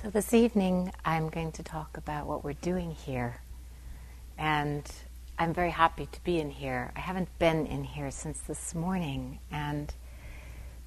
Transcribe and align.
So, 0.00 0.10
this 0.10 0.32
evening 0.32 0.92
I'm 1.04 1.28
going 1.28 1.50
to 1.50 1.64
talk 1.64 1.96
about 1.96 2.28
what 2.28 2.44
we're 2.44 2.52
doing 2.52 2.92
here. 2.92 3.40
And 4.38 4.88
I'm 5.36 5.52
very 5.52 5.72
happy 5.72 6.06
to 6.12 6.22
be 6.22 6.38
in 6.38 6.50
here. 6.50 6.92
I 6.94 7.00
haven't 7.00 7.36
been 7.40 7.66
in 7.66 7.82
here 7.82 8.12
since 8.12 8.38
this 8.42 8.76
morning. 8.76 9.40
And 9.50 9.92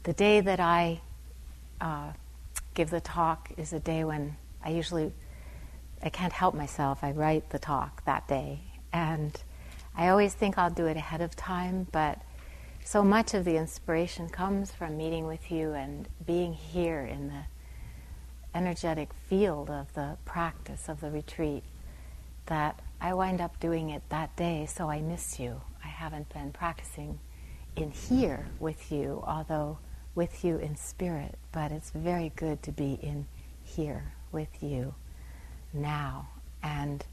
the 0.03 0.13
day 0.13 0.39
that 0.39 0.61
I 0.61 1.01
uh, 1.81 2.13
give 2.73 2.89
the 2.89 3.01
talk 3.01 3.51
is 3.57 3.73
a 3.73 3.81
day 3.81 4.05
when 4.05 4.37
I 4.63 4.69
usually 4.69 5.11
I 6.01 6.07
can't 6.07 6.31
help 6.31 6.55
myself. 6.55 7.03
I 7.03 7.11
write 7.11 7.49
the 7.49 7.59
talk 7.59 8.05
that 8.05 8.29
day. 8.29 8.61
And 8.93 9.37
I 9.93 10.07
always 10.07 10.33
think 10.33 10.57
I'll 10.57 10.69
do 10.69 10.85
it 10.85 10.95
ahead 10.95 11.19
of 11.19 11.35
time, 11.35 11.85
but 11.91 12.21
so 12.85 13.03
much 13.03 13.33
of 13.33 13.43
the 13.43 13.57
inspiration 13.57 14.29
comes 14.29 14.71
from 14.71 14.95
meeting 14.95 15.27
with 15.27 15.51
you 15.51 15.73
and 15.73 16.07
being 16.25 16.53
here 16.53 17.01
in 17.01 17.27
the 17.27 17.50
energetic 18.53 19.09
field 19.29 19.69
of 19.69 19.93
the 19.93 20.17
practice 20.25 20.89
of 20.89 21.01
the 21.01 21.11
retreat 21.11 21.63
that 22.47 22.79
I 22.99 23.13
wind 23.13 23.41
up 23.41 23.59
doing 23.59 23.89
it 23.89 24.03
that 24.09 24.35
day, 24.35 24.65
so 24.65 24.89
I 24.89 25.01
miss 25.01 25.39
you. 25.39 25.61
I 25.83 25.87
haven't 25.87 26.31
been 26.33 26.51
practicing 26.51 27.19
in 27.75 27.91
here 27.91 28.47
with 28.59 28.91
you, 28.91 29.23
although 29.25 29.79
with 30.13 30.43
you 30.43 30.57
in 30.57 30.75
spirit, 30.75 31.37
but 31.51 31.71
it's 31.71 31.91
very 31.91 32.31
good 32.35 32.61
to 32.63 32.71
be 32.71 32.99
in 33.01 33.25
here 33.63 34.13
with 34.31 34.61
you 34.61 34.93
now. 35.73 36.27
And, 36.61 37.03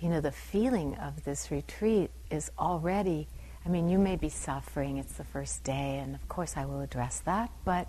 you 0.00 0.08
know, 0.08 0.20
the 0.20 0.32
feeling 0.32 0.94
of 0.96 1.24
this 1.24 1.50
retreat 1.50 2.10
is 2.30 2.50
already, 2.58 3.28
I 3.64 3.68
mean, 3.68 3.88
you 3.88 3.98
may 3.98 4.16
be 4.16 4.30
suffering, 4.30 4.96
it's 4.96 5.12
the 5.12 5.24
first 5.24 5.62
day, 5.62 5.98
and 6.02 6.14
of 6.14 6.26
course 6.28 6.54
I 6.56 6.64
will 6.64 6.80
address 6.80 7.20
that, 7.20 7.50
but 7.64 7.88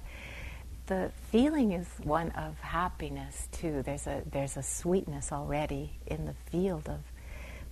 the 0.87 1.11
feeling 1.31 1.73
is 1.73 1.87
one 2.03 2.31
of 2.31 2.59
happiness 2.59 3.47
too. 3.51 3.83
There's 3.83 4.07
a 4.07 4.23
there's 4.31 4.57
a 4.57 4.63
sweetness 4.63 5.31
already 5.31 5.91
in 6.07 6.25
the 6.25 6.33
field 6.49 6.87
of 6.89 6.99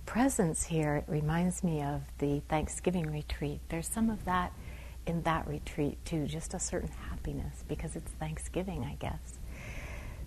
presence 0.04 0.64
here. 0.64 0.96
It 0.96 1.04
reminds 1.08 1.64
me 1.64 1.82
of 1.82 2.02
the 2.18 2.40
Thanksgiving 2.48 3.10
retreat. 3.10 3.60
There's 3.68 3.88
some 3.88 4.10
of 4.10 4.24
that 4.26 4.52
in 5.06 5.22
that 5.22 5.46
retreat 5.48 5.98
too, 6.04 6.26
just 6.26 6.54
a 6.54 6.58
certain 6.58 6.90
happiness 7.10 7.64
because 7.68 7.96
it's 7.96 8.10
Thanksgiving, 8.12 8.84
I 8.84 8.96
guess. 8.98 9.38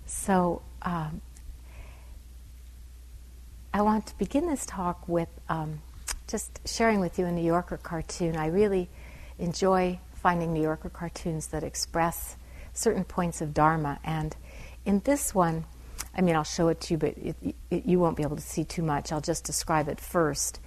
So 0.06 0.62
um, 0.82 1.20
I 3.72 3.82
want 3.82 4.06
to 4.06 4.18
begin 4.18 4.46
this 4.48 4.66
talk 4.66 5.08
with 5.08 5.28
um, 5.48 5.80
just 6.26 6.60
sharing 6.66 6.98
with 7.00 7.18
you 7.18 7.26
a 7.26 7.32
New 7.32 7.44
Yorker 7.44 7.76
cartoon. 7.76 8.36
I 8.36 8.46
really 8.46 8.88
enjoy 9.38 10.00
finding 10.14 10.52
New 10.52 10.62
Yorker 10.62 10.90
cartoons 10.90 11.48
that 11.48 11.62
express 11.62 12.36
certain 12.80 13.04
points 13.04 13.40
of 13.40 13.54
Dharma. 13.54 14.00
And 14.02 14.34
in 14.84 15.00
this 15.00 15.34
one, 15.34 15.64
I 16.14 16.22
mean, 16.22 16.34
I'll 16.34 16.44
show 16.44 16.68
it 16.68 16.80
to 16.82 16.94
you, 16.94 16.98
but 16.98 17.16
it, 17.16 17.36
it, 17.70 17.86
you 17.86 17.98
won't 17.98 18.16
be 18.16 18.22
able 18.22 18.36
to 18.36 18.42
see 18.42 18.64
too 18.64 18.82
much. 18.82 19.12
I'll 19.12 19.20
just 19.20 19.44
describe 19.44 19.88
it 19.88 20.00
first. 20.00 20.60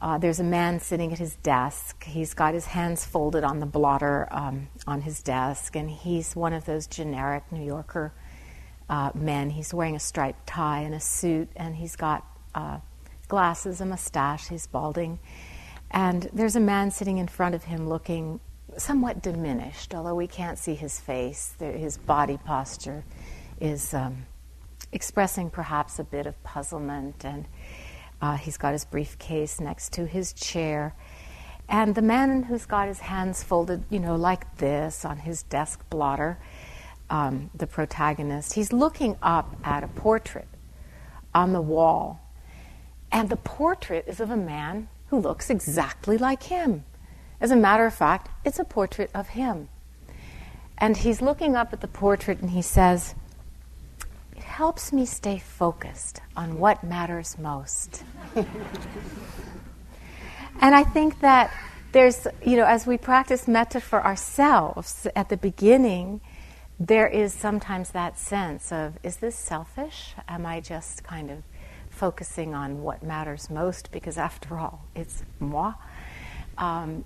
Uh, 0.00 0.16
there's 0.18 0.38
a 0.38 0.44
man 0.44 0.78
sitting 0.78 1.12
at 1.12 1.18
his 1.18 1.34
desk. 1.36 2.04
He's 2.04 2.32
got 2.32 2.54
his 2.54 2.66
hands 2.66 3.04
folded 3.04 3.42
on 3.42 3.58
the 3.58 3.66
blotter 3.66 4.28
um, 4.30 4.68
on 4.86 5.00
his 5.00 5.22
desk, 5.22 5.74
and 5.74 5.90
he's 5.90 6.36
one 6.36 6.52
of 6.52 6.64
those 6.66 6.86
generic 6.86 7.50
New 7.50 7.64
Yorker 7.64 8.12
uh, 8.88 9.10
men. 9.14 9.50
He's 9.50 9.74
wearing 9.74 9.96
a 9.96 10.00
striped 10.00 10.46
tie 10.46 10.82
and 10.82 10.94
a 10.94 11.00
suit, 11.00 11.48
and 11.56 11.74
he's 11.74 11.96
got 11.96 12.24
uh, 12.54 12.78
glasses, 13.26 13.80
a 13.80 13.86
mustache, 13.86 14.48
he's 14.48 14.68
balding. 14.68 15.18
And 15.90 16.30
there's 16.32 16.54
a 16.54 16.60
man 16.60 16.92
sitting 16.92 17.18
in 17.18 17.26
front 17.26 17.56
of 17.56 17.64
him 17.64 17.88
looking 17.88 18.38
somewhat 18.78 19.22
diminished, 19.22 19.94
although 19.94 20.14
we 20.14 20.26
can't 20.26 20.58
see 20.58 20.74
his 20.74 21.00
face. 21.00 21.54
His 21.58 21.98
body 21.98 22.38
posture 22.44 23.04
is 23.60 23.92
um, 23.92 24.26
expressing 24.92 25.50
perhaps 25.50 25.98
a 25.98 26.04
bit 26.04 26.26
of 26.26 26.42
puzzlement, 26.44 27.24
and 27.24 27.46
uh, 28.22 28.36
he's 28.36 28.56
got 28.56 28.72
his 28.72 28.84
briefcase 28.84 29.60
next 29.60 29.92
to 29.94 30.06
his 30.06 30.32
chair. 30.32 30.94
And 31.68 31.94
the 31.94 32.02
man 32.02 32.44
who's 32.44 32.64
got 32.64 32.88
his 32.88 33.00
hands 33.00 33.42
folded, 33.42 33.84
you 33.90 34.00
know, 34.00 34.16
like 34.16 34.56
this 34.56 35.04
on 35.04 35.18
his 35.18 35.42
desk 35.42 35.88
blotter, 35.90 36.38
um, 37.10 37.50
the 37.54 37.66
protagonist, 37.66 38.54
he's 38.54 38.72
looking 38.72 39.16
up 39.22 39.54
at 39.64 39.84
a 39.84 39.88
portrait 39.88 40.48
on 41.34 41.52
the 41.52 41.60
wall. 41.60 42.20
And 43.10 43.28
the 43.28 43.36
portrait 43.36 44.04
is 44.06 44.20
of 44.20 44.30
a 44.30 44.36
man 44.36 44.88
who 45.08 45.18
looks 45.18 45.50
exactly 45.50 46.18
like 46.18 46.44
him. 46.44 46.84
As 47.40 47.50
a 47.50 47.56
matter 47.56 47.86
of 47.86 47.94
fact, 47.94 48.28
it's 48.44 48.58
a 48.58 48.64
portrait 48.64 49.10
of 49.14 49.28
him. 49.28 49.68
And 50.76 50.96
he's 50.96 51.20
looking 51.20 51.56
up 51.56 51.72
at 51.72 51.80
the 51.80 51.88
portrait 51.88 52.40
and 52.40 52.50
he 52.50 52.62
says, 52.62 53.14
It 54.36 54.42
helps 54.42 54.92
me 54.92 55.06
stay 55.06 55.38
focused 55.38 56.20
on 56.36 56.58
what 56.58 56.84
matters 56.84 57.36
most. 57.38 58.04
and 58.34 58.46
I 60.60 60.84
think 60.84 61.20
that 61.20 61.52
there's, 61.92 62.26
you 62.44 62.56
know, 62.56 62.66
as 62.66 62.86
we 62.86 62.98
practice 62.98 63.48
metta 63.48 63.80
for 63.80 64.04
ourselves 64.04 65.06
at 65.16 65.28
the 65.28 65.36
beginning, 65.36 66.20
there 66.78 67.08
is 67.08 67.32
sometimes 67.32 67.90
that 67.90 68.18
sense 68.18 68.70
of, 68.70 68.98
is 69.02 69.16
this 69.16 69.34
selfish? 69.34 70.14
Am 70.28 70.46
I 70.46 70.60
just 70.60 71.02
kind 71.02 71.30
of 71.30 71.42
focusing 71.90 72.54
on 72.54 72.82
what 72.82 73.02
matters 73.02 73.50
most? 73.50 73.90
Because 73.90 74.16
after 74.16 74.58
all, 74.58 74.84
it's 74.94 75.24
moi. 75.40 75.74
Um, 76.56 77.04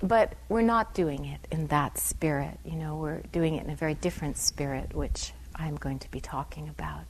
but 0.00 0.34
we're 0.48 0.62
not 0.62 0.94
doing 0.94 1.24
it 1.24 1.40
in 1.50 1.66
that 1.68 1.98
spirit. 1.98 2.58
You 2.64 2.76
know, 2.76 2.96
we're 2.96 3.20
doing 3.32 3.54
it 3.56 3.64
in 3.64 3.70
a 3.70 3.76
very 3.76 3.94
different 3.94 4.36
spirit, 4.36 4.94
which 4.94 5.32
I'm 5.56 5.76
going 5.76 5.98
to 6.00 6.10
be 6.10 6.20
talking 6.20 6.68
about 6.68 7.04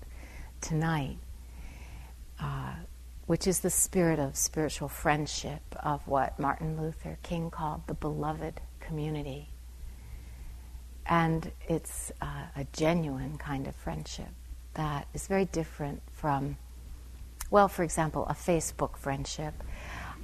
tonight, 0.60 1.18
uh, 2.40 2.74
which 3.26 3.46
is 3.46 3.60
the 3.60 3.70
spirit 3.70 4.18
of 4.18 4.36
spiritual 4.36 4.88
friendship, 4.88 5.60
of 5.82 6.06
what 6.06 6.38
Martin 6.38 6.80
Luther 6.80 7.18
King 7.22 7.50
called 7.50 7.82
the 7.86 7.94
beloved 7.94 8.60
community. 8.80 9.48
And 11.04 11.52
it's 11.66 12.10
uh, 12.22 12.46
a 12.56 12.64
genuine 12.72 13.38
kind 13.38 13.66
of 13.66 13.74
friendship 13.74 14.28
that 14.74 15.08
is 15.12 15.26
very 15.26 15.46
different 15.46 16.02
from, 16.12 16.56
well, 17.50 17.68
for 17.68 17.82
example, 17.82 18.26
a 18.28 18.34
Facebook 18.34 18.96
friendship 18.96 19.54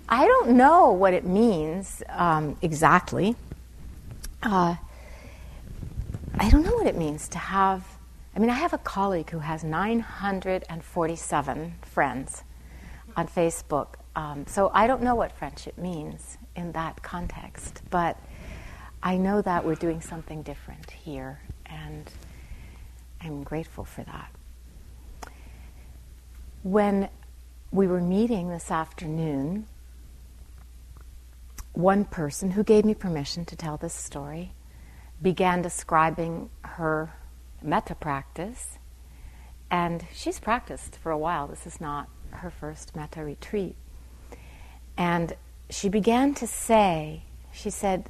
I 0.08 0.26
don't 0.26 0.50
know 0.50 0.92
what 0.92 1.14
it 1.14 1.24
means 1.24 2.02
um, 2.10 2.56
exactly. 2.60 3.34
Uh, 4.42 4.76
I 6.38 6.50
don't 6.50 6.64
know 6.64 6.74
what 6.74 6.86
it 6.86 6.96
means 6.96 7.26
to 7.28 7.38
have. 7.38 7.86
I 8.36 8.38
mean, 8.38 8.50
I 8.50 8.54
have 8.54 8.74
a 8.74 8.78
colleague 8.78 9.30
who 9.30 9.38
has 9.38 9.64
947 9.64 11.74
friends 11.82 12.42
on 13.16 13.28
Facebook. 13.28 13.94
Um, 14.16 14.46
so 14.46 14.70
I 14.74 14.86
don't 14.86 15.02
know 15.02 15.14
what 15.14 15.32
friendship 15.32 15.78
means 15.78 16.36
in 16.54 16.72
that 16.72 17.02
context, 17.02 17.82
but 17.90 18.18
I 19.02 19.16
know 19.16 19.42
that 19.42 19.64
we're 19.64 19.74
doing 19.74 20.00
something 20.00 20.42
different 20.42 20.90
here, 20.90 21.40
and 21.66 22.10
I'm 23.20 23.42
grateful 23.42 23.84
for 23.84 24.02
that. 24.04 24.30
When 26.62 27.08
we 27.70 27.86
were 27.86 28.00
meeting 28.00 28.50
this 28.50 28.70
afternoon, 28.70 29.66
one 31.74 32.04
person 32.04 32.52
who 32.52 32.62
gave 32.64 32.84
me 32.84 32.94
permission 32.94 33.44
to 33.44 33.56
tell 33.56 33.76
this 33.76 33.92
story 33.92 34.52
began 35.20 35.60
describing 35.60 36.50
her 36.62 37.14
metta 37.62 37.94
practice. 37.94 38.78
And 39.70 40.06
she's 40.12 40.38
practiced 40.38 40.96
for 40.96 41.10
a 41.10 41.18
while. 41.18 41.48
This 41.48 41.66
is 41.66 41.80
not 41.80 42.08
her 42.30 42.50
first 42.50 42.94
metta 42.94 43.24
retreat. 43.24 43.76
And 44.96 45.34
she 45.68 45.88
began 45.88 46.34
to 46.34 46.46
say, 46.46 47.24
she 47.52 47.70
said, 47.70 48.08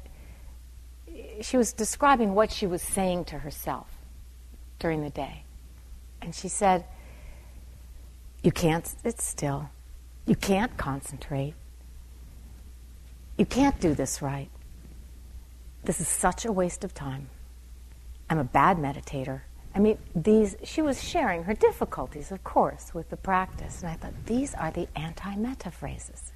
she 1.41 1.57
was 1.57 1.73
describing 1.73 2.35
what 2.35 2.51
she 2.51 2.67
was 2.67 2.81
saying 2.81 3.25
to 3.25 3.39
herself 3.39 3.87
during 4.79 5.01
the 5.01 5.09
day. 5.09 5.43
And 6.21 6.35
she 6.35 6.47
said, 6.47 6.85
You 8.43 8.51
can't 8.51 8.85
sit 8.85 9.21
still. 9.21 9.69
You 10.25 10.35
can't 10.35 10.75
concentrate. 10.77 11.53
You 13.37 13.45
can't 13.45 13.79
do 13.79 13.93
this 13.93 14.21
right. 14.21 14.49
This 15.83 15.99
is 15.99 16.07
such 16.07 16.45
a 16.45 16.51
waste 16.51 16.83
of 16.83 16.93
time. 16.93 17.29
I'm 18.29 18.39
a 18.39 18.43
bad 18.43 18.77
meditator. 18.77 19.41
I 19.75 19.79
mean, 19.79 19.97
these, 20.15 20.55
she 20.63 20.81
was 20.81 21.03
sharing 21.03 21.43
her 21.43 21.53
difficulties, 21.53 22.31
of 22.31 22.43
course, 22.43 22.93
with 22.93 23.09
the 23.09 23.17
practice. 23.17 23.81
And 23.81 23.91
I 23.91 23.95
thought, 23.95 24.13
these 24.25 24.53
are 24.55 24.71
the 24.71 24.87
anti 24.95 25.35
metta 25.35 25.69
phrases. 25.69 26.31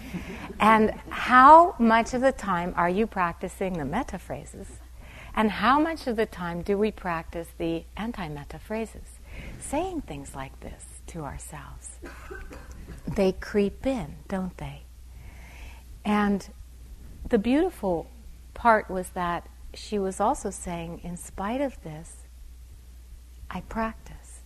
and 0.60 0.90
how 1.08 1.76
much 1.78 2.12
of 2.12 2.20
the 2.20 2.32
time 2.32 2.74
are 2.76 2.90
you 2.90 3.06
practicing 3.06 3.74
the 3.74 3.84
metta 3.84 4.18
phrases? 4.18 4.66
And 5.34 5.50
how 5.50 5.78
much 5.80 6.06
of 6.06 6.16
the 6.16 6.26
time 6.26 6.62
do 6.62 6.76
we 6.76 6.90
practice 6.90 7.48
the 7.56 7.84
anti 7.96 8.28
metta 8.28 8.58
phrases? 8.58 9.20
Saying 9.60 10.02
things 10.02 10.34
like 10.34 10.58
this 10.60 10.84
to 11.08 11.20
ourselves. 11.20 11.98
They 13.06 13.32
creep 13.32 13.86
in, 13.86 14.16
don't 14.28 14.56
they? 14.58 14.82
And 16.04 16.48
the 17.28 17.38
beautiful 17.38 18.10
part 18.54 18.90
was 18.90 19.10
that 19.10 19.48
she 19.74 19.98
was 19.98 20.20
also 20.20 20.50
saying, 20.50 21.00
in 21.02 21.16
spite 21.16 21.60
of 21.60 21.82
this, 21.82 22.16
I 23.50 23.60
practice. 23.62 24.40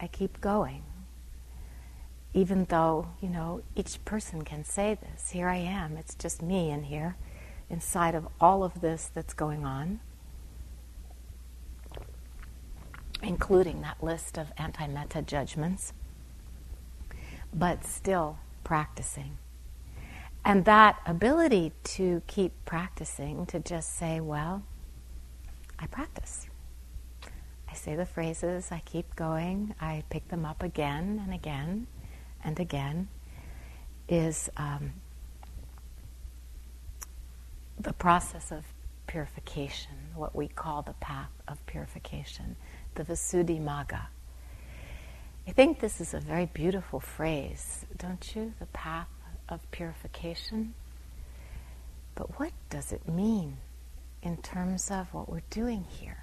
I 0.00 0.06
keep 0.06 0.40
going. 0.40 0.82
Even 2.34 2.64
though, 2.64 3.08
you 3.20 3.28
know, 3.28 3.62
each 3.76 4.02
person 4.04 4.42
can 4.42 4.64
say 4.64 4.96
this. 5.00 5.30
Here 5.30 5.48
I 5.48 5.56
am. 5.56 5.96
It's 5.96 6.14
just 6.14 6.40
me 6.40 6.70
in 6.70 6.84
here, 6.84 7.16
inside 7.68 8.14
of 8.14 8.26
all 8.40 8.64
of 8.64 8.80
this 8.80 9.10
that's 9.12 9.34
going 9.34 9.64
on, 9.64 10.00
including 13.22 13.82
that 13.82 14.02
list 14.02 14.38
of 14.38 14.50
anti 14.56 14.86
metta 14.86 15.20
judgments, 15.20 15.92
but 17.52 17.84
still 17.84 18.38
practicing. 18.64 19.36
And 20.44 20.64
that 20.64 21.00
ability 21.06 21.72
to 21.84 22.22
keep 22.26 22.52
practicing, 22.64 23.46
to 23.46 23.60
just 23.60 23.96
say, 23.96 24.20
well, 24.20 24.62
I 25.78 25.86
practice. 25.86 26.46
I 27.70 27.74
say 27.74 27.96
the 27.96 28.06
phrases, 28.06 28.70
I 28.70 28.82
keep 28.84 29.14
going, 29.16 29.74
I 29.80 30.04
pick 30.10 30.28
them 30.28 30.44
up 30.44 30.62
again 30.62 31.20
and 31.24 31.32
again 31.32 31.86
and 32.44 32.58
again, 32.60 33.08
is 34.08 34.50
um, 34.56 34.92
the 37.78 37.92
process 37.92 38.50
of 38.52 38.64
purification, 39.06 39.92
what 40.14 40.34
we 40.34 40.48
call 40.48 40.82
the 40.82 40.92
path 40.94 41.30
of 41.48 41.64
purification, 41.66 42.56
the 42.94 43.04
Visuddhimagga. 43.04 44.02
I 45.46 45.50
think 45.52 45.80
this 45.80 46.00
is 46.00 46.14
a 46.14 46.20
very 46.20 46.46
beautiful 46.46 47.00
phrase, 47.00 47.86
don't 47.96 48.34
you? 48.36 48.52
The 48.60 48.66
path 48.66 49.08
of 49.48 49.68
purification. 49.70 50.74
But 52.14 52.38
what 52.38 52.52
does 52.70 52.92
it 52.92 53.08
mean 53.08 53.56
in 54.22 54.36
terms 54.38 54.90
of 54.90 55.12
what 55.14 55.28
we're 55.28 55.42
doing 55.50 55.84
here? 55.84 56.22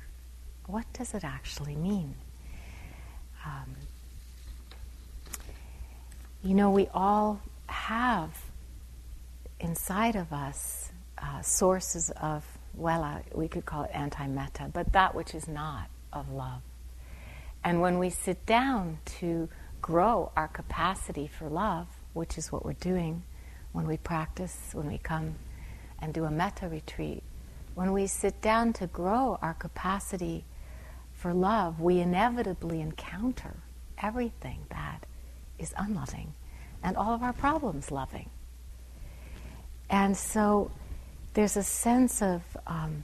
what 0.70 0.86
does 0.94 1.14
it 1.16 1.24
actually 1.24 1.76
mean? 1.76 2.14
Um, 3.44 3.76
you 6.44 6.54
know, 6.54 6.70
we 6.70 6.88
all 6.94 7.42
have 7.68 8.40
inside 9.60 10.16
of 10.16 10.32
us 10.32 10.92
uh, 11.18 11.42
sources 11.42 12.12
of, 12.22 12.46
well, 12.76 13.22
we 13.34 13.48
could 13.48 13.66
call 13.66 13.84
it 13.84 13.92
anti 13.94 14.28
metta, 14.28 14.70
but 14.72 14.94
that 14.94 15.16
which 15.16 15.34
is 15.34 15.48
not 15.48 15.90
of 16.14 16.30
love. 16.30 16.62
And 17.64 17.82
when 17.82 17.98
we 17.98 18.12
sit 18.12 18.46
down 18.46 19.00
to 19.20 19.50
grow 19.82 20.32
our 20.36 20.48
capacity 20.48 21.28
for 21.28 21.50
love, 21.50 21.88
which 22.14 22.38
is 22.38 22.52
what 22.52 22.66
we're 22.66 22.74
doing 22.74 23.24
when 23.72 23.88
we 23.88 23.98
practice, 23.98 24.72
when 24.74 24.88
we 24.88 24.98
come 24.98 25.36
and 26.00 26.14
do 26.14 26.26
a 26.26 26.32
metta 26.32 26.68
retreat, 26.68 27.24
when 27.76 27.94
we 27.94 28.08
sit 28.08 28.42
down 28.42 28.74
to 28.74 28.88
grow 28.88 29.38
our 29.42 29.54
capacity 29.54 30.44
for 31.14 31.34
love, 31.34 31.80
we 31.80 32.00
inevitably 32.00 32.82
encounter 32.82 33.58
everything 34.02 34.60
that 34.70 35.06
is 35.58 35.74
unloving 35.78 36.34
and 36.82 36.96
all 36.96 37.14
of 37.14 37.22
our 37.22 37.34
problems 37.34 37.92
loving. 37.92 38.30
And 39.90 40.16
so 40.16 40.72
there's 41.34 41.58
a 41.58 41.64
sense 41.64 42.22
of, 42.22 42.42
um, 42.68 43.04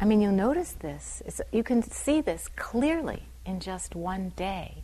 I 0.00 0.04
mean, 0.04 0.20
you'll 0.20 0.32
notice 0.32 0.72
this. 0.72 1.22
It's, 1.26 1.40
you 1.52 1.62
can 1.62 1.82
see 1.82 2.20
this 2.20 2.48
clearly 2.56 3.24
in 3.44 3.60
just 3.60 3.94
one 3.94 4.32
day 4.36 4.82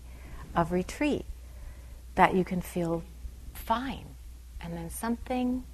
of 0.54 0.72
retreat 0.72 1.24
that 2.16 2.34
you 2.34 2.44
can 2.44 2.60
feel 2.60 3.02
fine. 3.54 4.06
And 4.60 4.74
then 4.74 4.90
something 4.90 5.64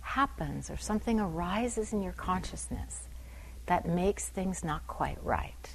happens 0.00 0.70
or 0.70 0.76
something 0.76 1.18
arises 1.18 1.92
in 1.92 2.02
your 2.02 2.12
consciousness 2.12 3.08
that 3.66 3.86
makes 3.86 4.28
things 4.28 4.62
not 4.64 4.86
quite 4.86 5.18
right. 5.22 5.74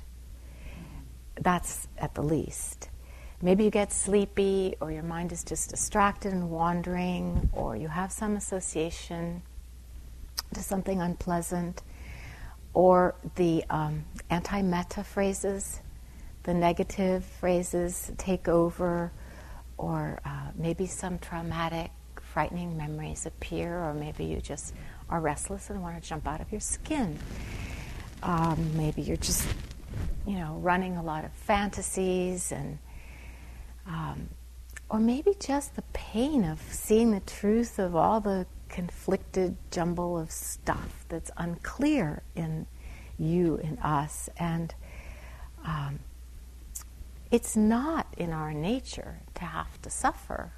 That's 1.39 1.87
at 1.97 2.15
the 2.15 2.23
least. 2.23 2.89
Maybe 3.41 3.63
you 3.63 3.69
get 3.69 3.91
sleepy, 3.91 4.75
or 4.81 4.91
your 4.91 5.03
mind 5.03 5.31
is 5.31 5.43
just 5.43 5.69
distracted 5.69 6.33
and 6.33 6.49
wandering, 6.49 7.49
or 7.53 7.75
you 7.75 7.87
have 7.87 8.11
some 8.11 8.35
association 8.35 9.43
to 10.53 10.63
something 10.63 11.01
unpleasant, 11.01 11.83
or 12.73 13.13
the 13.35 13.63
um, 13.69 14.05
anti 14.31 14.63
metta 14.63 15.03
phrases, 15.03 15.81
the 16.43 16.53
negative 16.53 17.23
phrases 17.23 18.11
take 18.17 18.47
over, 18.47 19.11
or 19.77 20.19
uh, 20.25 20.51
maybe 20.55 20.87
some 20.87 21.19
traumatic, 21.19 21.91
frightening 22.21 22.77
memories 22.77 23.25
appear, 23.25 23.77
or 23.77 23.93
maybe 23.93 24.25
you 24.25 24.41
just 24.41 24.73
are 25.09 25.19
restless 25.19 25.69
and 25.69 25.81
want 25.81 26.01
to 26.01 26.07
jump 26.07 26.27
out 26.27 26.41
of 26.41 26.51
your 26.51 26.61
skin. 26.61 27.17
Um, 28.23 28.75
maybe 28.75 29.01
you're 29.01 29.17
just, 29.17 29.47
you 30.25 30.37
know, 30.37 30.57
running 30.61 30.97
a 30.97 31.03
lot 31.03 31.23
of 31.23 31.31
fantasies 31.33 32.51
and, 32.51 32.79
um, 33.87 34.29
or 34.89 34.99
maybe 34.99 35.35
just 35.39 35.75
the 35.75 35.83
pain 35.93 36.43
of 36.43 36.59
seeing 36.71 37.11
the 37.11 37.19
truth 37.21 37.79
of 37.79 37.95
all 37.95 38.19
the 38.19 38.47
conflicted 38.69 39.55
jumble 39.71 40.17
of 40.17 40.31
stuff 40.31 41.05
that's 41.09 41.31
unclear 41.37 42.23
in 42.35 42.65
you, 43.17 43.57
in 43.57 43.77
us. 43.79 44.29
And 44.37 44.73
um, 45.65 45.99
it's 47.31 47.55
not 47.55 48.07
in 48.17 48.31
our 48.31 48.53
nature 48.53 49.19
to 49.37 49.45
have 49.45 49.81
to 49.81 49.89
suffer 49.89 50.51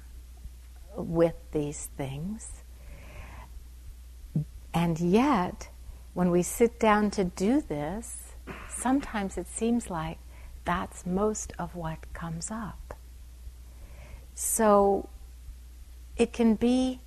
with 0.96 1.34
these 1.52 1.88
things. 1.96 2.62
And 4.72 4.98
yet, 5.00 5.68
when 6.14 6.30
we 6.30 6.42
sit 6.42 6.78
down 6.78 7.10
to 7.12 7.24
do 7.24 7.60
this, 7.60 8.32
sometimes 8.68 9.36
it 9.36 9.46
seems 9.46 9.90
like 9.90 10.18
that's 10.64 11.06
most 11.06 11.52
of 11.58 11.74
what 11.74 12.12
comes 12.12 12.50
up. 12.50 12.94
So 14.34 15.08
it 16.16 16.32
can 16.32 16.54
be 16.54 17.00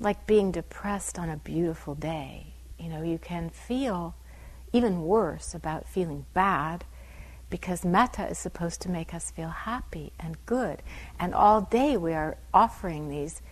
like 0.00 0.26
being 0.26 0.52
depressed 0.52 1.18
on 1.18 1.28
a 1.28 1.36
beautiful 1.36 1.94
day. 1.94 2.54
You 2.78 2.88
know, 2.88 3.02
you 3.02 3.18
can 3.18 3.50
feel 3.50 4.14
even 4.72 5.02
worse 5.02 5.54
about 5.54 5.88
feeling 5.88 6.26
bad 6.34 6.84
because 7.50 7.84
metta 7.84 8.28
is 8.28 8.38
supposed 8.38 8.80
to 8.82 8.90
make 8.90 9.14
us 9.14 9.30
feel 9.30 9.48
happy 9.48 10.12
and 10.18 10.36
good. 10.46 10.82
And 11.18 11.34
all 11.34 11.62
day 11.62 11.96
we 11.96 12.12
are 12.12 12.36
offering 12.52 13.08
these 13.08 13.42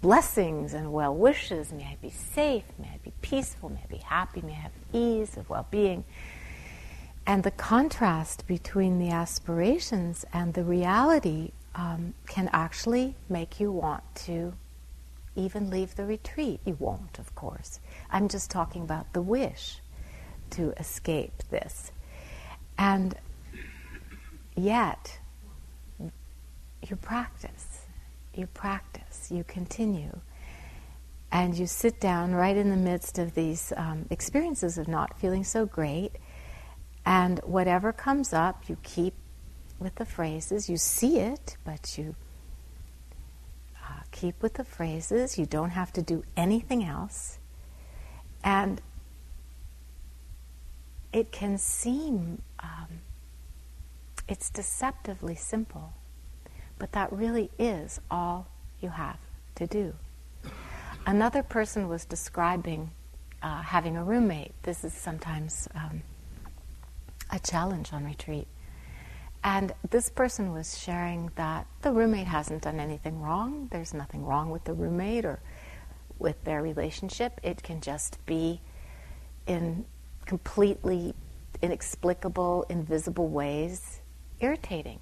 blessings 0.00 0.74
and 0.74 0.92
well 0.92 1.14
wishes. 1.14 1.72
May 1.72 1.84
I 1.84 1.96
be 2.00 2.10
safe, 2.10 2.64
may 2.78 2.88
I 2.88 2.98
be 3.02 3.12
peaceful, 3.22 3.68
may 3.68 3.80
I 3.82 3.86
be 3.86 3.98
happy, 3.98 4.42
may 4.42 4.52
I 4.52 4.56
have 4.56 4.72
ease 4.92 5.36
of 5.36 5.48
well 5.48 5.66
being. 5.70 6.04
And 7.26 7.44
the 7.44 7.52
contrast 7.52 8.46
between 8.48 8.98
the 8.98 9.10
aspirations 9.10 10.24
and 10.32 10.54
the 10.54 10.64
reality 10.64 11.52
um, 11.74 12.14
can 12.26 12.50
actually 12.52 13.14
make 13.28 13.60
you 13.60 13.70
want 13.70 14.02
to 14.26 14.54
even 15.36 15.70
leave 15.70 15.94
the 15.94 16.04
retreat. 16.04 16.60
You 16.64 16.76
won't, 16.78 17.18
of 17.18 17.34
course. 17.34 17.78
I'm 18.10 18.28
just 18.28 18.50
talking 18.50 18.82
about 18.82 19.12
the 19.12 19.22
wish 19.22 19.80
to 20.50 20.72
escape 20.78 21.42
this. 21.50 21.91
And 22.78 23.14
yet, 24.56 25.18
you 26.00 26.96
practice. 26.96 27.86
You 28.34 28.46
practice 28.46 29.02
you 29.32 29.44
continue. 29.44 30.20
And 31.30 31.56
you 31.56 31.66
sit 31.66 31.98
down 31.98 32.34
right 32.34 32.56
in 32.56 32.70
the 32.70 32.76
midst 32.76 33.18
of 33.18 33.34
these 33.34 33.72
um, 33.76 34.06
experiences 34.10 34.76
of 34.76 34.86
not 34.86 35.18
feeling 35.18 35.44
so 35.44 35.64
great. 35.64 36.12
And 37.06 37.38
whatever 37.40 37.92
comes 37.92 38.32
up, 38.32 38.68
you 38.68 38.76
keep 38.82 39.14
with 39.78 39.94
the 39.94 40.04
phrases. 40.04 40.68
You 40.68 40.76
see 40.76 41.18
it, 41.18 41.56
but 41.64 41.96
you 41.96 42.14
uh, 43.82 44.02
keep 44.10 44.42
with 44.42 44.54
the 44.54 44.64
phrases. 44.64 45.38
You 45.38 45.46
don't 45.46 45.70
have 45.70 45.92
to 45.94 46.02
do 46.02 46.22
anything 46.36 46.84
else. 46.84 47.38
And 48.44 48.80
it 51.12 51.30
can 51.30 51.58
seem, 51.58 52.42
um, 52.60 53.00
it's 54.28 54.50
deceptively 54.50 55.34
simple, 55.34 55.92
but 56.78 56.92
that 56.92 57.12
really 57.12 57.50
is 57.58 58.00
all 58.10 58.46
you 58.80 58.88
have 58.88 59.18
to 59.56 59.66
do. 59.66 59.94
Another 61.06 61.42
person 61.42 61.88
was 61.88 62.04
describing 62.04 62.90
uh, 63.42 63.60
having 63.60 63.96
a 63.96 64.04
roommate. 64.04 64.52
This 64.62 64.84
is 64.84 64.92
sometimes 64.92 65.68
um, 65.74 66.02
a 67.30 67.38
challenge 67.38 67.92
on 67.92 68.04
retreat. 68.04 68.46
And 69.44 69.72
this 69.90 70.08
person 70.08 70.52
was 70.52 70.78
sharing 70.78 71.30
that 71.34 71.66
the 71.82 71.90
roommate 71.90 72.28
hasn't 72.28 72.62
done 72.62 72.78
anything 72.78 73.20
wrong. 73.20 73.68
There's 73.72 73.92
nothing 73.92 74.24
wrong 74.24 74.50
with 74.50 74.62
the 74.64 74.72
roommate 74.72 75.24
or 75.24 75.40
with 76.18 76.44
their 76.44 76.62
relationship. 76.62 77.40
It 77.42 77.62
can 77.62 77.80
just 77.80 78.24
be 78.24 78.60
in 79.48 79.84
completely 80.32 81.14
inexplicable, 81.62 82.64
invisible 82.70 83.28
ways 83.28 84.00
irritating. 84.40 85.00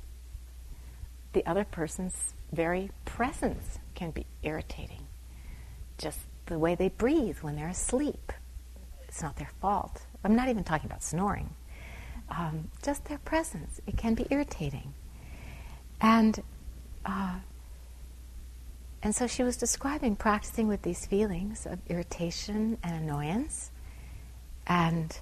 The 1.35 1.47
other 1.47 1.65
person's 1.65 2.35
very 2.53 2.91
presence 3.05 3.79
can 3.95 4.11
be 4.13 4.27
irritating. 4.43 5.07
Just 5.99 6.21
the 6.47 6.59
way 6.59 6.75
they 6.75 6.89
breathe 6.91 7.39
when 7.43 7.57
they're 7.57 7.69
asleep. 7.69 8.33
It's 9.09 9.23
not 9.23 9.37
their 9.37 9.51
fault. 9.61 10.03
I'm 10.25 10.37
not 10.37 10.49
even 10.49 10.65
talking 10.65 10.91
about 10.91 11.03
snoring. 11.05 11.51
um, 12.31 12.71
just 12.83 13.05
their 13.07 13.19
presence. 13.19 13.81
It 13.87 13.97
can 13.97 14.15
be 14.15 14.27
irritating. 14.31 14.95
And 16.01 16.43
uh, 17.05 17.37
and 19.03 19.15
so 19.15 19.27
she 19.27 19.43
was 19.43 19.57
describing 19.57 20.17
practicing 20.17 20.69
with 20.69 20.83
these 20.83 21.07
feelings 21.07 21.67
of 21.67 21.81
irritation 21.89 22.79
and 22.83 23.03
annoyance. 23.05 23.71
And 24.71 25.19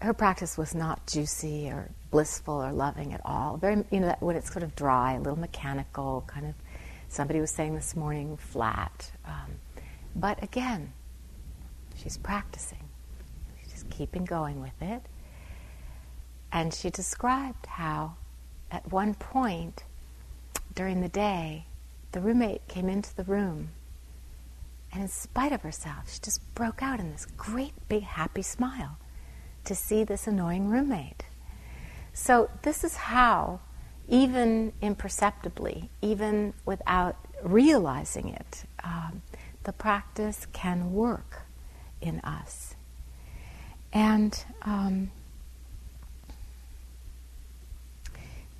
her 0.00 0.14
practice 0.14 0.56
was 0.56 0.72
not 0.72 1.04
juicy 1.08 1.68
or 1.68 1.90
blissful 2.12 2.54
or 2.54 2.70
loving 2.70 3.12
at 3.12 3.20
all. 3.24 3.56
Very, 3.56 3.84
you 3.90 3.98
know, 3.98 4.14
when 4.20 4.36
it's 4.36 4.52
sort 4.52 4.62
of 4.62 4.76
dry, 4.76 5.14
a 5.14 5.18
little 5.18 5.38
mechanical, 5.38 6.24
kind 6.28 6.46
of. 6.46 6.54
Somebody 7.08 7.40
was 7.40 7.50
saying 7.50 7.74
this 7.74 7.94
morning, 7.96 8.36
flat. 8.36 9.10
Um, 9.24 9.52
but 10.14 10.42
again, 10.42 10.92
she's 11.96 12.16
practicing. 12.16 12.88
She's 13.60 13.72
just 13.72 13.90
keeping 13.90 14.24
going 14.24 14.60
with 14.60 14.80
it. 14.80 15.02
And 16.52 16.72
she 16.72 16.90
described 16.90 17.66
how, 17.66 18.14
at 18.70 18.90
one 18.92 19.14
point 19.14 19.84
during 20.74 21.00
the 21.00 21.08
day, 21.08 21.66
the 22.12 22.20
roommate 22.20 22.66
came 22.68 22.88
into 22.88 23.14
the 23.14 23.24
room, 23.24 23.70
and 24.96 25.02
in 25.02 25.10
spite 25.10 25.52
of 25.52 25.60
herself, 25.60 26.10
she 26.10 26.18
just 26.20 26.40
broke 26.54 26.82
out 26.82 27.00
in 27.00 27.12
this 27.12 27.26
great 27.36 27.74
big 27.86 28.02
happy 28.02 28.40
smile 28.40 28.96
to 29.64 29.74
see 29.74 30.04
this 30.04 30.26
annoying 30.26 30.68
roommate. 30.68 31.26
So, 32.14 32.48
this 32.62 32.82
is 32.82 32.96
how, 32.96 33.60
even 34.08 34.72
imperceptibly, 34.80 35.90
even 36.00 36.54
without 36.64 37.16
realizing 37.42 38.30
it, 38.30 38.64
um, 38.82 39.20
the 39.64 39.74
practice 39.74 40.46
can 40.54 40.94
work 40.94 41.42
in 42.00 42.20
us. 42.20 42.74
And 43.92 44.42
um, 44.62 45.10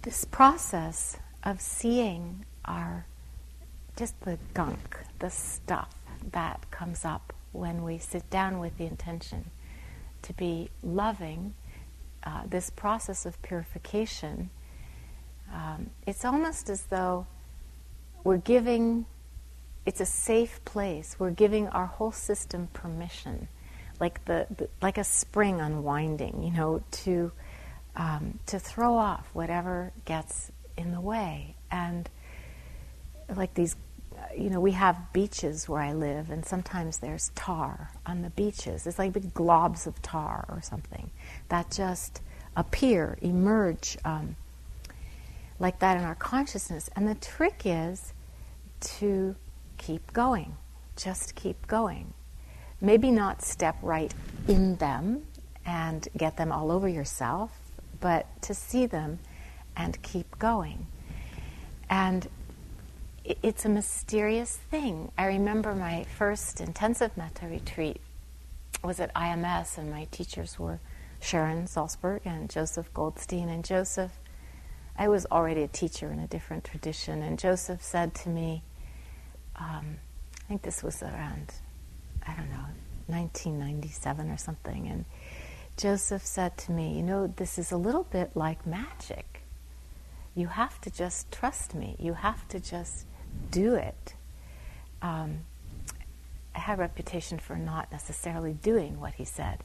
this 0.03 0.27
process 0.27 1.17
of 1.43 1.63
seeing 1.63 2.45
our 2.67 3.07
just 3.97 4.21
the 4.21 4.39
gunk, 4.53 4.99
the 5.19 5.31
stuff 5.31 5.96
that 6.33 6.71
comes 6.71 7.05
up 7.05 7.33
when 7.53 7.83
we 7.83 7.99
sit 7.99 8.29
down 8.31 8.59
with 8.59 8.77
the 8.79 8.85
intention 8.85 9.51
to 10.23 10.33
be 10.33 10.71
loving, 10.83 11.55
uh, 12.25 12.43
this 12.47 12.71
process 12.71 13.25
of 13.27 13.41
purification, 13.43 14.51
um, 15.53 15.91
it's 16.07 16.25
almost 16.25 16.69
as 16.69 16.83
though 16.85 17.27
we're 18.25 18.37
giving, 18.37 19.07
it's 19.87 20.01
a 20.01 20.07
safe 20.07 20.65
place. 20.65 21.17
We're 21.19 21.31
giving 21.31 21.69
our 21.69 21.87
whole 21.87 22.13
system 22.13 22.69
permission, 22.73 23.49
like 24.01 24.25
the, 24.25 24.47
the 24.57 24.69
like 24.83 24.99
a 24.99 25.05
spring 25.05 25.61
unwinding, 25.61 26.43
you 26.43 26.51
know, 26.51 26.83
to 26.91 27.31
um, 27.95 28.41
to 28.47 28.59
throw 28.59 28.97
off 28.97 29.29
whatever 29.33 29.93
gets 30.05 30.51
in 30.77 30.91
the 30.91 31.01
way, 31.01 31.55
and 31.71 32.11
like 33.35 33.55
these 33.55 33.77
you 34.37 34.51
know, 34.51 34.61
we 34.61 34.73
have 34.73 35.13
beaches 35.13 35.69
where 35.69 35.81
I 35.81 35.93
live, 35.93 36.31
and 36.31 36.45
sometimes 36.45 36.99
there's 36.99 37.31
tar 37.35 37.91
on 38.05 38.23
the 38.23 38.31
beaches. 38.31 38.87
It's 38.87 38.99
like 38.99 39.13
big 39.13 39.35
globs 39.35 39.87
of 39.87 40.01
tar 40.03 40.47
or 40.49 40.61
something 40.63 41.11
that 41.49 41.71
just 41.71 42.23
appear, 42.57 43.19
emerge 43.21 43.99
um, 44.05 44.37
like 45.59 45.79
that 45.81 45.97
in 45.97 46.05
our 46.05 46.15
consciousness. 46.15 46.89
And 46.97 47.07
the 47.07 47.15
trick 47.15 47.63
is 47.65 48.13
to 48.81 49.37
keep 49.79 50.13
going, 50.13 50.57
just 50.97 51.35
keep 51.35 51.67
going. 51.67 52.13
Maybe 52.81 53.11
not 53.11 53.43
step 53.43 53.77
right 53.83 54.13
in 54.49 54.77
them 54.77 55.23
and 55.65 56.07
get 56.17 56.37
them 56.37 56.53
all 56.53 56.71
over 56.71 56.89
yourself, 56.89 57.51
but 58.01 58.27
to 58.43 58.55
see 58.55 58.87
them 58.87 59.19
and 59.77 60.01
keep 60.03 60.39
going. 60.39 60.87
And 61.89 62.29
it's 63.43 63.65
a 63.65 63.69
mysterious 63.69 64.57
thing. 64.57 65.11
I 65.19 65.27
remember 65.27 65.75
my 65.75 66.05
first 66.17 66.61
intensive 66.61 67.17
metta 67.17 67.47
retreat 67.47 68.01
was 68.85 69.01
at 69.01 69.13
IMS, 69.15 69.79
and 69.79 69.91
my 69.91 70.07
teachers 70.11 70.59
were 70.59 70.79
Sharon 71.21 71.67
Salzberg 71.67 72.21
and 72.25 72.49
Joseph 72.49 72.93
Goldstein. 72.95 73.49
And 73.49 73.65
Joseph, 73.65 74.13
I 74.97 75.09
was 75.09 75.27
already 75.27 75.63
a 75.63 75.69
teacher 75.69 76.13
in 76.13 76.21
a 76.21 76.27
different 76.27 76.65
tradition, 76.65 77.23
and 77.23 77.39
Joseph 77.39 77.83
said 77.83 78.15
to 78.17 78.29
me, 78.29 78.63
um, 79.57 79.97
I 80.45 80.49
think 80.49 80.63
this 80.63 80.83
was 80.83 81.03
around, 81.03 81.53
I 82.27 82.35
don't 82.35 82.51
know, 82.51 82.67
1997 83.09 84.31
or 84.31 84.37
something, 84.37 84.87
and 84.87 85.05
Joseph 85.77 86.25
said 86.25 86.57
to 86.59 86.73
me, 86.73 86.97
You 86.97 87.03
know, 87.03 87.27
this 87.27 87.59
is 87.59 87.73
a 87.73 87.77
little 87.77 88.05
bit 88.05 88.31
like 88.35 88.67
magic. 88.67 89.43
You 90.35 90.49
have 90.49 90.81
to 90.83 90.91
just 90.91 91.31
trust 91.33 91.75
me. 91.75 91.97
You 91.99 92.15
have 92.15 92.47
to 92.49 92.61
just 92.61 93.07
do 93.51 93.75
it. 93.75 94.15
Um, 95.03 95.41
I 96.55 96.61
had 96.61 96.79
a 96.79 96.83
reputation 96.83 97.39
for 97.39 97.57
not 97.57 97.93
necessarily 97.93 98.55
doing 98.55 98.99
what 99.01 99.15
he 99.15 99.25
said. 99.25 99.63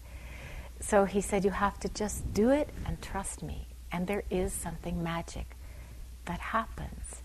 So 0.82 1.06
he 1.06 1.22
said, 1.22 1.46
You 1.46 1.52
have 1.52 1.80
to 1.82 1.90
just 1.90 2.34
do 2.34 2.50
it 2.50 2.70
and 2.86 3.02
trust 3.02 3.44
me. 3.44 3.68
And 3.92 4.08
there 4.08 4.24
is 4.30 4.52
something 4.54 5.02
magic 5.04 5.56
that 6.26 6.40
happens. 6.40 7.22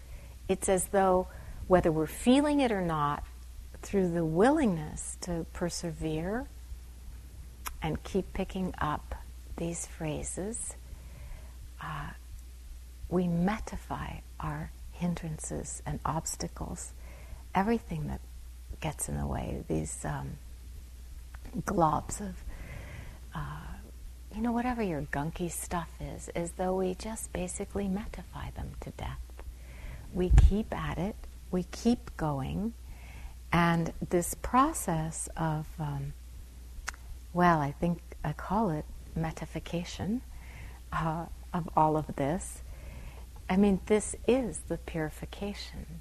It's 0.49 0.69
as 0.69 0.87
though, 0.87 1.29
whether 1.67 1.91
we're 1.91 2.07
feeling 2.07 2.61
it 2.61 2.71
or 2.71 2.81
not, 2.83 3.25
through 3.83 4.11
the 4.11 4.25
willingness 4.25 5.17
to 5.23 5.47
persevere 5.53 6.47
and 7.83 8.03
keep 8.03 8.33
picking 8.33 8.75
up 8.79 9.15
these 9.57 9.87
phrases, 9.87 10.75
uh, 11.81 12.11
we 13.09 13.25
mettafy 13.25 14.21
our 14.41 14.71
hindrances 14.99 15.83
and 15.87 16.01
obstacles, 16.05 16.93
everything 17.55 18.09
that 18.09 18.21
gets 18.81 19.09
in 19.09 19.17
the 19.17 19.27
way, 19.27 19.65
these 19.69 20.05
um, 20.05 20.33
globs 21.63 22.21
of, 22.21 22.35
uh, 23.35 23.39
you 24.35 24.43
know, 24.43 24.53
whatever 24.53 24.83
your 24.83 25.03
gunky 25.03 25.51
stuff 25.51 25.89
is, 26.01 26.29
as 26.31 26.53
though 26.53 26.77
we 26.77 26.95
just 26.95 27.33
basically 27.33 27.85
mettafy 27.87 28.53
them 28.55 28.73
to 28.81 28.91
death. 28.91 29.21
We 30.13 30.31
keep 30.49 30.75
at 30.75 30.99
it, 30.99 31.17
we 31.51 31.65
keep 31.65 32.17
going, 32.17 32.75
and 33.53 33.93
this 34.11 34.35
process 34.35 35.29
of, 35.37 35.67
um, 35.79 36.13
well, 37.33 37.61
I 37.61 37.73
think 37.73 38.01
I 38.25 38.33
call 38.33 38.71
it 38.71 38.85
mettafication 39.19 40.21
uh, 40.93 41.27
of 41.55 41.69
all 41.77 41.97
of 41.97 42.17
this 42.17 42.63
I 43.49 43.57
mean, 43.57 43.81
this 43.87 44.17
is 44.27 44.61
the 44.69 44.77
purification. 44.77 46.01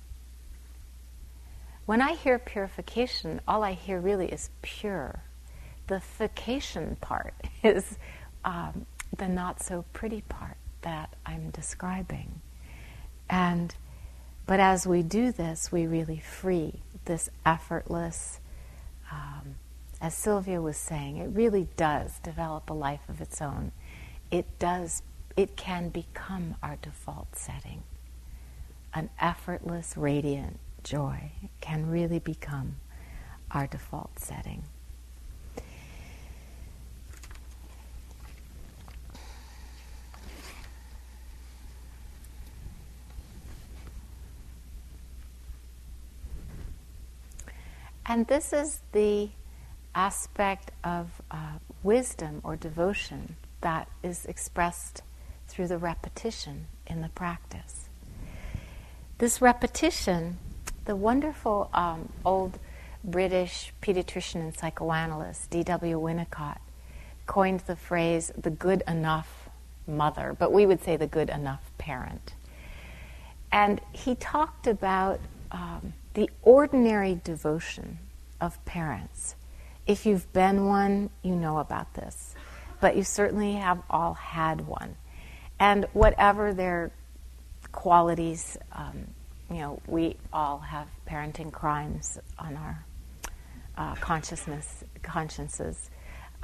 When 1.86 2.02
I 2.02 2.16
hear 2.16 2.40
purification, 2.40 3.42
all 3.48 3.64
I 3.64 3.74
hear 3.74 4.00
really 4.00 4.28
is 4.28 4.50
pure. 4.62 5.22
The 5.88 6.00
fication 6.00 6.98
part 7.00 7.36
is 7.64 7.98
um, 8.44 8.86
the 9.16 9.28
not 9.28 9.62
so 9.62 9.86
pretty 9.94 10.22
part 10.22 10.58
that 10.82 11.16
I'm 11.25 11.52
describing. 11.52 12.42
And 13.30 13.75
but 14.46 14.60
as 14.60 14.86
we 14.86 15.02
do 15.02 15.32
this, 15.32 15.72
we 15.72 15.88
really 15.88 16.20
free 16.20 16.82
this 17.06 17.30
effortless. 17.46 18.40
Um, 19.12 19.56
as 20.02 20.14
Sylvia 20.14 20.62
was 20.62 20.78
saying, 20.78 21.18
it 21.18 21.30
really 21.34 21.68
does 21.78 22.20
develop 22.20 22.70
a 22.70 22.74
life 22.74 23.08
of 23.10 23.22
its 23.22 23.42
own. 23.42 23.72
It 24.30 24.60
does 24.60 25.02
it 25.38 25.56
can 25.58 25.89
become 25.89 26.56
our 26.63 26.77
default 26.82 27.36
setting. 27.36 27.84
An 28.94 29.10
effortless, 29.20 29.98
radiant 29.98 30.60
joy 30.84 31.32
can 31.60 31.89
really 31.89 32.20
become 32.20 32.77
our 33.51 33.68
default 33.68 34.20
setting. 34.20 34.63
And 48.08 48.27
this 48.27 48.54
is 48.54 48.82
the 48.92 49.30
aspect 49.96 50.72
of 50.84 51.10
uh, 51.32 51.58
wisdom 51.84 52.39
or 52.44 52.56
devotion 52.56 53.36
that 53.62 53.89
is 54.04 54.25
expressed 54.25 55.01
through 55.48 55.68
the 55.68 55.78
repetition 55.78 56.68
in 56.88 57.02
the 57.02 57.10
practice. 57.10 57.90
This 59.18 59.42
repetition, 59.42 60.38
the 60.86 60.96
wonderful 60.96 61.70
um, 61.74 62.10
old 62.25 62.60
British 63.04 63.74
pediatrician 63.82 64.36
and 64.36 64.56
psychoanalyst 64.56 65.50
D.W. 65.50 66.00
Winnicott 66.00 66.58
coined 67.25 67.62
the 67.62 67.75
phrase 67.75 68.32
the 68.38 68.50
good 68.50 68.84
enough 68.88 69.50
mother, 69.88 70.36
but 70.38 70.52
we 70.52 70.66
would 70.66 70.84
say 70.84 70.98
the 70.98 71.08
good 71.08 71.30
enough 71.30 71.72
parent. 71.78 72.34
And 73.52 73.80
he 73.94 74.16
talked 74.16 74.68
about 74.68 75.20
um, 75.52 75.94
the 76.14 76.30
ordinary 76.42 77.20
devotion 77.24 78.00
of 78.42 78.64
parents. 78.66 79.36
If 79.88 80.06
you've 80.06 80.32
been 80.34 80.66
one, 80.66 81.10
you 81.22 81.36
know 81.36 81.60
about 81.60 81.94
this 81.94 82.36
but 82.80 82.96
you 82.96 83.04
certainly 83.04 83.54
have 83.54 83.82
all 83.90 84.14
had 84.14 84.68
one. 84.68 84.96
And 85.60 85.86
whatever 85.94 86.54
their 86.54 86.92
qualities, 87.72 88.58
um, 88.72 89.08
you 89.50 89.58
know, 89.58 89.82
we 89.88 90.18
all 90.34 90.60
have 90.60 90.88
parenting 91.08 91.52
crimes 91.52 92.20
on 92.38 92.56
our 92.58 92.86
uh, 93.78 93.96
consciousness, 93.96 94.84
consciences. 95.04 95.90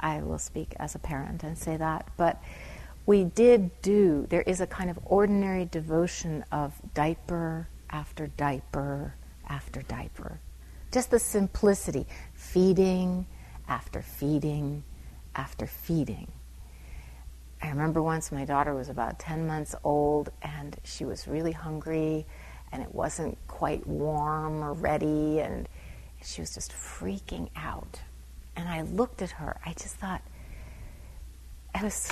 I 0.00 0.20
will 0.20 0.38
speak 0.38 0.74
as 0.78 0.94
a 0.94 0.98
parent 0.98 1.42
and 1.42 1.56
say 1.56 1.76
that. 1.76 2.08
But 2.16 2.42
we 3.06 3.24
did 3.24 3.70
do, 3.82 4.26
there 4.30 4.42
is 4.42 4.60
a 4.60 4.66
kind 4.66 4.90
of 4.90 4.98
ordinary 5.04 5.64
devotion 5.64 6.44
of 6.52 6.74
diaper 6.94 7.68
after 7.90 8.28
diaper 8.28 9.14
after 9.48 9.82
diaper. 9.82 10.38
Just 10.90 11.10
the 11.10 11.18
simplicity, 11.18 12.06
feeding 12.34 13.26
after 13.68 14.02
feeding 14.02 14.84
after 15.34 15.66
feeding. 15.66 16.28
I 17.62 17.68
remember 17.68 18.02
once 18.02 18.32
my 18.32 18.44
daughter 18.44 18.74
was 18.74 18.88
about 18.88 19.20
10 19.20 19.46
months 19.46 19.76
old 19.84 20.30
and 20.42 20.76
she 20.82 21.04
was 21.04 21.28
really 21.28 21.52
hungry 21.52 22.26
and 22.72 22.82
it 22.82 22.92
wasn't 22.92 23.38
quite 23.46 23.86
warm 23.86 24.64
or 24.64 24.72
ready 24.72 25.38
and 25.38 25.68
she 26.24 26.40
was 26.40 26.52
just 26.52 26.72
freaking 26.72 27.50
out. 27.54 28.00
And 28.56 28.68
I 28.68 28.82
looked 28.82 29.22
at 29.22 29.30
her. 29.30 29.60
I 29.64 29.74
just 29.74 29.94
thought, 29.94 30.22
I 31.72 31.84
was, 31.84 32.10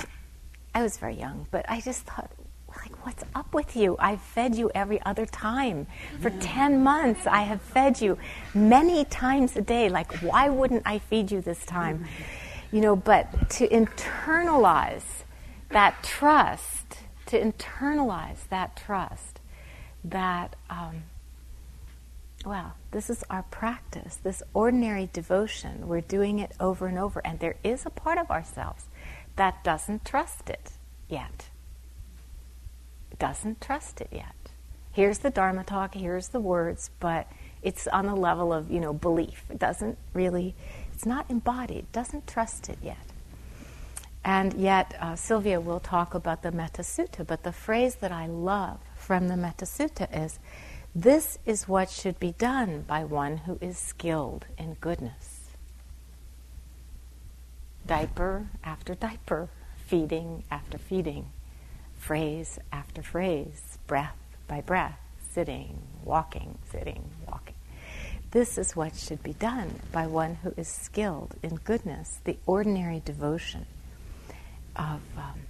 I 0.73 0.81
was 0.83 0.97
very 0.97 1.15
young, 1.15 1.47
but 1.51 1.65
I 1.69 1.81
just 1.81 2.03
thought, 2.03 2.31
like, 2.69 3.05
what's 3.05 3.25
up 3.35 3.53
with 3.53 3.75
you? 3.75 3.97
I've 3.99 4.21
fed 4.21 4.55
you 4.55 4.71
every 4.73 5.01
other 5.01 5.25
time. 5.25 5.87
For 6.21 6.29
10 6.29 6.81
months, 6.81 7.27
I 7.27 7.41
have 7.41 7.61
fed 7.61 7.99
you 7.99 8.17
many 8.53 9.03
times 9.03 9.57
a 9.57 9.61
day. 9.61 9.89
Like, 9.89 10.13
why 10.19 10.47
wouldn't 10.47 10.83
I 10.85 10.99
feed 10.99 11.29
you 11.29 11.41
this 11.41 11.65
time? 11.65 12.05
You 12.71 12.79
know, 12.79 12.95
but 12.95 13.49
to 13.51 13.67
internalize 13.67 15.23
that 15.71 16.03
trust, 16.03 16.99
to 17.27 17.39
internalize 17.39 18.47
that 18.49 18.75
trust, 18.75 19.39
that, 20.03 20.55
um, 20.69 21.03
well, 22.45 22.75
this 22.91 23.09
is 23.09 23.23
our 23.29 23.43
practice, 23.43 24.17
this 24.17 24.43
ordinary 24.53 25.09
devotion. 25.13 25.87
We're 25.87 26.01
doing 26.01 26.39
it 26.39 26.51
over 26.59 26.87
and 26.87 26.97
over, 26.97 27.21
and 27.25 27.39
there 27.39 27.55
is 27.63 27.85
a 27.85 27.89
part 27.89 28.17
of 28.17 28.31
ourselves 28.31 28.85
that 29.35 29.63
doesn't 29.63 30.05
trust 30.05 30.49
it 30.49 30.71
yet. 31.07 31.49
Doesn't 33.19 33.61
trust 33.61 34.01
it 34.01 34.09
yet. 34.11 34.35
Here's 34.91 35.19
the 35.19 35.29
Dharma 35.29 35.63
talk, 35.63 35.93
here's 35.93 36.29
the 36.29 36.41
words, 36.41 36.89
but 36.99 37.27
it's 37.61 37.87
on 37.87 38.07
the 38.07 38.15
level 38.15 38.51
of, 38.51 38.69
you 38.69 38.79
know, 38.79 38.91
belief. 38.93 39.45
It 39.49 39.59
doesn't 39.59 39.97
really, 40.13 40.55
it's 40.93 41.05
not 41.05 41.29
embodied, 41.29 41.91
doesn't 41.91 42.27
trust 42.27 42.67
it 42.67 42.79
yet. 42.83 43.10
And 44.23 44.53
yet, 44.53 44.95
uh, 44.99 45.15
Sylvia 45.15 45.59
will 45.59 45.79
talk 45.79 46.13
about 46.13 46.43
the 46.43 46.51
Metta 46.51 46.83
Sutta, 46.83 47.25
but 47.25 47.43
the 47.43 47.51
phrase 47.51 47.95
that 47.95 48.11
I 48.11 48.27
love 48.27 48.79
from 48.95 49.27
the 49.27 49.37
Metta 49.37 49.65
Sutta 49.65 50.07
is 50.15 50.39
this 50.93 51.39
is 51.45 51.67
what 51.67 51.89
should 51.89 52.19
be 52.19 52.33
done 52.33 52.83
by 52.87 53.03
one 53.03 53.37
who 53.37 53.57
is 53.61 53.77
skilled 53.77 54.45
in 54.57 54.75
goodness. 54.75 55.49
Diaper 57.87 58.47
after 58.63 58.93
diaper, 58.93 59.49
feeding 59.87 60.43
after 60.51 60.77
feeding, 60.77 61.27
phrase 61.97 62.59
after 62.71 63.01
phrase, 63.01 63.79
breath 63.87 64.17
by 64.47 64.61
breath, 64.61 64.99
sitting, 65.31 65.81
walking, 66.03 66.59
sitting, 66.71 67.09
walking. 67.27 67.55
This 68.31 68.57
is 68.57 68.75
what 68.75 68.95
should 68.95 69.23
be 69.23 69.33
done 69.33 69.79
by 69.91 70.05
one 70.05 70.35
who 70.35 70.53
is 70.57 70.67
skilled 70.67 71.35
in 71.41 71.55
goodness, 71.55 72.19
the 72.23 72.37
ordinary 72.45 73.01
devotion 73.03 73.65
of, 74.75 75.01
um, 75.17 75.41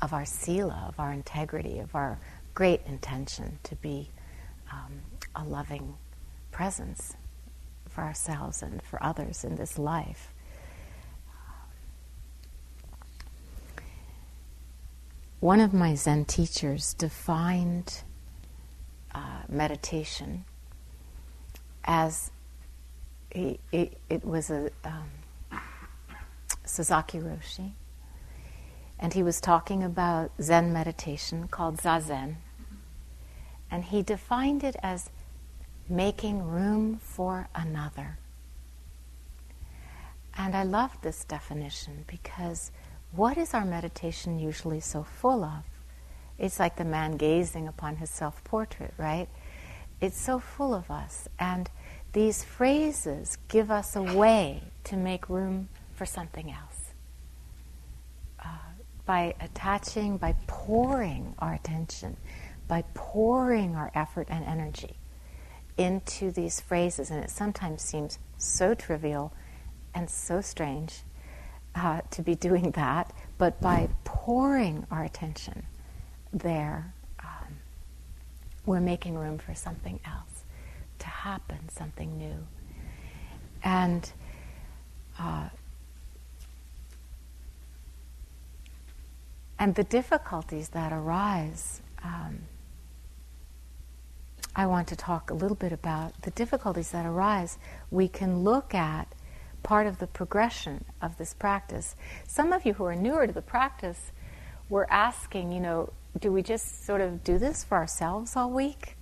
of 0.00 0.12
our 0.12 0.24
sila, 0.24 0.86
of 0.88 0.98
our 0.98 1.12
integrity, 1.12 1.78
of 1.78 1.94
our 1.94 2.18
great 2.54 2.80
intention 2.86 3.58
to 3.62 3.74
be 3.76 4.10
um, 4.70 5.00
a 5.34 5.44
loving 5.44 5.94
presence 6.50 7.16
for 7.88 8.02
ourselves 8.02 8.62
and 8.62 8.82
for 8.82 9.02
others 9.02 9.44
in 9.44 9.56
this 9.56 9.78
life. 9.78 10.32
One 15.40 15.60
of 15.60 15.74
my 15.74 15.96
Zen 15.96 16.24
teachers 16.26 16.94
defined 16.94 18.02
uh, 19.12 19.42
meditation 19.48 20.44
as 21.84 22.30
he, 23.34 23.58
it, 23.72 23.98
it 24.08 24.24
was 24.24 24.50
a 24.50 24.70
um, 24.84 25.10
Roshi, 26.64 27.72
and 29.02 29.14
he 29.14 29.22
was 29.24 29.40
talking 29.40 29.82
about 29.82 30.30
Zen 30.40 30.72
meditation 30.72 31.48
called 31.48 31.78
Zazen. 31.78 32.36
And 33.68 33.84
he 33.84 34.00
defined 34.00 34.62
it 34.62 34.76
as 34.80 35.10
making 35.88 36.44
room 36.44 37.00
for 37.02 37.48
another. 37.52 38.18
And 40.38 40.54
I 40.54 40.62
love 40.62 40.96
this 41.02 41.24
definition 41.24 42.04
because 42.06 42.70
what 43.10 43.36
is 43.36 43.54
our 43.54 43.64
meditation 43.64 44.38
usually 44.38 44.80
so 44.80 45.02
full 45.02 45.42
of? 45.42 45.64
It's 46.38 46.60
like 46.60 46.76
the 46.76 46.84
man 46.84 47.16
gazing 47.16 47.66
upon 47.66 47.96
his 47.96 48.08
self 48.08 48.44
portrait, 48.44 48.94
right? 48.98 49.28
It's 50.00 50.20
so 50.20 50.38
full 50.38 50.74
of 50.74 50.92
us. 50.92 51.26
And 51.40 51.68
these 52.12 52.44
phrases 52.44 53.36
give 53.48 53.68
us 53.68 53.96
a 53.96 54.02
way 54.02 54.62
to 54.84 54.96
make 54.96 55.28
room 55.28 55.70
for 55.92 56.06
something 56.06 56.52
else 56.52 56.81
by 59.12 59.34
attaching, 59.40 60.16
by 60.16 60.34
pouring 60.46 61.34
our 61.38 61.52
attention, 61.52 62.16
by 62.66 62.82
pouring 62.94 63.76
our 63.76 63.90
effort 63.94 64.26
and 64.30 64.42
energy 64.46 64.96
into 65.76 66.30
these 66.30 66.60
phrases. 66.60 67.10
And 67.10 67.22
it 67.22 67.28
sometimes 67.28 67.82
seems 67.82 68.18
so 68.38 68.72
trivial 68.72 69.30
and 69.94 70.08
so 70.08 70.40
strange 70.40 71.02
uh, 71.74 72.00
to 72.10 72.22
be 72.22 72.34
doing 72.34 72.70
that, 72.70 73.12
but 73.36 73.60
by 73.60 73.90
pouring 74.04 74.86
our 74.90 75.04
attention 75.04 75.66
there, 76.32 76.94
um, 77.20 77.58
we're 78.64 78.80
making 78.80 79.18
room 79.18 79.36
for 79.36 79.54
something 79.54 80.00
else 80.06 80.44
to 81.00 81.06
happen, 81.06 81.68
something 81.68 82.16
new. 82.16 82.46
And 83.62 84.10
uh, 85.18 85.50
and 89.58 89.74
the 89.74 89.84
difficulties 89.84 90.70
that 90.70 90.92
arise. 90.92 91.82
Um, 92.02 92.40
I 94.54 94.66
want 94.66 94.88
to 94.88 94.96
talk 94.96 95.30
a 95.30 95.34
little 95.34 95.56
bit 95.56 95.72
about 95.72 96.22
the 96.22 96.30
difficulties 96.30 96.90
that 96.90 97.06
arise. 97.06 97.58
We 97.90 98.08
can 98.08 98.40
look 98.40 98.74
at 98.74 99.14
part 99.62 99.86
of 99.86 99.98
the 99.98 100.06
progression 100.06 100.84
of 101.00 101.16
this 101.16 101.32
practice. 101.32 101.96
Some 102.26 102.52
of 102.52 102.66
you 102.66 102.74
who 102.74 102.84
are 102.84 102.94
newer 102.94 103.26
to 103.26 103.32
the 103.32 103.42
practice 103.42 104.12
were 104.68 104.90
asking, 104.90 105.52
you 105.52 105.60
know, 105.60 105.92
do 106.18 106.32
we 106.32 106.42
just 106.42 106.84
sort 106.84 107.00
of 107.00 107.24
do 107.24 107.38
this 107.38 107.64
for 107.64 107.78
ourselves 107.78 108.36
all 108.36 108.50
week? 108.50 108.96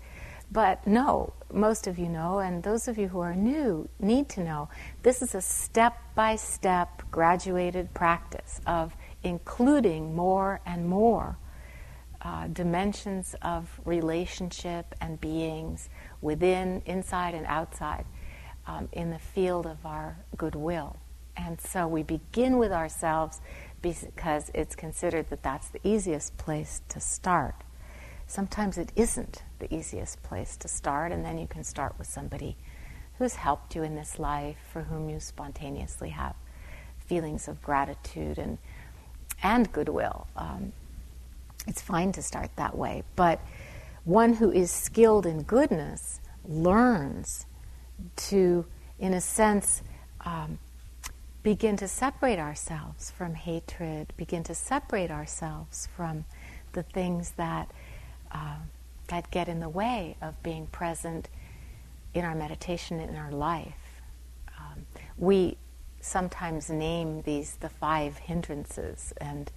But 0.53 0.87
no, 0.87 1.33
most 1.53 1.87
of 1.87 1.99
you 1.99 2.09
know, 2.09 2.41
and 2.41 2.63
those 2.63 2.89
of 2.89 2.99
you 2.99 3.09
who 3.09 3.21
are 3.21 3.35
new 3.35 3.89
need 4.01 4.29
to 4.31 4.41
know 4.41 4.69
this 5.03 5.23
is 5.23 5.35
a 5.35 5.41
step 5.41 5.97
by 6.15 6.37
step 6.37 7.03
graduated 7.11 7.95
practice 7.95 8.61
of 8.67 8.95
including 9.23 10.15
more 10.15 10.61
and 10.67 10.89
more 10.89 11.37
uh, 12.23 12.47
dimensions 12.49 13.35
of 13.43 13.81
relationship 13.85 14.95
and 15.01 15.21
beings 15.21 15.89
within, 16.21 16.83
inside, 16.85 17.35
and 17.35 17.47
outside 17.47 18.05
um, 18.67 18.89
in 18.93 19.11
the 19.11 19.19
field 19.19 19.67
of 19.67 19.85
our 19.87 20.17
goodwill. 20.37 20.97
And 21.37 21.61
so 21.61 21.89
we 21.89 22.03
begin 22.03 22.59
with 22.59 22.73
ourselves 22.73 23.41
because 23.81 24.51
it's 24.55 24.77
considered 24.77 25.31
that 25.31 25.43
that's 25.43 25.69
the 25.69 25.81
easiest 25.83 26.37
place 26.37 26.83
to 26.91 27.01
start. 27.01 27.55
Sometimes 28.27 28.77
it 28.77 28.93
isn't 28.95 29.43
the 29.59 29.75
easiest 29.75 30.23
place 30.23 30.57
to 30.59 30.69
start, 30.69 31.11
and 31.13 31.25
then 31.25 31.39
you 31.39 31.47
can 31.47 31.65
start 31.65 31.95
with 31.99 32.07
somebody 32.07 32.57
who's 33.19 33.35
helped 33.35 33.75
you 33.75 33.83
in 33.83 33.95
this 33.95 34.19
life, 34.19 34.57
for 34.73 34.83
whom 34.83 35.09
you 35.09 35.21
spontaneously 35.21 36.11
have 36.11 36.35
feelings 36.99 37.49
of 37.49 37.61
gratitude 37.63 38.39
and 38.39 38.59
and 39.43 39.71
goodwill. 39.73 40.27
Um, 40.37 40.73
it's 41.67 41.83
fine 41.83 42.13
to 42.13 42.23
start 42.23 42.51
that 42.57 42.77
way, 42.77 43.05
but 43.17 43.41
one 44.05 44.35
who 44.35 44.51
is 44.51 44.71
skilled 44.71 45.27
in 45.27 45.43
goodness 45.43 46.21
learns 46.49 47.47
to, 48.17 48.65
in 48.99 49.13
a 49.15 49.21
sense, 49.21 49.83
um, 50.25 50.59
begin 51.43 51.77
to 51.77 51.89
separate 51.89 52.39
ourselves 52.39 53.11
from 53.11 53.35
hatred, 53.35 54.13
begin 54.17 54.43
to 54.45 54.55
separate 54.55 55.11
ourselves 55.11 55.89
from 55.97 56.25
the 56.73 56.83
things 56.83 57.33
that 57.33 57.71
uh, 58.33 58.57
that 59.09 59.31
get 59.31 59.49
in 59.49 59.59
the 59.59 59.69
way 59.69 60.17
of 60.23 60.41
being 60.43 60.67
present 60.69 61.29
in 62.15 62.25
our 62.25 62.35
meditation 62.35 63.01
in 63.01 63.17
our 63.17 63.33
life. 63.33 64.01
Um, 64.59 64.87
we 65.19 65.57
sometimes 66.01 66.71
name 66.71 67.23
these 67.23 67.57
the 67.57 67.69
five 67.69 68.19
hindrances, 68.19 69.13
and 69.19 69.51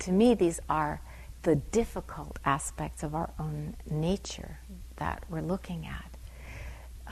to 0.00 0.12
me, 0.12 0.34
these 0.34 0.60
are 0.68 1.00
the 1.42 1.56
difficult 1.56 2.38
aspects 2.44 3.02
of 3.02 3.14
our 3.14 3.30
own 3.38 3.76
nature 3.90 4.58
that 4.96 5.24
we're 5.28 5.40
looking 5.40 5.86
at. 5.86 6.16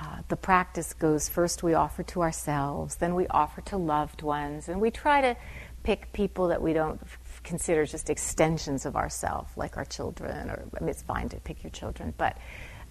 Uh, 0.01 0.19
the 0.29 0.37
practice 0.37 0.93
goes 0.93 1.29
first 1.29 1.63
we 1.63 1.75
offer 1.75 2.03
to 2.05 2.23
ourselves, 2.23 2.97
then 2.97 3.15
we 3.15 3.27
offer 3.29 3.61
to 3.63 3.77
loved 3.77 4.23
ones, 4.23 4.69
and 4.69 4.81
we 4.81 4.91
try 4.91 5.21
to 5.21 5.37
pick 5.83 6.13
people 6.13 6.49
that 6.49 6.61
we 6.61 6.73
don't 6.73 7.01
consider 7.43 7.87
just 7.87 8.11
extensions 8.11 8.85
of 8.85 8.95
ourselves, 8.97 9.51
like 9.57 9.77
our 9.77 9.85
children, 9.85 10.51
or 10.51 10.65
I 10.77 10.81
mean, 10.81 10.91
it's 10.91 11.03
fine 11.03 11.29
to 11.31 11.37
pick 11.37 11.63
your 11.65 11.71
children, 11.71 12.15
but 12.19 12.37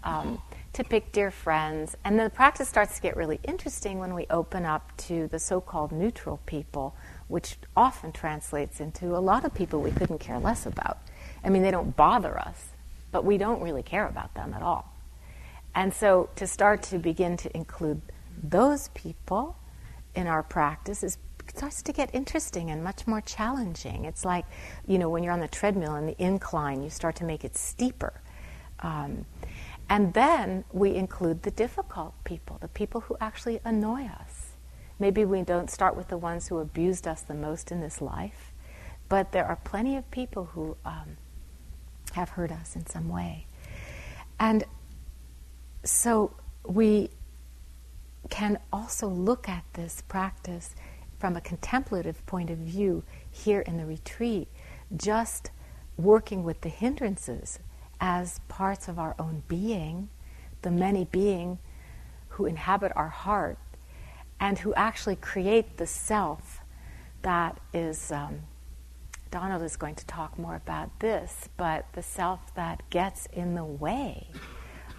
um, 0.04 0.41
to 0.77 0.83
pick 0.83 1.11
dear 1.11 1.31
friends. 1.31 1.97
And 2.03 2.19
the 2.19 2.29
practice 2.29 2.69
starts 2.69 2.97
to 2.97 3.01
get 3.01 3.17
really 3.17 3.39
interesting 3.43 3.97
when 3.97 4.13
we 4.13 4.27
open 4.29 4.63
up 4.63 4.95
to 4.97 5.27
the 5.27 5.39
so 5.39 5.59
called 5.59 5.91
neutral 5.91 6.39
people, 6.45 6.95
which 7.27 7.57
often 7.75 8.11
translates 8.11 8.79
into 8.79 9.15
a 9.15 9.17
lot 9.17 9.43
of 9.43 9.55
people 9.55 9.81
we 9.81 9.89
couldn't 9.89 10.19
care 10.19 10.37
less 10.37 10.67
about. 10.67 10.99
I 11.43 11.49
mean, 11.49 11.63
they 11.63 11.71
don't 11.71 11.95
bother 11.95 12.37
us, 12.37 12.69
but 13.11 13.25
we 13.25 13.39
don't 13.39 13.59
really 13.63 13.81
care 13.81 14.05
about 14.05 14.35
them 14.35 14.53
at 14.53 14.61
all. 14.61 14.93
And 15.73 15.91
so 15.91 16.29
to 16.35 16.45
start 16.45 16.83
to 16.83 16.99
begin 16.99 17.37
to 17.37 17.57
include 17.57 17.99
those 18.43 18.89
people 18.89 19.57
in 20.13 20.27
our 20.27 20.43
practice 20.43 21.03
is 21.03 21.17
starts 21.55 21.81
to 21.81 21.93
get 21.93 22.13
interesting 22.13 22.69
and 22.69 22.83
much 22.83 23.07
more 23.07 23.21
challenging. 23.21 24.05
It's 24.05 24.23
like, 24.23 24.45
you 24.85 24.99
know, 24.99 25.09
when 25.09 25.23
you're 25.23 25.33
on 25.33 25.39
the 25.39 25.47
treadmill 25.47 25.95
and 25.95 26.07
the 26.07 26.21
incline, 26.23 26.83
you 26.83 26.91
start 26.91 27.15
to 27.15 27.23
make 27.23 27.43
it 27.43 27.57
steeper. 27.57 28.13
Um, 28.81 29.25
and 29.89 30.13
then 30.13 30.65
we 30.71 30.95
include 30.95 31.43
the 31.43 31.52
difficult 31.52 32.13
people, 32.23 32.58
the 32.60 32.67
people 32.67 33.02
who 33.02 33.17
actually 33.21 33.60
annoy 33.63 34.04
us. 34.04 34.52
Maybe 35.00 35.23
we 35.23 35.41
don't 35.43 35.69
start 35.69 35.95
with 35.95 36.08
the 36.10 36.17
ones 36.17 36.47
who 36.47 36.58
abused 36.58 37.08
us 37.08 37.21
the 37.21 37.34
most 37.34 37.71
in 37.71 37.82
this 37.82 38.02
life, 38.02 38.52
but 39.10 39.32
there 39.32 39.45
are 39.45 39.58
plenty 39.58 39.95
of 39.95 40.10
people 40.12 40.45
who 40.45 40.76
um, 40.84 41.17
have 42.13 42.30
hurt 42.30 42.52
us 42.52 42.76
in 42.76 42.86
some 42.86 43.08
way. 43.08 43.45
And 44.39 44.65
so 45.84 46.34
we 46.65 47.10
can 48.30 48.60
also 48.73 49.08
look 49.08 49.47
at 49.47 49.63
this 49.73 50.04
practice 50.08 50.76
from 51.19 51.36
a 51.36 51.41
contemplative 51.41 52.26
point 52.26 52.50
of 52.50 52.58
view 52.58 53.04
here 53.32 53.62
in 53.62 53.78
the 53.78 53.86
retreat, 53.86 54.47
just 54.95 55.52
working 55.95 56.43
with 56.43 56.62
the 56.62 56.69
hindrances 56.69 57.60
as 57.99 58.39
parts 58.47 58.88
of 58.88 58.99
our 58.99 59.15
own 59.19 59.43
being, 59.47 60.10
the 60.62 60.71
many 60.71 61.05
being 61.05 61.60
who 62.29 62.45
inhabit 62.45 62.91
our 62.95 63.10
heart 63.10 63.57
and 64.39 64.60
who 64.60 64.73
actually 64.75 65.15
create 65.15 65.77
the 65.77 65.88
self 65.88 66.62
that 67.23 67.60
is. 67.73 68.12
Um, 68.12 68.41
Donald 69.29 69.62
is 69.62 69.75
going 69.75 69.95
to 69.95 70.05
talk 70.05 70.39
more 70.39 70.55
about 70.55 70.99
this, 70.99 71.49
but 71.57 71.86
the 71.93 72.01
self 72.01 72.53
that 72.55 72.81
gets 72.89 73.25
in 73.27 73.55
the 73.55 73.63
way 73.65 74.27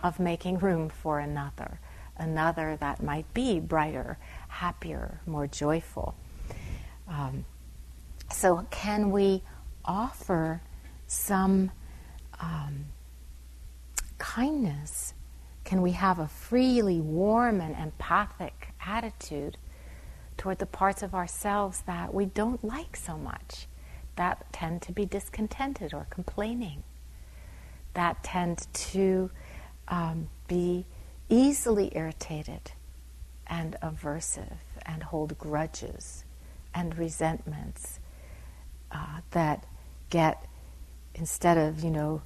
of 0.02 0.20
making 0.20 0.58
room 0.58 0.88
for 0.88 1.18
another, 1.18 1.80
another 2.16 2.76
that 2.80 3.02
might 3.02 3.32
be 3.32 3.58
brighter, 3.58 4.18
happier, 4.48 5.20
more 5.26 5.46
joyful. 5.46 6.14
Um, 7.08 7.44
so, 8.30 8.66
can 8.70 9.10
we 9.10 9.42
offer 9.84 10.60
some 11.06 11.70
um, 12.40 12.86
kindness? 14.18 15.14
Can 15.64 15.82
we 15.82 15.92
have 15.92 16.18
a 16.18 16.28
freely 16.28 17.00
warm 17.00 17.60
and 17.60 17.76
empathic 17.76 18.68
attitude 18.84 19.56
toward 20.36 20.58
the 20.58 20.66
parts 20.66 21.02
of 21.02 21.14
ourselves 21.14 21.82
that 21.86 22.14
we 22.14 22.24
don't 22.24 22.64
like 22.64 22.96
so 22.96 23.16
much, 23.18 23.66
that 24.16 24.50
tend 24.52 24.80
to 24.82 24.92
be 24.92 25.04
discontented 25.04 25.92
or 25.92 26.06
complaining, 26.10 26.82
that 27.94 28.22
tend 28.22 28.66
to 28.72 29.30
um, 29.88 30.28
be 30.46 30.86
easily 31.28 31.90
irritated 31.94 32.72
and 33.46 33.76
aversive 33.82 34.58
and 34.86 35.02
hold 35.02 35.36
grudges 35.38 36.24
and 36.74 36.96
resentments 36.96 37.98
uh, 38.92 39.20
that 39.32 39.64
get, 40.10 40.46
instead 41.18 41.58
of, 41.58 41.82
you 41.82 41.90
know, 41.90 42.22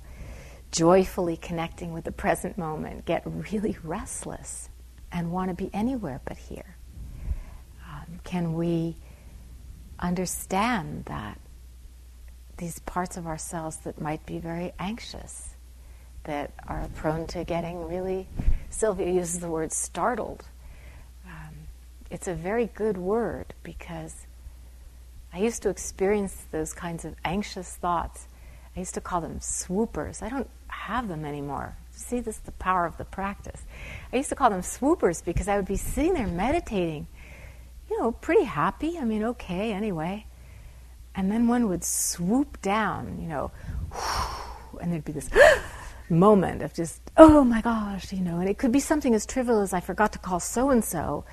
joyfully 0.71 1.37
connecting 1.37 1.93
with 1.93 2.05
the 2.05 2.13
present 2.13 2.57
moment, 2.57 3.05
get 3.05 3.23
really 3.25 3.77
restless 3.83 4.69
and 5.11 5.31
want 5.31 5.51
to 5.51 5.55
be 5.55 5.71
anywhere 5.73 6.21
but 6.25 6.37
here? 6.37 6.77
Um, 7.87 8.21
can 8.25 8.55
we 8.55 8.97
understand 9.99 11.05
that 11.07 11.39
these 12.59 12.79
parts 12.81 13.17
of 13.17 13.27
ourselves 13.27 13.79
that 13.79 14.01
might 14.01 14.25
be 14.27 14.39
very 14.39 14.73
anxious, 14.79 15.55
that 16.25 16.53
are 16.69 16.89
prone 16.95 17.27
to 17.27 17.45
getting 17.45 17.89
really, 17.89 18.29
Sylvia 18.71 19.11
uses 19.11 19.41
the 19.41 19.49
word 19.49 19.73
startled. 19.73 20.45
Um, 21.27 21.55
it's 22.11 22.29
a 22.29 22.35
very 22.35 22.67
good 22.67 22.97
word 22.97 23.55
because 23.63 24.27
I 25.33 25.39
used 25.39 25.63
to 25.63 25.71
experience 25.71 26.45
those 26.51 26.73
kinds 26.73 27.05
of 27.05 27.17
anxious 27.25 27.77
thoughts. 27.77 28.27
I 28.75 28.81
used 28.81 28.95
to 28.95 29.01
call 29.01 29.21
them 29.21 29.41
swoopers. 29.41 30.23
I 30.23 30.29
don't 30.29 30.49
have 30.69 31.09
them 31.09 31.25
anymore. 31.25 31.77
See, 31.91 32.21
this 32.21 32.37
is 32.37 32.43
the 32.43 32.53
power 32.53 32.87
of 32.87 32.97
the 32.97 33.05
practice. 33.05 33.63
I 34.13 34.17
used 34.17 34.31
to 34.31 34.35
call 34.35 34.51
them 34.51 34.63
swoopers 34.63 35.23
because 35.23 35.47
I 35.49 35.57
would 35.57 35.67
be 35.67 35.77
sitting 35.77 36.15
there 36.15 36.27
meditating, 36.27 37.07
you 37.91 37.99
know, 37.99 38.13
pretty 38.13 38.45
happy. 38.45 38.99
I 38.99 39.05
mean, 39.05 39.25
okay, 39.25 39.73
anyway. 39.73 40.27
And 41.15 41.31
then 41.31 41.47
one 41.49 41.69
would 41.69 41.85
swoop 41.85 42.61
down, 42.63 43.19
you 43.21 43.29
know, 43.29 43.51
and 44.81 44.91
there'd 44.91 45.05
be 45.05 45.13
this 45.13 45.29
moment 46.09 46.63
of 46.63 46.73
just, 46.73 47.01
oh 47.19 47.45
my 47.45 47.61
gosh, 47.61 48.13
you 48.13 48.21
know, 48.21 48.39
and 48.39 48.49
it 48.49 48.57
could 48.57 48.73
be 48.73 48.81
something 48.81 49.15
as 49.15 49.27
trivial 49.27 49.61
as 49.61 49.75
I 49.75 49.81
forgot 49.81 50.13
to 50.15 50.19
call 50.19 50.41
so 50.41 50.71
and 50.71 50.83
so, 50.83 51.25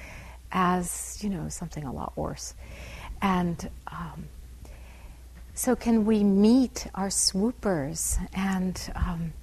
as, 0.52 1.20
you 1.22 1.30
know, 1.30 1.48
something 1.48 1.86
a 1.86 1.94
lot 1.94 2.18
worse. 2.18 2.54
And 3.22 3.70
um, 3.88 4.28
so, 5.60 5.76
can 5.76 6.06
we 6.06 6.24
meet 6.24 6.88
our 6.96 7.10
swoopers 7.10 8.18
and 8.34 8.82
um, 8.96 9.34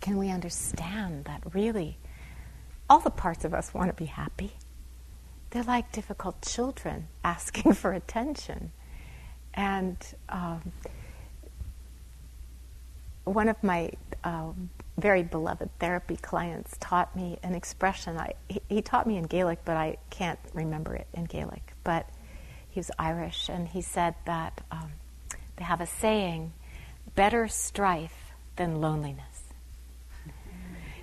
can 0.00 0.16
we 0.16 0.28
understand 0.28 1.26
that 1.26 1.40
really 1.54 1.98
all 2.90 2.98
the 2.98 3.08
parts 3.08 3.44
of 3.44 3.54
us 3.54 3.72
want 3.72 3.90
to 3.90 3.94
be 3.94 4.06
happy? 4.06 4.54
They're 5.50 5.62
like 5.62 5.92
difficult 5.92 6.42
children 6.42 7.06
asking 7.22 7.74
for 7.74 7.92
attention. 7.92 8.72
And 9.54 9.96
um, 10.30 10.72
one 13.22 13.48
of 13.48 13.62
my 13.62 13.92
uh, 14.24 14.50
very 14.96 15.22
beloved 15.22 15.70
therapy 15.78 16.16
clients 16.16 16.76
taught 16.80 17.14
me 17.14 17.38
an 17.44 17.54
expression. 17.54 18.16
I, 18.18 18.32
he, 18.48 18.60
he, 18.68 18.82
taught 18.82 19.06
me 19.06 19.16
in 19.16 19.26
Gaelic, 19.26 19.60
but 19.64 19.76
I 19.76 19.98
can't 20.10 20.40
remember 20.54 20.96
it 20.96 21.06
in 21.14 21.26
Gaelic. 21.26 21.72
But 21.84 22.10
he 22.70 22.80
was 22.80 22.90
Irish, 22.98 23.48
and 23.48 23.68
he 23.68 23.80
said 23.80 24.14
that 24.24 24.60
um, 24.70 24.92
they 25.56 25.64
have 25.64 25.80
a 25.80 25.86
saying 25.86 26.52
better 27.14 27.48
strife 27.48 28.32
than 28.56 28.80
loneliness. 28.80 29.24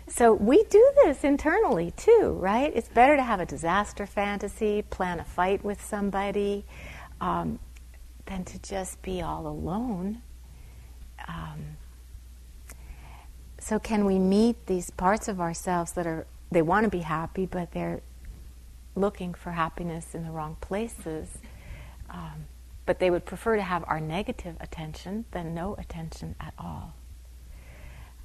So 0.07 0.33
we 0.33 0.63
do 0.65 0.91
this 1.03 1.23
internally 1.23 1.91
too, 1.91 2.37
right? 2.39 2.71
It's 2.73 2.87
better 2.87 3.17
to 3.17 3.23
have 3.23 3.39
a 3.39 3.45
disaster 3.45 4.05
fantasy, 4.05 4.83
plan 4.83 5.19
a 5.19 5.25
fight 5.25 5.65
with 5.65 5.83
somebody, 5.83 6.63
um, 7.19 7.59
than 8.25 8.43
to 8.45 8.59
just 8.59 9.01
be 9.01 9.21
all 9.21 9.47
alone. 9.47 10.21
Um, 11.27 11.77
so, 13.59 13.79
can 13.79 14.05
we 14.05 14.19
meet 14.19 14.67
these 14.67 14.91
parts 14.91 15.27
of 15.27 15.41
ourselves 15.41 15.93
that 15.93 16.05
are, 16.05 16.27
they 16.51 16.61
want 16.61 16.83
to 16.83 16.89
be 16.89 16.99
happy, 16.99 17.45
but 17.45 17.71
they're 17.71 18.01
looking 18.95 19.33
for 19.33 19.51
happiness 19.51 20.13
in 20.13 20.23
the 20.23 20.31
wrong 20.31 20.55
places? 20.61 21.39
Um, 22.09 22.45
but 22.85 22.99
they 22.99 23.09
would 23.09 23.25
prefer 23.25 23.55
to 23.55 23.61
have 23.61 23.83
our 23.87 23.99
negative 23.99 24.55
attention 24.59 25.25
than 25.31 25.53
no 25.53 25.75
attention 25.75 26.35
at 26.39 26.53
all. 26.59 26.93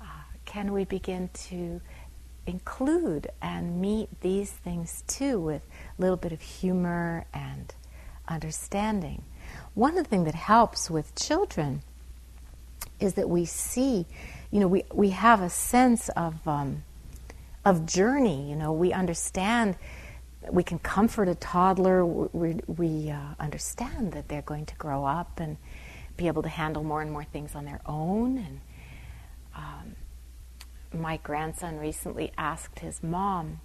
Uh, 0.00 0.04
can 0.44 0.72
we 0.72 0.84
begin 0.84 1.30
to 1.32 1.80
include 2.46 3.28
and 3.40 3.80
meet 3.80 4.20
these 4.20 4.50
things 4.50 5.02
too 5.06 5.40
with 5.40 5.62
a 5.98 6.02
little 6.02 6.16
bit 6.16 6.32
of 6.32 6.40
humor 6.42 7.24
and 7.32 7.74
understanding? 8.28 9.22
One 9.74 9.96
of 9.96 10.04
the 10.04 10.10
things 10.10 10.26
that 10.26 10.34
helps 10.34 10.90
with 10.90 11.14
children 11.14 11.82
is 12.98 13.14
that 13.14 13.30
we 13.30 13.46
see 13.46 14.06
you 14.50 14.58
know, 14.58 14.66
we, 14.66 14.84
we 14.92 15.10
have 15.10 15.40
a 15.42 15.50
sense 15.50 16.08
of, 16.10 16.46
um, 16.46 16.82
of 17.64 17.86
journey. 17.86 18.50
You 18.50 18.56
know, 18.56 18.72
we 18.72 18.92
understand, 18.92 19.76
we 20.48 20.62
can 20.62 20.78
comfort 20.78 21.28
a 21.28 21.34
toddler. 21.34 22.04
We, 22.04 22.60
we 22.66 23.10
uh, 23.10 23.34
understand 23.38 24.12
that 24.12 24.28
they're 24.28 24.42
going 24.42 24.66
to 24.66 24.74
grow 24.76 25.04
up 25.04 25.38
and 25.38 25.56
be 26.16 26.26
able 26.26 26.42
to 26.42 26.48
handle 26.48 26.82
more 26.82 27.02
and 27.02 27.12
more 27.12 27.24
things 27.24 27.54
on 27.54 27.64
their 27.64 27.80
own. 27.86 28.38
And 28.38 28.60
um, 29.54 29.96
my 31.00 31.18
grandson 31.18 31.78
recently 31.78 32.32
asked 32.38 32.80
his 32.80 33.02
mom, 33.02 33.60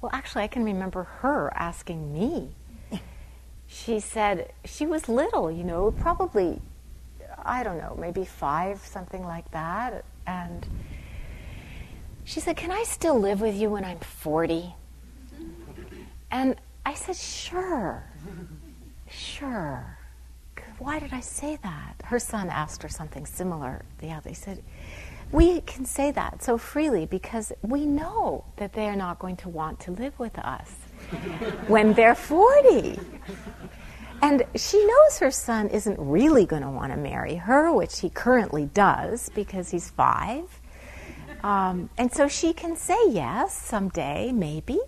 well, 0.00 0.10
actually, 0.12 0.44
I 0.44 0.48
can 0.48 0.64
remember 0.64 1.04
her 1.20 1.52
asking 1.54 2.12
me. 2.12 2.50
She 3.70 4.00
said 4.00 4.54
she 4.64 4.86
was 4.86 5.10
little, 5.10 5.50
you 5.52 5.62
know, 5.62 5.90
probably, 5.90 6.62
I 7.44 7.62
don't 7.62 7.76
know, 7.76 7.98
maybe 8.00 8.24
five, 8.24 8.80
something 8.80 9.22
like 9.22 9.50
that. 9.50 10.06
And 10.26 10.66
she 12.24 12.40
said, 12.40 12.56
Can 12.56 12.70
I 12.70 12.84
still 12.84 13.20
live 13.20 13.42
with 13.42 13.54
you 13.54 13.68
when 13.68 13.84
I'm 13.84 13.98
40? 13.98 14.74
And 16.30 16.56
I 16.84 16.94
said, 16.94 17.16
Sure, 17.16 18.04
sure. 19.10 19.98
Why 20.78 21.00
did 21.00 21.12
I 21.12 21.20
say 21.20 21.58
that? 21.62 21.94
Her 22.04 22.18
son 22.18 22.48
asked 22.50 22.82
her 22.82 22.88
something 22.88 23.26
similar 23.26 23.84
the 23.98 24.10
other. 24.12 24.28
He 24.28 24.34
said, 24.34 24.62
We 25.32 25.60
can 25.62 25.84
say 25.84 26.10
that 26.12 26.42
so 26.42 26.56
freely 26.56 27.04
because 27.06 27.52
we 27.62 27.84
know 27.84 28.44
that 28.56 28.72
they 28.72 28.86
are 28.88 28.96
not 28.96 29.18
going 29.18 29.36
to 29.38 29.48
want 29.48 29.80
to 29.80 29.90
live 29.90 30.18
with 30.18 30.38
us 30.38 30.70
when 31.66 31.94
they're 31.94 32.14
40. 32.14 32.98
And 34.20 34.44
she 34.56 34.84
knows 34.84 35.18
her 35.18 35.30
son 35.30 35.68
isn't 35.68 35.98
really 35.98 36.44
going 36.44 36.62
to 36.62 36.70
want 36.70 36.92
to 36.92 36.98
marry 36.98 37.36
her, 37.36 37.72
which 37.72 38.00
he 38.00 38.10
currently 38.10 38.66
does 38.66 39.28
because 39.30 39.70
he's 39.70 39.90
five. 39.90 40.60
Um, 41.44 41.88
and 41.96 42.12
so 42.12 42.26
she 42.26 42.52
can 42.52 42.76
say 42.76 42.98
yes 43.10 43.56
someday, 43.56 44.32
maybe, 44.32 44.80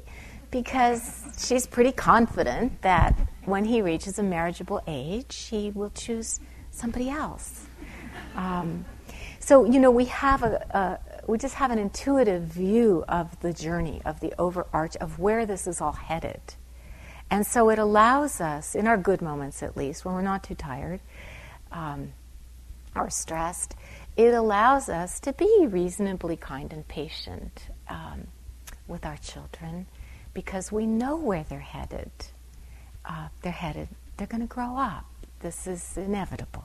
because 0.50 1.22
she's 1.38 1.66
pretty 1.66 1.92
confident 1.92 2.82
that 2.82 3.18
when 3.44 3.64
he 3.64 3.82
reaches 3.82 4.18
a 4.18 4.22
marriageable 4.22 4.82
age, 4.86 5.48
he 5.50 5.70
will 5.70 5.90
choose 5.90 6.40
somebody 6.70 7.08
else. 7.10 7.66
Um, 8.34 8.84
so, 9.38 9.64
you 9.64 9.80
know, 9.80 9.90
we 9.90 10.04
have 10.06 10.42
a, 10.42 10.56
a, 10.70 11.30
we 11.30 11.38
just 11.38 11.54
have 11.54 11.70
an 11.70 11.78
intuitive 11.78 12.42
view 12.42 13.04
of 13.08 13.38
the 13.40 13.52
journey, 13.52 14.02
of 14.04 14.20
the 14.20 14.32
overarch, 14.38 14.96
of 14.96 15.18
where 15.18 15.46
this 15.46 15.66
is 15.66 15.80
all 15.80 15.92
headed. 15.92 16.40
And 17.30 17.46
so 17.46 17.70
it 17.70 17.78
allows 17.78 18.40
us, 18.40 18.74
in 18.74 18.86
our 18.86 18.96
good 18.96 19.22
moments 19.22 19.62
at 19.62 19.76
least, 19.76 20.04
when 20.04 20.14
we're 20.14 20.22
not 20.22 20.42
too 20.42 20.56
tired 20.56 21.00
um, 21.70 22.12
or 22.94 23.08
stressed, 23.08 23.74
it 24.16 24.34
allows 24.34 24.88
us 24.88 25.20
to 25.20 25.32
be 25.32 25.66
reasonably 25.68 26.36
kind 26.36 26.72
and 26.72 26.86
patient 26.88 27.68
um, 27.88 28.26
with 28.88 29.06
our 29.06 29.16
children 29.16 29.86
because 30.34 30.70
we 30.70 30.86
know 30.86 31.16
where 31.16 31.44
they're 31.48 31.60
headed. 31.60 32.10
Uh, 33.04 33.28
they're 33.42 33.52
headed, 33.52 33.88
they're 34.16 34.26
going 34.26 34.42
to 34.42 34.46
grow 34.46 34.76
up. 34.76 35.06
This 35.40 35.66
is 35.66 35.96
inevitable. 35.96 36.64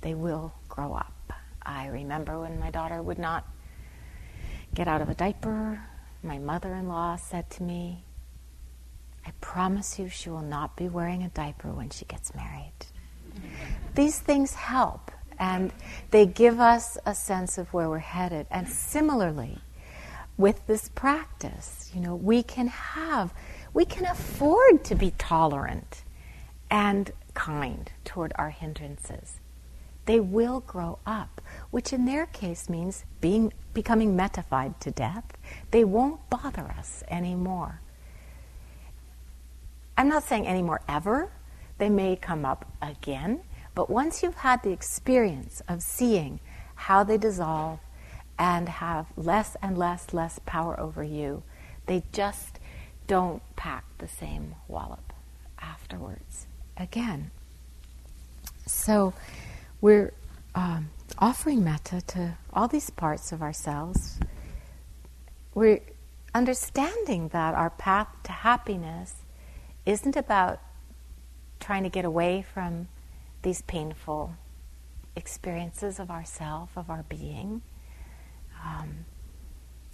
They 0.00 0.14
will 0.14 0.52
grow 0.68 0.94
up. 0.94 1.32
I 1.62 1.86
remember 1.86 2.40
when 2.40 2.58
my 2.58 2.70
daughter 2.70 3.00
would 3.00 3.18
not 3.18 3.46
get 4.74 4.88
out 4.88 5.00
of 5.00 5.08
a 5.08 5.14
diaper, 5.14 5.80
my 6.22 6.38
mother 6.38 6.74
in 6.74 6.88
law 6.88 7.16
said 7.16 7.48
to 7.50 7.62
me, 7.62 8.02
I 9.26 9.30
promise 9.40 9.98
you 9.98 10.08
she 10.08 10.28
will 10.28 10.42
not 10.42 10.76
be 10.76 10.88
wearing 10.88 11.22
a 11.22 11.28
diaper 11.28 11.70
when 11.70 11.90
she 11.90 12.04
gets 12.04 12.34
married. 12.34 12.72
These 13.94 14.18
things 14.18 14.54
help 14.54 15.10
and 15.38 15.72
they 16.10 16.26
give 16.26 16.60
us 16.60 16.98
a 17.06 17.14
sense 17.14 17.58
of 17.58 17.72
where 17.72 17.88
we're 17.88 17.98
headed. 17.98 18.46
And 18.50 18.68
similarly, 18.68 19.58
with 20.36 20.66
this 20.66 20.88
practice, 20.88 21.90
you 21.94 22.00
know, 22.00 22.14
we 22.14 22.42
can 22.42 22.68
have, 22.68 23.32
we 23.72 23.84
can 23.84 24.04
afford 24.06 24.84
to 24.84 24.94
be 24.94 25.12
tolerant 25.12 26.02
and 26.70 27.12
kind 27.34 27.90
toward 28.04 28.32
our 28.36 28.50
hindrances. 28.50 29.40
They 30.06 30.20
will 30.20 30.60
grow 30.60 30.98
up, 31.06 31.40
which 31.70 31.92
in 31.92 32.04
their 32.04 32.26
case 32.26 32.68
means 32.68 33.04
being 33.20 33.52
becoming 33.72 34.16
mettafied 34.16 34.78
to 34.80 34.90
death. 34.90 35.24
They 35.70 35.84
won't 35.84 36.28
bother 36.30 36.74
us 36.78 37.02
anymore. 37.08 37.80
I'm 39.96 40.08
not 40.08 40.24
saying 40.24 40.46
anymore 40.46 40.80
ever. 40.88 41.30
They 41.78 41.88
may 41.88 42.16
come 42.16 42.44
up 42.44 42.70
again, 42.82 43.40
but 43.74 43.90
once 43.90 44.22
you've 44.22 44.36
had 44.36 44.62
the 44.62 44.70
experience 44.70 45.62
of 45.68 45.82
seeing 45.82 46.40
how 46.74 47.02
they 47.04 47.18
dissolve 47.18 47.80
and 48.38 48.68
have 48.68 49.06
less 49.16 49.56
and 49.62 49.78
less, 49.78 50.12
less 50.12 50.40
power 50.44 50.78
over 50.78 51.02
you, 51.02 51.42
they 51.86 52.02
just 52.12 52.58
don't 53.06 53.42
pack 53.56 53.84
the 53.98 54.08
same 54.08 54.54
wallop 54.68 55.12
afterwards 55.60 56.46
again. 56.76 57.30
So 58.66 59.12
we're 59.80 60.12
um, 60.54 60.90
offering 61.18 61.62
metta 61.62 62.00
to 62.08 62.36
all 62.52 62.68
these 62.68 62.90
parts 62.90 63.32
of 63.32 63.42
ourselves. 63.42 64.18
We're 65.54 65.80
understanding 66.34 67.28
that 67.28 67.54
our 67.54 67.70
path 67.70 68.08
to 68.24 68.32
happiness 68.32 69.14
isn't 69.86 70.16
about 70.16 70.60
trying 71.60 71.82
to 71.84 71.88
get 71.88 72.04
away 72.04 72.44
from 72.52 72.88
these 73.42 73.62
painful 73.62 74.34
experiences 75.14 76.00
of 76.00 76.10
ourself, 76.10 76.70
of 76.76 76.90
our 76.90 77.04
being. 77.08 77.62
Um, 78.64 79.04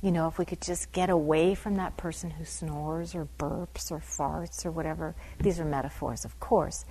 you 0.02 0.11
know, 0.11 0.28
if 0.28 0.38
we 0.38 0.46
could 0.46 0.62
just 0.62 0.92
get 0.92 1.11
away 1.11 1.54
from 1.54 1.76
that 1.76 1.96
person 1.96 2.30
who 2.30 2.44
snores 2.44 3.14
or 3.14 3.28
burps 3.38 3.90
or 3.90 3.98
farts 3.98 4.64
or 4.64 4.70
whatever, 4.70 5.14
these 5.40 5.61
are 5.61 5.64
metaphors, 5.64 6.24
of 6.24 6.38
course. 6.40 6.87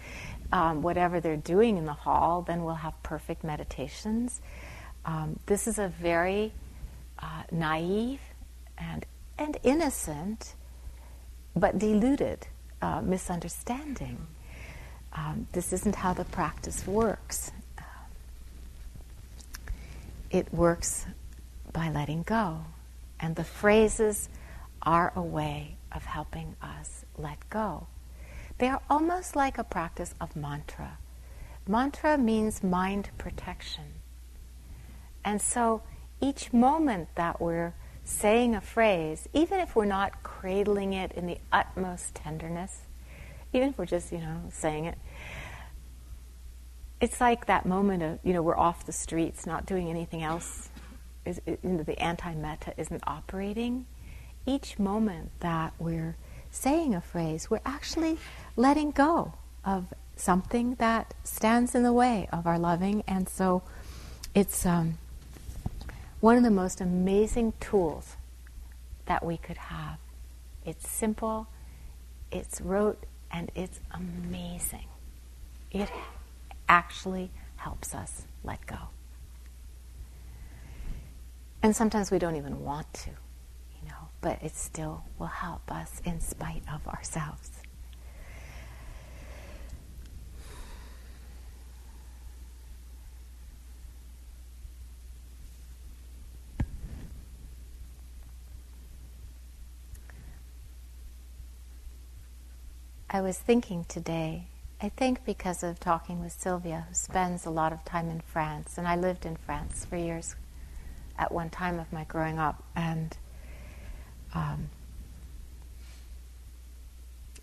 Um, 0.51 0.81
whatever 0.83 1.19
they're 1.19 1.37
doing 1.37 1.77
in 1.77 1.85
the 1.85 1.93
hall, 1.93 2.43
then 2.43 2.63
we'll 2.63 2.75
have 2.75 3.01
perfect 3.01 3.43
meditations. 3.43 4.41
Um, 5.05 5.39
this 5.47 5.67
is 5.67 5.79
a 5.79 5.87
very 5.87 6.53
uh, 7.17 7.43
naive 7.51 8.19
and, 8.77 9.05
and 9.39 9.57
innocent, 9.63 10.53
but 11.55 11.79
deluded 11.79 12.45
uh, 12.81 13.01
misunderstanding. 13.01 14.27
Um, 15.13 15.47
this 15.53 15.73
isn't 15.73 15.95
how 15.95 16.13
the 16.13 16.25
practice 16.25 16.85
works. 16.85 17.51
Um, 17.77 17.85
it 20.29 20.53
works 20.53 21.07
by 21.79 21.89
letting 21.89 22.23
go. 22.23 22.65
And 23.21 23.37
the 23.37 23.43
phrases 23.45 24.27
are 24.81 25.13
a 25.15 25.21
way 25.21 25.77
of 25.93 26.03
helping 26.03 26.57
us 26.61 27.05
let 27.17 27.49
go. 27.49 27.87
They 28.57 28.67
are 28.67 28.81
almost 28.89 29.33
like 29.33 29.57
a 29.57 29.63
practice 29.63 30.13
of 30.19 30.35
mantra. 30.35 30.97
Mantra 31.65 32.17
means 32.17 32.61
mind 32.61 33.11
protection. 33.17 33.85
And 35.23 35.41
so 35.41 35.81
each 36.19 36.51
moment 36.51 37.15
that 37.15 37.39
we're 37.39 37.73
saying 38.03 38.55
a 38.55 38.61
phrase, 38.61 39.29
even 39.31 39.61
if 39.61 39.73
we're 39.73 39.85
not 39.85 40.21
cradling 40.21 40.91
it 40.91 41.13
in 41.13 41.27
the 41.27 41.37
utmost 41.49 42.13
tenderness, 42.13 42.81
even 43.53 43.69
if 43.69 43.77
we're 43.77 43.85
just, 43.85 44.11
you 44.11 44.17
know, 44.17 44.41
saying 44.51 44.83
it, 44.83 44.97
it's 46.99 47.21
like 47.21 47.45
that 47.45 47.65
moment 47.65 48.03
of, 48.03 48.19
you 48.21 48.33
know, 48.33 48.41
we're 48.41 48.57
off 48.57 48.85
the 48.85 48.91
streets, 48.91 49.45
not 49.45 49.65
doing 49.65 49.89
anything 49.89 50.23
else. 50.23 50.68
Is, 51.29 51.41
you 51.45 51.57
know, 51.63 51.83
the 51.83 51.99
anti-metta 52.01 52.73
isn't 52.77 53.03
operating. 53.05 53.85
Each 54.45 54.79
moment 54.79 55.29
that 55.39 55.73
we're 55.77 56.15
saying 56.49 56.95
a 56.95 57.01
phrase, 57.01 57.49
we're 57.49 57.61
actually 57.65 58.17
letting 58.55 58.91
go 58.91 59.33
of 59.63 59.93
something 60.15 60.75
that 60.75 61.13
stands 61.23 61.75
in 61.75 61.83
the 61.83 61.93
way 61.93 62.27
of 62.33 62.47
our 62.47 62.57
loving. 62.57 63.03
And 63.07 63.29
so 63.29 63.61
it's 64.33 64.65
um, 64.65 64.97
one 66.19 66.35
of 66.35 66.43
the 66.43 66.51
most 66.51 66.81
amazing 66.81 67.53
tools 67.59 68.17
that 69.05 69.23
we 69.23 69.37
could 69.37 69.57
have. 69.57 69.97
It's 70.65 70.89
simple, 70.89 71.47
it's 72.31 72.59
rote, 72.59 73.05
and 73.31 73.51
it's 73.55 73.79
amazing. 73.91 74.87
It 75.71 75.89
actually 76.67 77.31
helps 77.57 77.93
us 77.93 78.25
let 78.43 78.65
go. 78.65 78.89
And 81.61 81.75
sometimes 81.75 82.09
we 82.09 82.19
don't 82.19 82.37
even 82.37 82.63
want 82.63 82.93
to, 82.93 83.09
you 83.09 83.87
know, 83.87 84.09
but 84.21 84.41
it 84.41 84.55
still 84.55 85.03
will 85.17 85.27
help 85.27 85.69
us 85.71 86.01
in 86.05 86.21
spite 86.21 86.63
of 86.73 86.87
ourselves. 86.87 87.51
I 103.11 103.21
was 103.21 103.37
thinking 103.37 103.85
today, 103.85 104.45
I 104.81 104.89
think 104.89 105.25
because 105.25 105.63
of 105.63 105.79
talking 105.79 106.21
with 106.21 106.31
Sylvia, 106.31 106.85
who 106.87 106.93
spends 106.93 107.45
a 107.45 107.49
lot 107.49 107.73
of 107.73 107.83
time 107.83 108.07
in 108.07 108.21
France, 108.21 108.77
and 108.77 108.87
I 108.87 108.95
lived 108.95 109.25
in 109.25 109.35
France 109.35 109.83
for 109.83 109.97
years 109.97 110.35
at 111.19 111.31
one 111.31 111.49
time 111.49 111.79
of 111.79 111.91
my 111.91 112.05
growing 112.05 112.39
up, 112.39 112.63
and 112.75 113.17
um, 114.33 114.69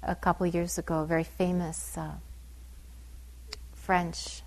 a 0.03 0.17
couple 0.17 0.47
years 0.47 0.79
ago, 0.79 1.01
a 1.01 1.07
very 1.07 1.25
famous 1.25 1.97
uh, 1.99 2.13
French 3.75 4.43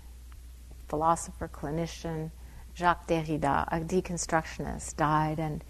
philosopher, 0.88 1.48
clinician, 1.48 2.32
Jacques 2.74 3.06
Derrida, 3.06 3.66
a 3.70 3.80
deconstructionist, 3.80 4.96
died, 4.96 5.38
and 5.38 5.62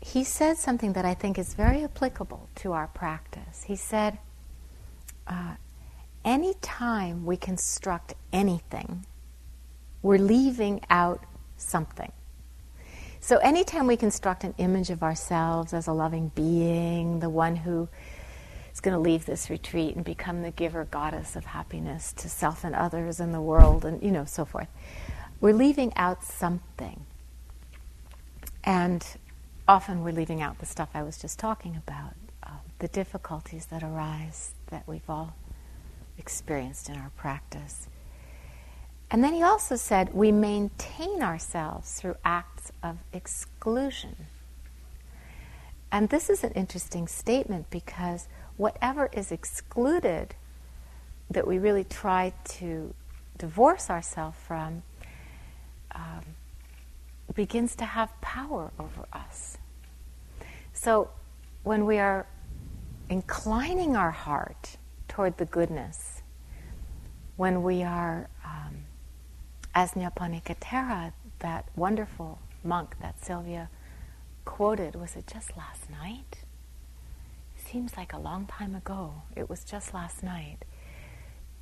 he 0.00 0.24
said 0.24 0.56
something 0.56 0.94
that 0.94 1.04
I 1.04 1.14
think 1.14 1.38
is 1.38 1.54
very 1.54 1.84
applicable 1.84 2.48
to 2.56 2.72
our 2.72 2.88
practice. 2.88 3.64
He 3.64 3.76
said, 3.76 4.18
uh, 5.26 5.54
anytime 6.24 7.24
we 7.24 7.36
construct 7.36 8.14
anything, 8.32 9.06
we're 10.02 10.18
leaving 10.18 10.80
out 10.90 11.22
something. 11.60 12.12
So, 13.20 13.36
anytime 13.38 13.86
we 13.86 13.96
construct 13.96 14.44
an 14.44 14.54
image 14.56 14.88
of 14.90 15.02
ourselves 15.02 15.74
as 15.74 15.86
a 15.86 15.92
loving 15.92 16.32
being, 16.34 17.20
the 17.20 17.28
one 17.28 17.56
who 17.56 17.88
is 18.72 18.80
going 18.80 18.94
to 18.94 19.00
leave 19.00 19.26
this 19.26 19.50
retreat 19.50 19.94
and 19.94 20.04
become 20.04 20.42
the 20.42 20.50
giver 20.50 20.84
goddess 20.84 21.36
of 21.36 21.44
happiness 21.44 22.12
to 22.14 22.28
self 22.30 22.64
and 22.64 22.74
others 22.74 23.20
and 23.20 23.34
the 23.34 23.40
world, 23.40 23.84
and 23.84 24.02
you 24.02 24.10
know, 24.10 24.24
so 24.24 24.44
forth, 24.44 24.68
we're 25.40 25.54
leaving 25.54 25.92
out 25.96 26.24
something. 26.24 27.04
And 28.64 29.06
often 29.68 30.02
we're 30.02 30.12
leaving 30.12 30.40
out 30.40 30.58
the 30.58 30.66
stuff 30.66 30.88
I 30.94 31.02
was 31.02 31.18
just 31.18 31.38
talking 31.38 31.76
about, 31.76 32.14
uh, 32.42 32.50
the 32.78 32.88
difficulties 32.88 33.66
that 33.66 33.82
arise 33.82 34.52
that 34.68 34.86
we've 34.86 35.08
all 35.08 35.34
experienced 36.18 36.88
in 36.88 36.96
our 36.96 37.10
practice. 37.16 37.86
And 39.10 39.24
then 39.24 39.34
he 39.34 39.42
also 39.42 39.76
said 39.76 40.14
we 40.14 40.30
maintain 40.30 41.22
ourselves 41.22 42.00
through 42.00 42.16
acts 42.24 42.70
of 42.82 42.98
exclusion. 43.12 44.14
And 45.90 46.08
this 46.08 46.30
is 46.30 46.44
an 46.44 46.52
interesting 46.52 47.08
statement 47.08 47.70
because 47.70 48.28
whatever 48.56 49.10
is 49.12 49.32
excluded 49.32 50.34
that 51.30 51.46
we 51.46 51.58
really 51.58 51.84
try 51.84 52.32
to 52.44 52.94
divorce 53.36 53.90
ourselves 53.90 54.36
from 54.46 54.82
um, 55.92 56.22
begins 57.34 57.74
to 57.76 57.84
have 57.84 58.20
power 58.20 58.70
over 58.78 59.06
us. 59.12 59.58
So 60.72 61.10
when 61.64 61.86
we 61.86 61.98
are 61.98 62.26
inclining 63.08 63.96
our 63.96 64.10
heart 64.10 64.76
toward 65.08 65.36
the 65.38 65.46
goodness, 65.46 66.22
when 67.36 67.62
we 67.62 67.82
are 67.82 68.28
um, 68.44 68.84
as 69.74 69.92
Nyanaponika 69.92 71.12
that 71.38 71.68
wonderful 71.76 72.40
monk 72.62 72.96
that 73.00 73.24
Sylvia 73.24 73.70
quoted, 74.44 74.94
was 74.94 75.16
it 75.16 75.26
just 75.26 75.56
last 75.56 75.88
night? 75.90 76.44
Seems 77.56 77.96
like 77.96 78.12
a 78.12 78.18
long 78.18 78.46
time 78.46 78.74
ago. 78.74 79.22
It 79.36 79.48
was 79.48 79.64
just 79.64 79.94
last 79.94 80.22
night. 80.22 80.64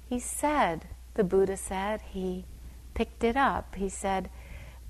He 0.09 0.19
said, 0.19 0.87
the 1.15 1.25
Buddha 1.25 1.57
said, 1.57 2.01
he 2.11 2.45
picked 2.95 3.23
it 3.25 3.37
up. 3.37 3.75
He 3.75 3.89
said, 3.89 4.31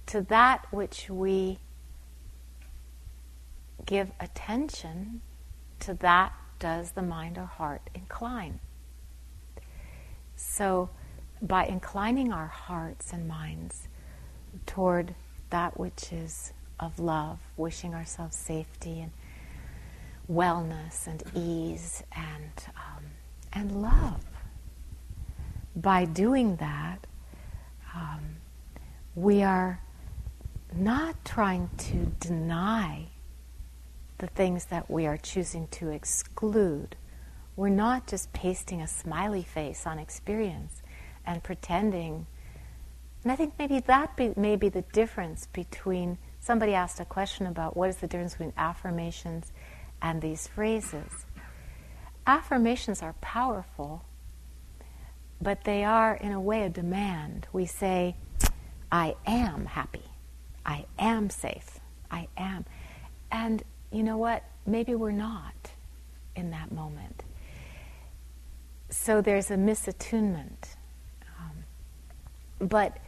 to 0.07 0.23
that 0.23 0.67
which 0.71 1.11
we 1.11 1.59
give 3.85 4.11
attention, 4.21 5.23
to 5.81 5.95
that 5.95 6.33
does 6.59 6.93
the 6.93 7.03
mind 7.03 7.37
or 7.37 7.47
heart 7.47 7.91
incline. 7.95 8.61
So, 10.37 10.91
by 11.41 11.67
inclining 11.67 12.33
our 12.33 12.47
hearts 12.47 13.13
and 13.13 13.29
minds 13.29 13.89
toward 14.67 15.15
that 15.51 15.79
which 15.79 16.13
is 16.13 16.53
of 16.81 16.99
love, 16.99 17.39
wishing 17.57 17.95
ourselves 17.95 18.37
safety 18.37 19.01
and 19.01 19.13
wellness 20.31 21.07
and 21.07 21.23
ease 21.35 22.03
and 22.15 22.53
um, 22.77 23.05
and 23.53 23.83
love. 23.83 24.25
By 25.75 26.05
doing 26.05 26.57
that, 26.57 27.07
um, 27.95 28.37
we 29.15 29.43
are 29.43 29.81
not 30.75 31.25
trying 31.25 31.71
to 31.79 32.13
deny 32.21 33.09
the 34.19 34.27
things 34.27 34.67
that 34.67 34.91
we 34.91 35.07
are 35.07 35.17
choosing 35.17 35.69
to 35.69 35.91
exclude. 35.91 36.97
We're 37.57 37.69
not 37.69 38.07
just 38.07 38.33
pasting 38.33 38.83
a 38.83 38.89
smiley 38.89 39.43
face 39.43 39.87
on 39.87 39.99
experience 39.99 40.83
and 41.29 41.43
pretending. 41.45 42.27
And 43.23 43.31
I 43.31 43.37
think 43.37 43.53
maybe 43.59 43.81
that 43.81 44.17
be, 44.17 44.33
may 44.35 44.57
be 44.57 44.71
the 44.71 44.83
difference 44.93 45.47
between 45.53 46.17
somebody 46.41 46.73
asked 46.73 46.99
a 46.99 47.05
question 47.05 47.47
about 47.47 47.77
what 47.77 47.91
is 47.91 47.99
the 47.99 48.07
difference 48.07 48.33
between 48.33 48.55
affirmations 48.57 49.53
and 50.01 50.23
these 50.23 50.49
phrases. 50.49 51.27
Affirmations 52.27 53.03
are 53.03 53.13
powerful, 53.21 54.05
but 55.41 55.65
they 55.65 55.85
are, 55.85 56.15
in 56.15 56.33
a 56.33 56.41
way, 56.41 56.63
a 56.63 56.71
demand. 56.71 57.47
We 57.53 57.67
say, 57.67 58.17
I 58.91 59.15
am 59.27 59.67
happy. 59.67 60.05
I 60.65 60.87
am 60.99 61.29
safe. 61.29 61.79
I 62.11 62.29
am. 62.39 62.65
And 63.31 63.63
you 63.93 64.03
know 64.03 64.17
what? 64.17 64.45
Maybe 64.67 64.95
we're 64.95 65.13
not 65.13 65.73
in 66.35 66.51
that 66.53 66.73
moment. 66.73 67.23
So 68.89 69.21
there's 69.21 69.51
a 69.51 69.57
misattunement 69.57 70.77
but 72.59 72.99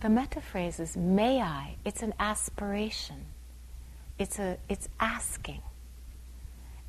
the 0.00 0.08
metta 0.08 0.40
phrase 0.40 0.80
is 0.80 0.96
may 0.96 1.40
I. 1.40 1.76
It's 1.84 2.02
an 2.02 2.14
aspiration. 2.18 3.26
It's 4.18 4.38
a 4.38 4.58
it's 4.68 4.88
asking. 5.00 5.62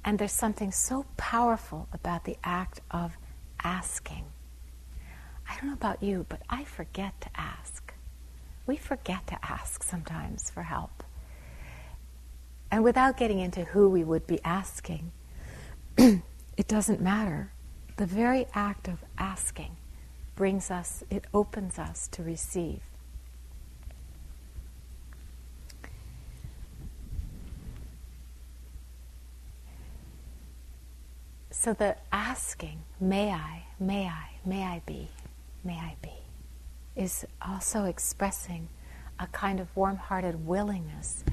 And 0.06 0.20
there's 0.20 0.34
something 0.34 0.72
so 0.72 1.06
powerful 1.16 1.88
about 1.94 2.26
the 2.26 2.38
act 2.44 2.82
of 2.92 3.18
asking. 3.64 4.26
I 5.48 5.56
don't 5.56 5.68
know 5.68 5.74
about 5.74 6.04
you, 6.04 6.26
but 6.28 6.42
I 6.50 6.64
forget 6.64 7.20
to 7.22 7.30
ask. 7.36 7.94
We 8.66 8.76
forget 8.78 9.28
to 9.28 9.38
ask 9.44 9.84
sometimes 9.84 10.50
for 10.50 10.64
help. 10.64 11.04
And 12.72 12.84
without 12.84 13.18
getting 13.18 13.40
into 13.40 13.66
who 13.66 13.88
we 13.90 14.04
would 14.04 14.26
be 14.26 14.40
asking, 14.44 15.12
it 15.98 16.68
doesn't 16.68 17.02
matter. 17.02 17.52
The 17.98 18.06
very 18.06 18.48
act 18.54 18.88
of 18.88 19.04
asking 19.18 19.78
brings 20.36 20.72
us, 20.72 21.04
it 21.10 21.26
opens 21.34 21.78
us 21.78 22.08
to 22.10 22.24
receive. 22.24 22.82
So 31.52 31.74
the 31.74 31.96
asking, 32.12 32.82
may 33.00 33.32
I, 33.32 33.64
may 33.80 34.06
I, 34.08 34.32
may 34.44 34.64
I 34.64 34.82
be, 34.86 35.08
may 35.64 35.76
I 35.76 35.96
be, 36.02 36.12
is 36.96 37.26
also 37.42 37.86
expressing 37.86 38.68
a 39.20 39.28
kind 39.28 39.60
of 39.60 39.74
warm 39.76 39.96
hearted 39.96 40.46
willingness 40.46 41.24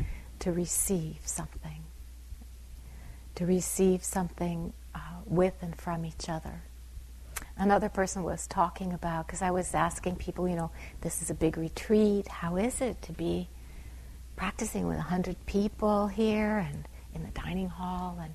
to 0.41 0.53
receive 0.53 1.19
something, 1.25 1.83
to 3.35 3.47
receive 3.47 4.05
something 4.05 4.73
uh, 4.95 4.99
with 5.27 5.55
and 5.63 5.75
from 5.75 6.05
each 6.05 6.29
other 6.29 6.63
another 7.61 7.91
person 7.91 8.25
was 8.25 8.47
talking 8.47 8.93
about, 8.93 9.27
because 9.27 9.43
I 9.43 9.51
was 9.51 9.75
asking 9.75 10.17
people, 10.17 10.49
you 10.49 10.57
know, 10.57 10.71
this 11.03 11.21
is 11.23 11.31
a 11.31 11.35
big 11.35 11.59
retreat. 11.59 12.27
How 12.27 12.57
is 12.57 12.81
it 12.81 13.01
to 13.03 13.13
be 13.13 13.49
practicing 14.35 14.87
with 14.87 14.97
100 14.97 15.37
people 15.45 16.09
here 16.09 16.57
and 16.59 16.89
in 17.15 17.23
the 17.23 17.31
dining 17.31 17.69
hall? 17.69 18.19
And, 18.21 18.35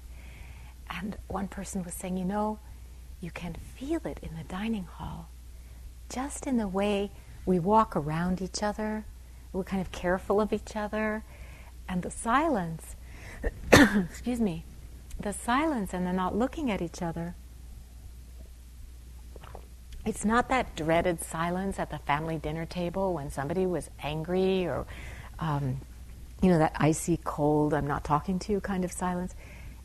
and 0.89 1.17
one 1.27 1.47
person 1.47 1.83
was 1.83 1.95
saying, 1.95 2.17
you 2.17 2.23
know, 2.23 2.59
you 3.19 3.31
can 3.31 3.55
feel 3.75 3.99
it 4.05 4.19
in 4.21 4.35
the 4.37 4.43
dining 4.43 4.85
hall, 4.85 5.29
just 6.07 6.45
in 6.45 6.57
the 6.57 6.67
way 6.67 7.09
we 7.47 7.57
walk 7.57 7.95
around 7.95 8.41
each 8.43 8.61
other. 8.61 9.05
We're 9.51 9.63
kind 9.63 9.81
of 9.81 9.91
careful 9.91 10.39
of 10.39 10.53
each 10.53 10.75
other. 10.75 11.23
And 11.89 12.03
the 12.03 12.11
silence, 12.11 12.95
excuse 13.71 14.39
me, 14.39 14.65
the 15.19 15.33
silence 15.33 15.93
and 15.93 16.05
the 16.05 16.13
not 16.13 16.35
looking 16.35 16.69
at 16.69 16.81
each 16.81 17.01
other 17.01 17.33
it's 20.05 20.23
not 20.23 20.49
that 20.49 20.75
dreaded 20.75 21.19
silence 21.21 21.79
at 21.79 21.89
the 21.89 21.97
family 21.99 22.37
dinner 22.37 22.65
table 22.65 23.13
when 23.13 23.31
somebody 23.31 23.65
was 23.65 23.89
angry 24.03 24.65
or, 24.65 24.85
um, 25.39 25.81
you 26.41 26.49
know, 26.49 26.59
that 26.59 26.73
icy 26.75 27.19
cold, 27.23 27.73
I'm 27.73 27.87
not 27.87 28.03
talking 28.03 28.37
to 28.39 28.51
you 28.51 28.59
kind 28.59 28.85
of 28.85 28.91
silence. 28.91 29.33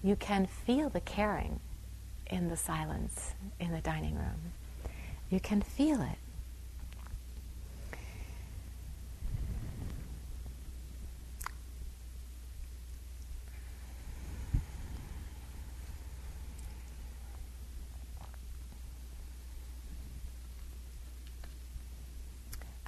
You 0.03 0.17
can 0.17 0.47
feel 0.47 0.91
the 0.91 1.01
caring 1.01 1.61
in 2.27 2.49
the 2.49 2.57
silence 2.57 3.35
in 3.59 3.73
the 3.73 3.81
dining 3.81 4.15
room. 4.15 4.53
You 5.31 5.41
can 5.41 5.63
feel 5.63 6.03
it. 6.03 6.19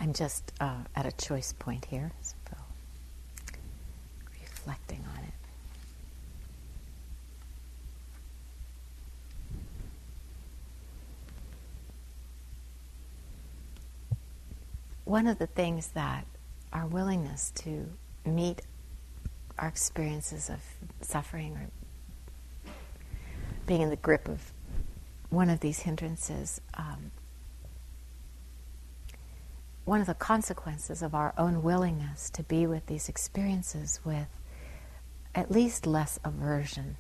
I'm 0.03 0.13
just 0.13 0.53
uh, 0.59 0.83
at 0.97 1.07
a 1.07 1.13
choice 1.13 1.53
point 1.57 1.85
here, 1.85 2.11
so 2.23 2.57
reflecting 4.41 5.05
on 5.17 5.23
it. 5.23 5.33
One 15.05 15.29
of 15.29 15.39
the 15.39 15.47
things 15.47 15.87
that 15.91 16.27
our 16.73 16.87
willingness 16.89 17.53
to 17.59 17.89
meet 18.27 18.63
our 19.57 19.69
experiences 19.69 20.51
of 20.51 20.59
suffering 21.01 21.57
or 21.57 22.73
being 23.69 23.83
in 23.83 23.91
the 23.91 23.97
grip 23.97 24.29
of 24.29 24.53
one 25.31 25.49
of 25.49 25.61
these 25.61 25.79
hindrances, 25.79 26.61
um, 26.75 27.13
one 29.85 30.01
of 30.01 30.07
the 30.07 30.15
consequences 30.15 31.03
of 31.03 31.15
our 31.15 31.35
own 31.37 31.63
willingness 31.63 32.31
to 32.31 32.43
be 32.43 32.67
with 32.67 32.87
these 32.87 33.09
experiences 33.09 34.01
with 34.05 34.29
at 35.35 35.51
least 35.51 35.87
less 35.87 36.21
aversion, 36.25 36.97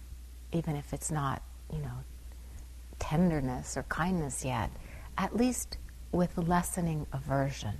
even 0.52 0.74
if 0.74 0.92
it's 0.92 1.10
not, 1.10 1.42
you 1.72 1.78
know, 1.78 2.04
tenderness 2.98 3.76
or 3.76 3.84
kindness 3.84 4.44
yet, 4.44 4.70
at 5.16 5.36
least 5.36 5.76
with 6.10 6.36
lessening 6.36 7.06
aversion. 7.12 7.74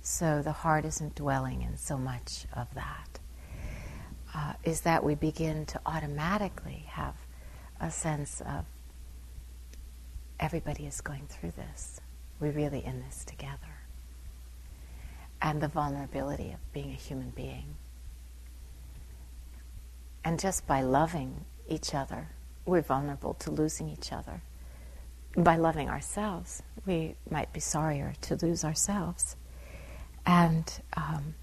So 0.00 0.42
the 0.42 0.52
heart 0.52 0.84
isn't 0.84 1.14
dwelling 1.14 1.62
in 1.62 1.76
so 1.76 1.96
much 1.96 2.46
of 2.54 2.72
that. 2.74 3.18
Uh, 4.34 4.52
is 4.62 4.82
that 4.82 5.02
we 5.02 5.14
begin 5.14 5.64
to 5.66 5.80
automatically 5.86 6.84
have 6.88 7.14
a 7.80 7.90
sense 7.90 8.40
of 8.42 8.66
everybody 10.38 10.86
is 10.86 11.00
going 11.00 11.26
through 11.28 11.52
this. 11.52 12.00
We're 12.38 12.52
really 12.52 12.84
in 12.84 13.00
this 13.00 13.24
together. 13.24 13.77
And 15.40 15.60
the 15.60 15.68
vulnerability 15.68 16.50
of 16.52 16.72
being 16.72 16.90
a 16.90 16.96
human 16.96 17.30
being. 17.30 17.76
And 20.24 20.38
just 20.38 20.66
by 20.66 20.82
loving 20.82 21.44
each 21.68 21.94
other, 21.94 22.28
we're 22.66 22.82
vulnerable 22.82 23.34
to 23.34 23.50
losing 23.50 23.88
each 23.88 24.12
other. 24.12 24.42
By 25.36 25.56
loving 25.56 25.88
ourselves, 25.88 26.62
we 26.84 27.14
might 27.30 27.52
be 27.52 27.60
sorrier 27.60 28.14
to 28.22 28.36
lose 28.36 28.64
ourselves. 28.64 29.36
And 30.26 30.70
um, 30.96 31.34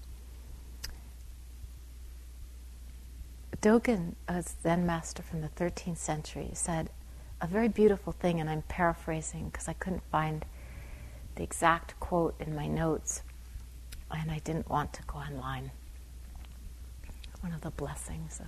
Dogen, 3.60 4.14
a 4.28 4.44
Zen 4.62 4.86
master 4.86 5.22
from 5.22 5.40
the 5.40 5.48
13th 5.48 5.96
century, 5.96 6.50
said 6.52 6.90
a 7.40 7.46
very 7.46 7.68
beautiful 7.68 8.12
thing, 8.12 8.40
and 8.40 8.48
I'm 8.48 8.62
paraphrasing 8.62 9.48
because 9.48 9.68
I 9.68 9.72
couldn't 9.72 10.02
find 10.10 10.44
the 11.34 11.42
exact 11.42 11.98
quote 12.00 12.34
in 12.40 12.54
my 12.54 12.66
notes, 12.66 13.22
and 14.10 14.30
I 14.30 14.38
didn't 14.40 14.68
want 14.68 14.92
to 14.94 15.02
go 15.02 15.18
online. 15.18 15.70
One 17.40 17.52
of 17.52 17.60
the 17.60 17.70
blessings 17.70 18.40
of, 18.40 18.46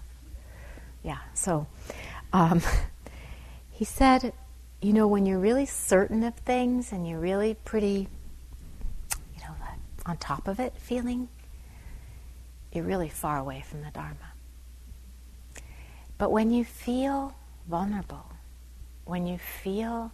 yeah. 1.03 1.19
So 1.35 1.67
um, 2.33 2.63
he 3.71 3.85
said, 3.85 4.33
you 4.81 4.93
know, 4.93 5.07
when 5.07 5.27
you're 5.27 5.39
really 5.39 5.67
certain 5.67 6.23
of 6.23 6.35
things 6.37 6.93
and 6.93 7.09
you're 7.09 7.19
really 7.19 7.55
pretty, 7.65 8.09
you 9.35 9.41
know, 9.41 9.55
on 10.07 10.17
top 10.17 10.49
of 10.49 10.61
it 10.61 10.75
feeling, 10.77 11.29
you're 12.73 12.85
really 12.85 13.09
far 13.09 13.39
away 13.39 13.65
from 13.67 13.83
the 13.83 13.91
Dharma. 13.91 14.33
But 16.17 16.33
when 16.33 16.51
you 16.51 16.65
feel 16.65 17.35
vulnerable, 17.69 18.27
when 19.05 19.27
you 19.27 19.39
feel, 19.39 20.13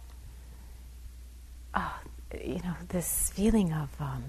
oh, 1.73 1.99
you 2.43 2.59
know, 2.59 2.75
this 2.89 3.31
feeling 3.35 3.73
of 3.73 3.89
um, 3.99 4.23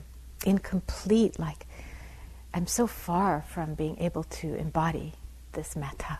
incomplete, 0.44 1.38
like 1.38 1.66
I'm 2.52 2.66
so 2.66 2.86
far 2.86 3.44
from 3.48 3.74
being 3.74 3.98
able 3.98 4.24
to 4.24 4.54
embody 4.54 5.14
this 5.52 5.76
metta, 5.76 6.18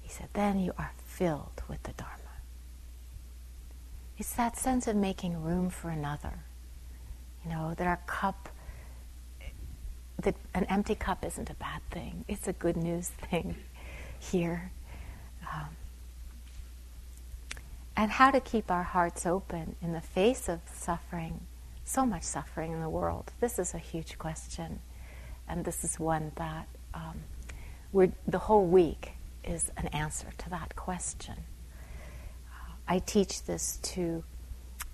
he 0.00 0.08
said, 0.08 0.28
then 0.32 0.58
you 0.60 0.72
are 0.78 0.92
filled 1.06 1.62
with 1.68 1.82
the 1.84 1.92
Dharma. 1.92 2.18
It's 4.18 4.32
that 4.34 4.56
sense 4.56 4.86
of 4.86 4.96
making 4.96 5.42
room 5.42 5.70
for 5.70 5.90
another. 5.90 6.44
You 7.44 7.50
know, 7.50 7.74
that 7.76 7.86
our 7.86 8.00
cup, 8.06 8.48
that 10.22 10.36
an 10.54 10.64
empty 10.66 10.94
cup 10.94 11.24
isn't 11.24 11.50
a 11.50 11.54
bad 11.54 11.80
thing. 11.90 12.24
It's 12.28 12.46
a 12.46 12.52
good 12.52 12.76
news 12.76 13.08
thing 13.30 13.56
here. 14.18 14.70
Um, 15.52 15.68
and 17.96 18.10
how 18.10 18.30
to 18.30 18.40
keep 18.40 18.70
our 18.70 18.84
hearts 18.84 19.26
open 19.26 19.76
in 19.82 19.92
the 19.92 20.00
face 20.00 20.48
of 20.48 20.60
suffering, 20.72 21.40
so 21.92 22.06
much 22.06 22.22
suffering 22.22 22.72
in 22.72 22.80
the 22.80 22.88
world. 22.88 23.32
This 23.40 23.58
is 23.58 23.74
a 23.74 23.78
huge 23.78 24.16
question, 24.16 24.80
and 25.46 25.62
this 25.62 25.84
is 25.84 26.00
one 26.00 26.32
that 26.36 26.66
um, 26.94 27.20
we're, 27.92 28.12
the 28.26 28.38
whole 28.38 28.64
week 28.64 29.12
is 29.44 29.70
an 29.76 29.88
answer 29.88 30.28
to 30.38 30.50
that 30.50 30.74
question. 30.74 31.34
Uh, 32.50 32.72
I 32.88 32.98
teach 33.00 33.44
this 33.44 33.78
to 33.82 34.24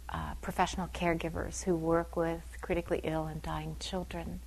uh, 0.09 0.34
professional 0.42 0.88
caregivers 0.88 1.62
who 1.62 1.76
work 1.76 2.16
with 2.16 2.42
critically 2.62 3.01
ill 3.05 3.26
and 3.26 3.40
dying 3.42 3.76
children 3.78 4.40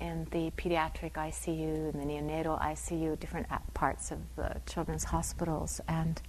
in 0.00 0.26
the 0.32 0.50
pediatric 0.58 1.12
ICU 1.12 1.94
and 1.94 1.94
the 1.94 2.04
neonatal 2.04 2.60
ICU, 2.60 3.18
different 3.18 3.46
parts 3.72 4.10
of 4.10 4.18
the 4.36 4.60
children's 4.66 5.04
hospitals, 5.04 5.80
and 5.88 6.20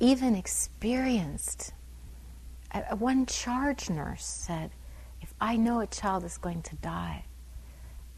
even 0.00 0.34
experienced. 0.34 1.72
One 2.98 3.26
charge 3.26 3.90
nurse 3.90 4.24
said, 4.24 4.70
If 5.20 5.34
I 5.40 5.56
know 5.56 5.80
a 5.80 5.86
child 5.86 6.24
is 6.24 6.38
going 6.38 6.62
to 6.62 6.76
die, 6.76 7.24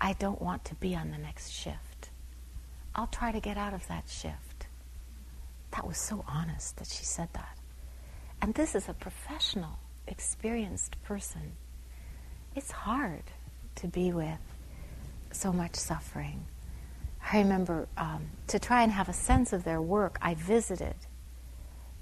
I 0.01 0.13
don't 0.13 0.41
want 0.41 0.65
to 0.67 0.75
be 0.77 0.95
on 0.95 1.11
the 1.11 1.19
next 1.19 1.51
shift. 1.51 2.11
I'll 2.95 3.09
try 3.09 3.33
to 3.33 3.41
get 3.41 3.57
out 3.57 3.75
of 3.75 3.87
that 3.89 4.09
shift. 4.09 4.67
That 5.73 5.87
was 5.87 5.99
so 5.99 6.25
honest 6.29 6.77
that 6.77 6.87
she 6.87 7.05
said 7.05 7.29
that. 7.33 7.59
And 8.41 8.55
this 8.55 8.75
is 8.75 8.89
a 8.89 8.95
professional, 8.95 9.79
experienced 10.07 11.03
person. 11.03 11.53
It's 12.55 12.71
hard 12.71 13.25
to 13.77 13.89
be 13.89 14.13
with 14.13 14.39
so 15.33 15.53
much 15.53 15.75
suffering. 15.75 16.47
I 17.33 17.39
remember 17.39 17.89
um, 17.97 18.27
to 18.49 18.59
try 18.61 18.83
and 18.83 18.93
have 18.93 19.09
a 19.09 19.13
sense 19.13 19.53
of 19.53 19.65
their 19.65 19.83
work, 19.83 20.19
I 20.23 20.35
visited 20.35 20.95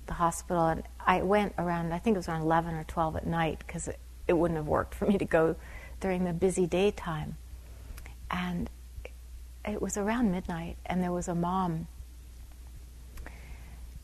the 0.07 0.15
hospital 0.15 0.67
and 0.67 0.83
I 1.01 1.23
went 1.23 1.55
around, 1.59 1.93
I 1.93 1.99
think 1.99 2.15
it 2.15 2.19
was 2.19 2.29
around 2.29 2.43
11 2.43 2.75
or 2.75 2.85
12 2.85 3.17
at 3.17 3.27
night 3.27 3.59
because 3.59 3.89
it, 3.89 3.99
it 4.29 4.35
wouldn't 4.35 4.57
have 4.57 4.67
worked 4.67 4.95
for 4.95 5.07
me 5.07 5.19
to 5.19 5.25
go 5.25 5.57
during 6.01 6.25
the 6.25 6.33
busy 6.33 6.67
daytime. 6.67 7.37
And 8.31 8.71
it 9.65 9.81
was 9.81 9.97
around 9.97 10.33
midnight, 10.33 10.77
and 10.87 11.03
there 11.03 11.13
was 11.13 11.29
a 11.29 11.35
mom 11.35 11.87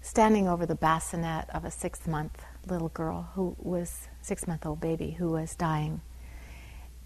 standing 0.01 0.49
over 0.49 0.65
the 0.65 0.75
bassinet 0.75 1.51
of 1.51 1.65
a 1.65 1.71
six 1.71 2.07
month 2.07 2.45
little 2.67 2.89
girl 2.91 3.31
who 3.35 3.57
was, 3.59 4.09
six 4.23 4.47
month 4.47 4.65
old 4.65 4.81
baby 4.81 5.13
who 5.13 5.31
was 5.31 5.55
dying. 5.55 6.01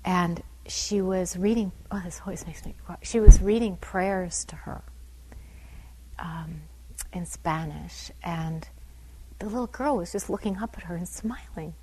And 0.04 0.42
she 0.66 1.00
was 1.00 1.36
reading, 1.36 1.72
oh, 1.90 2.02
this 2.04 2.20
always 2.24 2.46
makes 2.46 2.64
me 2.64 2.74
cry. 2.84 2.96
She 3.02 3.20
was 3.20 3.40
reading 3.40 3.76
prayers 3.76 4.44
to 4.46 4.56
her 4.56 4.82
um, 6.18 6.62
in 7.12 7.26
Spanish, 7.26 8.10
and 8.22 8.68
the 9.42 9.48
little 9.48 9.66
girl 9.66 9.96
was 9.96 10.12
just 10.12 10.30
looking 10.30 10.58
up 10.58 10.76
at 10.76 10.84
her 10.84 10.96
and 10.96 11.08
smiling. 11.08 11.74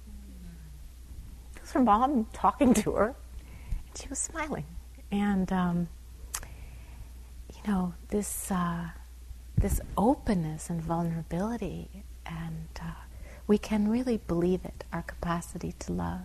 It 1.55 1.61
was 1.61 1.71
her 1.71 1.81
mom 1.81 2.27
talking 2.33 2.73
to 2.75 2.91
her, 2.93 3.15
and 3.87 3.97
she 3.97 4.07
was 4.07 4.19
smiling. 4.19 4.65
And, 5.11 5.51
um, 5.51 5.89
you 7.53 7.71
know, 7.71 7.93
this, 8.09 8.51
uh, 8.51 8.89
this 9.57 9.81
openness 9.97 10.69
and 10.69 10.81
vulnerability, 10.81 12.03
and 12.25 12.67
uh, 12.81 12.91
we 13.47 13.57
can 13.57 13.89
really 13.89 14.17
believe 14.17 14.63
it, 14.63 14.85
our 14.93 15.01
capacity 15.01 15.73
to 15.79 15.93
love 15.93 16.21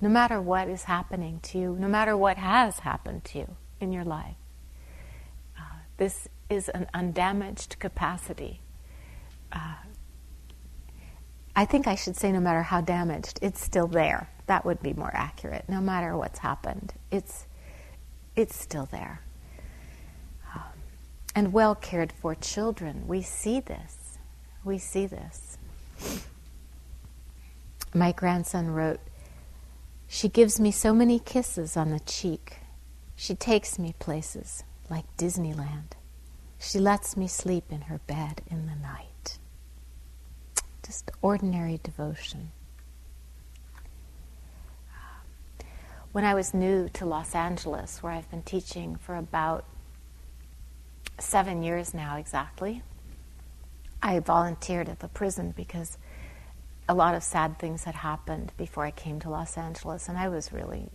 no 0.00 0.08
matter 0.08 0.40
what 0.40 0.68
is 0.68 0.84
happening 0.84 1.40
to 1.42 1.58
you, 1.58 1.76
no 1.78 1.88
matter 1.88 2.16
what 2.16 2.36
has 2.36 2.80
happened 2.80 3.24
to 3.24 3.38
you 3.38 3.56
in 3.80 3.92
your 3.92 4.04
life. 4.04 4.36
Uh, 5.58 5.78
this 5.96 6.28
is 6.48 6.68
an 6.68 6.86
undamaged 6.94 7.78
capacity. 7.78 8.60
Uh, 9.50 9.74
I 11.58 11.64
think 11.64 11.88
I 11.88 11.96
should 11.96 12.16
say, 12.16 12.30
no 12.30 12.38
matter 12.38 12.62
how 12.62 12.80
damaged, 12.82 13.40
it's 13.42 13.60
still 13.60 13.88
there. 13.88 14.30
That 14.46 14.64
would 14.64 14.80
be 14.80 14.92
more 14.92 15.10
accurate. 15.12 15.64
No 15.68 15.80
matter 15.80 16.16
what's 16.16 16.38
happened, 16.38 16.94
it's 17.10 17.46
it's 18.36 18.54
still 18.56 18.86
there. 18.92 19.22
Um, 20.54 20.62
and 21.34 21.52
well 21.52 21.74
cared 21.74 22.12
for 22.12 22.36
children, 22.36 23.08
we 23.08 23.22
see 23.22 23.58
this. 23.58 24.18
We 24.62 24.78
see 24.78 25.06
this. 25.06 25.58
My 27.92 28.12
grandson 28.12 28.70
wrote 28.70 29.00
she 30.06 30.28
gives 30.28 30.60
me 30.60 30.70
so 30.70 30.94
many 30.94 31.18
kisses 31.18 31.76
on 31.76 31.90
the 31.90 31.98
cheek. 31.98 32.58
She 33.16 33.34
takes 33.34 33.80
me 33.80 33.96
places 33.98 34.62
like 34.88 35.16
Disneyland. 35.16 35.96
She 36.60 36.78
lets 36.78 37.16
me 37.16 37.26
sleep 37.26 37.64
in 37.68 37.80
her 37.90 37.98
bed 38.06 38.42
in 38.48 38.66
the 38.66 38.76
night. 38.76 39.07
Just 40.88 41.10
ordinary 41.20 41.78
devotion. 41.82 42.50
When 46.12 46.24
I 46.24 46.32
was 46.32 46.54
new 46.54 46.88
to 46.94 47.04
Los 47.04 47.34
Angeles, 47.34 48.02
where 48.02 48.10
I've 48.10 48.30
been 48.30 48.42
teaching 48.42 48.96
for 48.96 49.14
about 49.14 49.66
seven 51.18 51.62
years 51.62 51.92
now 51.92 52.16
exactly, 52.16 52.82
I 54.02 54.20
volunteered 54.20 54.88
at 54.88 55.00
the 55.00 55.08
prison 55.08 55.52
because 55.54 55.98
a 56.88 56.94
lot 56.94 57.14
of 57.14 57.22
sad 57.22 57.58
things 57.58 57.84
had 57.84 57.96
happened 57.96 58.52
before 58.56 58.86
I 58.86 58.90
came 58.90 59.20
to 59.20 59.28
Los 59.28 59.58
Angeles, 59.58 60.08
and 60.08 60.16
I 60.16 60.28
was 60.28 60.54
really 60.54 60.88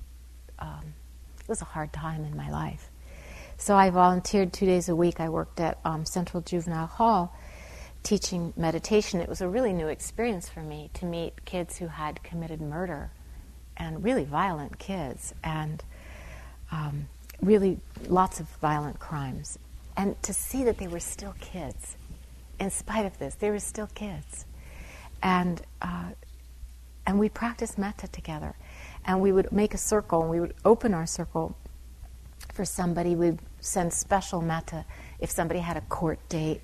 um, 0.58 0.96
it 1.40 1.48
was 1.48 1.62
a 1.62 1.66
hard 1.66 1.94
time 1.94 2.26
in 2.26 2.36
my 2.36 2.50
life. 2.50 2.90
So 3.58 3.76
I 3.76 3.92
volunteered 3.92 4.54
two 4.54 4.66
days 4.66 4.90
a 4.90 4.96
week. 4.96 5.20
I 5.20 5.30
worked 5.30 5.60
at 5.60 5.78
um, 5.86 6.04
Central 6.04 6.42
Juvenile 6.42 6.88
Hall 6.88 7.38
teaching 8.04 8.54
meditation. 8.58 9.22
It 9.22 9.30
was 9.30 9.42
a 9.42 9.48
really 9.48 9.74
new 9.74 9.88
experience 9.88 10.50
for 10.50 10.62
me 10.62 10.90
to 10.96 11.06
meet 11.06 11.46
kids 11.46 11.78
who 11.78 11.88
had 11.88 12.22
committed 12.22 12.62
murder 12.62 13.12
and 13.78 14.04
really 14.04 14.26
violent 14.26 14.78
kids 14.78 15.34
and 15.44 15.84
um, 16.72 17.08
really 17.42 17.80
lots 18.08 18.40
of 18.40 18.48
violent 18.62 19.00
crimes. 19.00 19.58
And 19.96 20.22
to 20.24 20.34
see 20.34 20.64
that 20.66 20.78
they 20.78 20.88
were 20.88 21.00
still 21.00 21.36
kids. 21.40 21.96
In 22.60 22.70
spite 22.70 23.06
of 23.06 23.18
this, 23.20 23.36
they 23.36 23.50
were 23.50 23.60
still 23.60 23.88
kids. 23.88 24.46
And, 25.22 25.62
uh, 25.82 26.10
and 27.08 27.20
we 27.20 27.30
practiced 27.30 27.78
metta 27.78 28.08
together. 28.08 28.56
And 29.06 29.22
we 29.22 29.32
would 29.32 29.52
make 29.52 29.74
a 29.74 29.78
circle 29.78 30.22
and 30.22 30.30
we 30.30 30.40
would 30.40 30.54
open 30.66 30.94
our 30.94 31.06
circle 31.06 31.56
for 32.54 32.66
somebody. 32.66 33.16
We'd 33.16 33.40
send 33.60 33.94
special 33.94 34.42
metta 34.42 34.86
if 35.20 35.32
somebody 35.32 35.60
had 35.62 35.78
a 35.78 35.82
court 35.82 36.20
date 36.30 36.62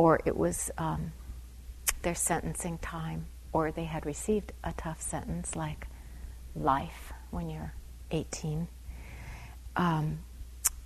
or 0.00 0.18
it 0.24 0.34
was 0.34 0.70
um, 0.78 1.12
their 2.00 2.14
sentencing 2.14 2.78
time 2.78 3.26
or 3.52 3.70
they 3.70 3.84
had 3.84 4.06
received 4.06 4.50
a 4.64 4.72
tough 4.72 5.02
sentence 5.02 5.54
like 5.54 5.88
life 6.56 7.12
when 7.30 7.50
you're 7.50 7.74
18 8.10 8.66
um, 9.76 10.20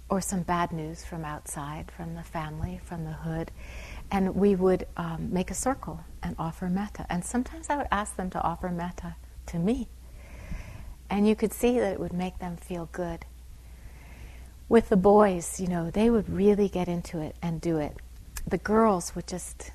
or 0.09 0.21
some 0.21 0.43
bad 0.43 0.73
news 0.73 1.05
from 1.05 1.25
outside, 1.25 1.93
from 1.97 2.17
the 2.17 2.25
family, 2.25 2.81
from 2.83 3.05
the 3.05 3.13
hood. 3.13 3.53
And 4.11 4.35
we 4.35 4.57
would 4.57 4.85
um, 4.97 5.33
make 5.33 5.49
a 5.49 5.55
circle 5.55 6.01
and 6.21 6.35
offer 6.37 6.69
metta. 6.69 7.07
And 7.09 7.25
sometimes 7.25 7.71
I 7.71 7.77
would 7.77 7.87
ask 7.93 8.17
them 8.17 8.31
to 8.31 8.43
offer 8.43 8.69
metta 8.69 9.15
to 9.47 9.61
me. 9.61 9.87
And 11.09 11.29
you 11.29 11.37
could 11.37 11.53
see 11.53 11.79
that 11.79 11.93
it 11.93 12.01
would 12.01 12.13
make 12.13 12.41
them 12.41 12.57
feel 12.57 12.89
good 12.91 13.27
with 14.69 14.89
the 14.89 14.97
boys, 14.97 15.61
you 15.61 15.69
know, 15.69 15.89
they 15.89 16.11
would 16.11 16.29
really 16.29 16.69
get 16.69 16.89
into 16.89 17.21
it 17.21 17.37
and 17.41 17.61
do 17.61 17.77
it. 17.79 17.97
The 18.47 18.59
girls 18.59 19.15
would 19.15 19.27
just 19.27 19.71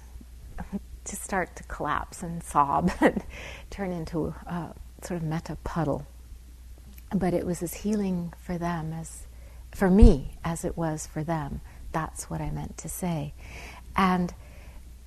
just 1.05 1.23
start 1.23 1.55
to 1.55 1.63
collapse 1.63 2.21
and 2.21 2.43
sob 2.43 2.91
and 3.01 3.23
turn 3.69 3.91
into 3.91 4.33
a 4.45 4.73
sort 5.01 5.21
of 5.21 5.23
metta 5.23 5.57
puddle. 5.63 6.05
But 7.13 7.33
it 7.33 7.45
was 7.45 7.63
as 7.63 7.73
healing 7.73 8.33
for 8.39 8.57
them 8.57 8.93
as 8.93 9.25
for 9.71 9.89
me 9.89 10.37
as 10.43 10.63
it 10.63 10.77
was 10.77 11.07
for 11.07 11.23
them. 11.23 11.61
That's 11.91 12.29
what 12.29 12.41
I 12.41 12.51
meant 12.51 12.77
to 12.79 12.89
say. 12.89 13.33
And 13.95 14.33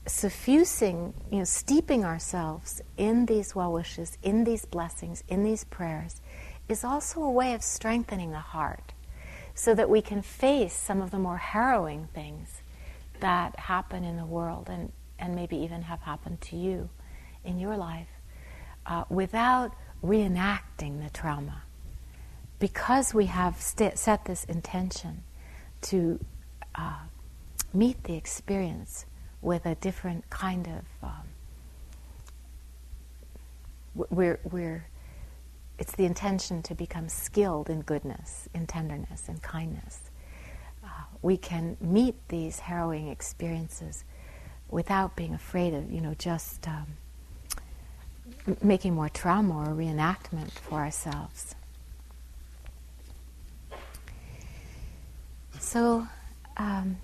suffusing, 0.06 1.14
you 1.30 1.38
know, 1.38 1.44
steeping 1.44 2.04
ourselves 2.04 2.82
in 2.96 3.26
these 3.26 3.54
well 3.54 3.72
wishes, 3.72 4.18
in 4.22 4.44
these 4.44 4.64
blessings, 4.64 5.22
in 5.28 5.44
these 5.44 5.62
prayers, 5.64 6.20
is 6.68 6.82
also 6.82 7.22
a 7.22 7.30
way 7.30 7.54
of 7.54 7.62
strengthening 7.62 8.32
the 8.32 8.38
heart 8.38 8.92
so 9.54 9.74
that 9.74 9.88
we 9.88 10.00
can 10.00 10.22
face 10.22 10.74
some 10.74 11.00
of 11.00 11.10
the 11.10 11.18
more 11.18 11.36
harrowing 11.36 12.08
things 12.14 12.61
that 13.22 13.58
happen 13.58 14.04
in 14.04 14.16
the 14.16 14.26
world 14.26 14.68
and, 14.68 14.92
and 15.18 15.34
maybe 15.34 15.56
even 15.56 15.82
have 15.82 16.00
happened 16.00 16.40
to 16.42 16.56
you 16.56 16.88
in 17.44 17.58
your 17.58 17.76
life 17.76 18.08
uh, 18.86 19.04
without 19.08 19.74
reenacting 20.04 21.02
the 21.02 21.10
trauma. 21.10 21.62
Because 22.58 23.12
we 23.14 23.26
have 23.26 23.60
st- 23.60 23.98
set 23.98 24.24
this 24.26 24.44
intention 24.44 25.24
to 25.82 26.24
uh, 26.74 26.98
meet 27.72 28.04
the 28.04 28.14
experience 28.14 29.06
with 29.40 29.66
a 29.66 29.74
different 29.76 30.28
kind 30.30 30.68
of 30.68 31.08
um, 31.08 31.26
we're, 33.94 34.40
we're 34.50 34.86
it's 35.78 35.96
the 35.96 36.04
intention 36.04 36.62
to 36.62 36.74
become 36.74 37.08
skilled 37.08 37.68
in 37.68 37.80
goodness, 37.80 38.48
in 38.54 38.66
tenderness, 38.66 39.28
in 39.28 39.38
kindness. 39.38 40.11
We 41.22 41.36
can 41.36 41.76
meet 41.80 42.16
these 42.28 42.60
harrowing 42.60 43.08
experiences 43.08 44.04
without 44.68 45.16
being 45.16 45.34
afraid 45.34 45.74
of, 45.74 45.90
you 45.92 46.00
know, 46.00 46.14
just 46.14 46.66
um, 46.66 46.86
making 48.62 48.94
more 48.94 49.08
trauma 49.08 49.58
or 49.58 49.74
reenactment 49.74 50.50
for 50.50 50.80
ourselves. 50.80 51.54
So, 55.60 56.06
um, 56.56 56.96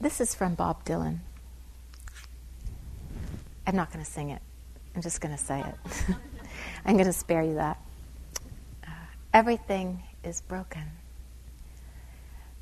this 0.00 0.20
is 0.20 0.34
from 0.34 0.54
Bob 0.54 0.84
Dylan. 0.84 1.18
I'm 3.66 3.76
not 3.76 3.92
going 3.92 4.04
to 4.04 4.10
sing 4.10 4.30
it. 4.30 4.40
I'm 4.94 5.02
just 5.02 5.20
going 5.20 5.36
to 5.36 5.42
say 5.42 5.60
it. 5.60 6.16
I'm 6.84 6.94
going 6.94 7.06
to 7.06 7.12
spare 7.12 7.42
you 7.42 7.54
that. 7.54 7.78
Uh, 8.84 8.90
everything 9.34 10.02
is 10.24 10.40
broken. 10.40 10.90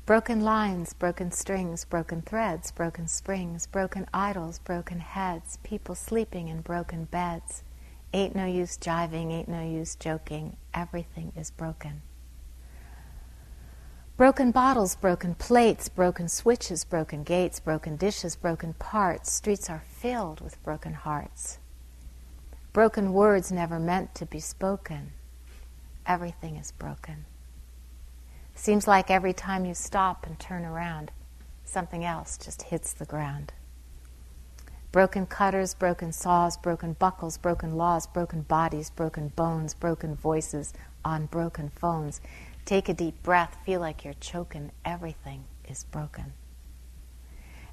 Broken 0.05 0.41
lines, 0.41 0.93
broken 0.93 1.31
strings, 1.31 1.85
broken 1.85 2.23
threads, 2.23 2.71
broken 2.71 3.07
springs, 3.07 3.67
broken 3.67 4.07
idols, 4.11 4.57
broken 4.57 4.99
heads, 4.99 5.59
people 5.61 5.93
sleeping 5.93 6.47
in 6.47 6.61
broken 6.61 7.05
beds. 7.05 7.63
Ain't 8.11 8.35
no 8.35 8.45
use 8.45 8.75
jiving, 8.75 9.31
ain't 9.31 9.47
no 9.47 9.61
use 9.61 9.95
joking. 9.95 10.57
Everything 10.73 11.31
is 11.35 11.51
broken. 11.51 12.01
Broken 14.17 14.51
bottles, 14.51 14.95
broken 14.95 15.35
plates, 15.35 15.87
broken 15.87 16.27
switches, 16.27 16.83
broken 16.83 17.23
gates, 17.23 17.59
broken 17.59 17.95
dishes, 17.95 18.35
broken 18.35 18.73
parts. 18.73 19.31
Streets 19.31 19.69
are 19.69 19.83
filled 19.87 20.41
with 20.41 20.61
broken 20.63 20.93
hearts. 20.93 21.59
Broken 22.73 23.13
words 23.13 23.51
never 23.51 23.79
meant 23.79 24.15
to 24.15 24.25
be 24.25 24.39
spoken. 24.39 25.11
Everything 26.05 26.55
is 26.55 26.71
broken. 26.71 27.25
Seems 28.59 28.89
like 28.89 29.09
every 29.09 29.31
time 29.31 29.63
you 29.63 29.73
stop 29.73 30.25
and 30.25 30.37
turn 30.37 30.65
around, 30.65 31.11
something 31.63 32.03
else 32.03 32.37
just 32.37 32.63
hits 32.63 32.91
the 32.91 33.05
ground. 33.05 33.53
Broken 34.91 35.27
cutters, 35.27 35.73
broken 35.73 36.11
saws, 36.11 36.57
broken 36.57 36.91
buckles, 36.91 37.37
broken 37.37 37.77
laws, 37.77 38.05
broken 38.05 38.41
bodies, 38.41 38.89
broken 38.89 39.29
bones, 39.29 39.73
broken 39.73 40.13
voices 40.13 40.73
on 41.05 41.27
broken 41.27 41.69
phones. 41.69 42.19
Take 42.65 42.89
a 42.89 42.93
deep 42.93 43.23
breath, 43.23 43.55
feel 43.65 43.79
like 43.79 44.03
you're 44.03 44.13
choking. 44.15 44.71
Everything 44.83 45.45
is 45.69 45.85
broken. 45.85 46.33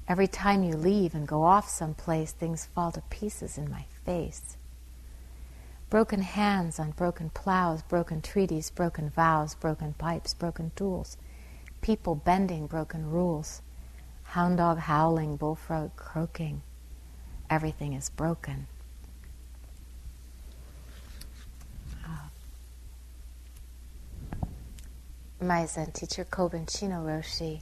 Every 0.07 0.27
time 0.27 0.63
you 0.63 0.77
leave 0.77 1.13
and 1.13 1.27
go 1.27 1.43
off 1.43 1.67
someplace, 1.67 2.31
things 2.31 2.65
fall 2.65 2.93
to 2.93 3.01
pieces 3.09 3.57
in 3.57 3.69
my 3.69 3.83
face. 4.05 4.55
Broken 5.89 6.21
hands 6.21 6.79
on 6.79 6.91
broken 6.91 7.29
plows, 7.29 7.81
broken 7.81 8.21
treaties, 8.21 8.69
broken 8.69 9.09
vows, 9.09 9.55
broken 9.55 9.93
pipes, 9.93 10.33
broken 10.33 10.73
tools. 10.75 11.15
People 11.79 12.13
bending 12.13 12.67
broken 12.67 13.09
rules. 13.09 13.61
Hound 14.23 14.57
dog 14.57 14.79
howling, 14.79 15.37
bullfrog 15.37 15.95
croaking. 15.95 16.61
Everything 17.49 17.93
is 17.93 18.09
broken. 18.09 18.67
Uh, 22.05 22.27
my 25.39 25.65
Zen 25.65 25.91
teacher, 25.91 26.25
Kobun 26.25 26.67
Chino 26.69 26.97
Roshi, 26.97 27.61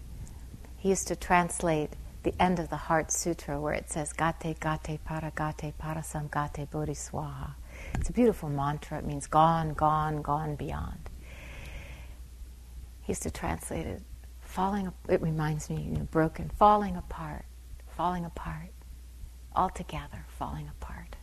he 0.77 0.89
used 0.89 1.07
to 1.09 1.15
translate 1.15 1.91
the 2.23 2.33
end 2.41 2.57
of 2.57 2.71
the 2.71 2.75
Heart 2.75 3.11
Sutra 3.11 3.61
where 3.61 3.75
it 3.75 3.91
says, 3.91 4.13
Gate, 4.13 4.59
Gate, 4.59 4.99
Para, 5.05 5.31
Gate, 5.35 5.77
Parasam, 5.77 6.27
Gate, 6.27 6.67
Bodhiswaha 6.71 7.53
it's 7.93 8.09
a 8.09 8.13
beautiful 8.13 8.49
mantra. 8.49 8.97
It 8.97 9.05
means 9.05 9.27
gone, 9.27 9.73
gone, 9.73 10.21
gone 10.21 10.55
beyond. 10.55 11.09
He 13.01 13.11
used 13.11 13.23
to 13.23 13.31
translate 13.31 13.85
it, 13.85 14.01
falling, 14.41 14.91
it 15.07 15.21
reminds 15.21 15.69
me, 15.69 15.81
you 15.81 15.91
know, 15.91 16.07
broken, 16.11 16.49
falling 16.57 16.97
apart, 16.97 17.45
falling 17.95 18.25
apart, 18.25 18.71
altogether 19.55 20.25
falling 20.27 20.67
apart. 20.67 21.15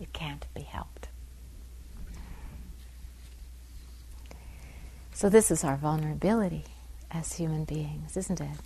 It 0.00 0.12
can't 0.12 0.46
be 0.54 0.62
helped. 0.62 1.08
So, 5.12 5.28
this 5.28 5.50
is 5.50 5.64
our 5.64 5.76
vulnerability 5.76 6.64
as 7.10 7.32
human 7.32 7.64
beings, 7.64 8.16
isn't 8.16 8.40
it? 8.40 8.56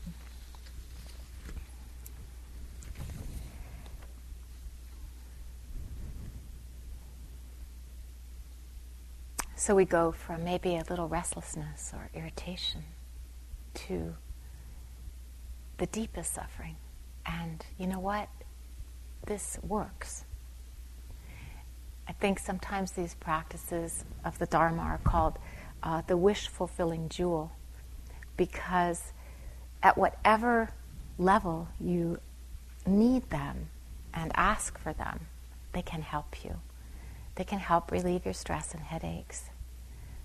So 9.63 9.77
we 9.77 9.85
go 9.85 10.11
from 10.11 10.43
maybe 10.43 10.75
a 10.75 10.83
little 10.91 11.07
restlessness 11.07 11.93
or 11.95 12.11
irritation 12.15 12.83
to 13.75 14.17
the 15.79 15.87
deepest 15.87 16.35
suffering. 16.35 16.75
And 17.25 17.65
you 17.79 17.87
know 17.87 18.01
what? 18.01 18.29
This 19.25 19.61
works. 19.63 20.25
I 22.09 22.13
think 22.13 22.41
sometimes 22.41 22.91
these 22.91 23.15
practices 23.15 24.05
of 24.25 24.37
the 24.41 24.47
Dharma 24.47 24.83
are 24.83 25.01
called 25.05 25.39
uh, 25.85 26.03
the 26.09 26.17
wish 26.17 26.49
fulfilling 26.49 27.09
jewel 27.09 27.53
because 28.37 29.13
at 29.81 29.97
whatever 29.97 30.71
level 31.19 31.69
you 31.81 32.19
need 32.85 33.31
them 33.31 33.69
and 34.13 34.33
ask 34.35 34.77
for 34.77 34.93
them, 34.93 35.29
they 35.73 35.83
can 35.83 36.03
help 36.03 36.45
you. 36.45 36.59
They 37.35 37.45
can 37.45 37.59
help 37.59 37.91
relieve 37.91 38.25
your 38.25 38.35
stress 38.35 38.75
and 38.75 38.83
headaches. 38.83 39.45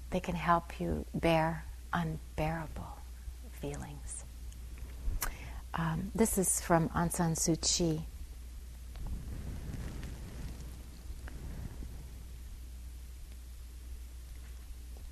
They 0.09 0.19
can 0.19 0.35
help 0.35 0.79
you 0.79 1.05
bear 1.13 1.65
unbearable 1.93 2.97
feelings. 3.51 4.25
Um, 5.73 6.11
this 6.15 6.37
is 6.37 6.61
from 6.61 6.89
Aung 6.89 7.11
San 7.11 7.33
Suu 7.33 7.59
Kyi. 7.61 8.05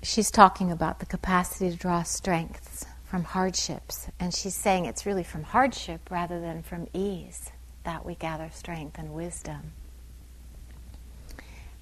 She's 0.02 0.30
talking 0.30 0.70
about 0.70 1.00
the 1.00 1.06
capacity 1.06 1.70
to 1.70 1.76
draw 1.76 2.02
strengths 2.02 2.86
from 3.04 3.24
hardships, 3.24 4.08
and 4.20 4.32
she's 4.34 4.54
saying 4.54 4.86
it's 4.86 5.04
really 5.04 5.24
from 5.24 5.42
hardship 5.42 6.10
rather 6.10 6.40
than 6.40 6.62
from 6.62 6.86
ease 6.92 7.50
that 7.84 8.04
we 8.04 8.14
gather 8.14 8.50
strength 8.52 8.98
and 8.98 9.12
wisdom. 9.14 9.72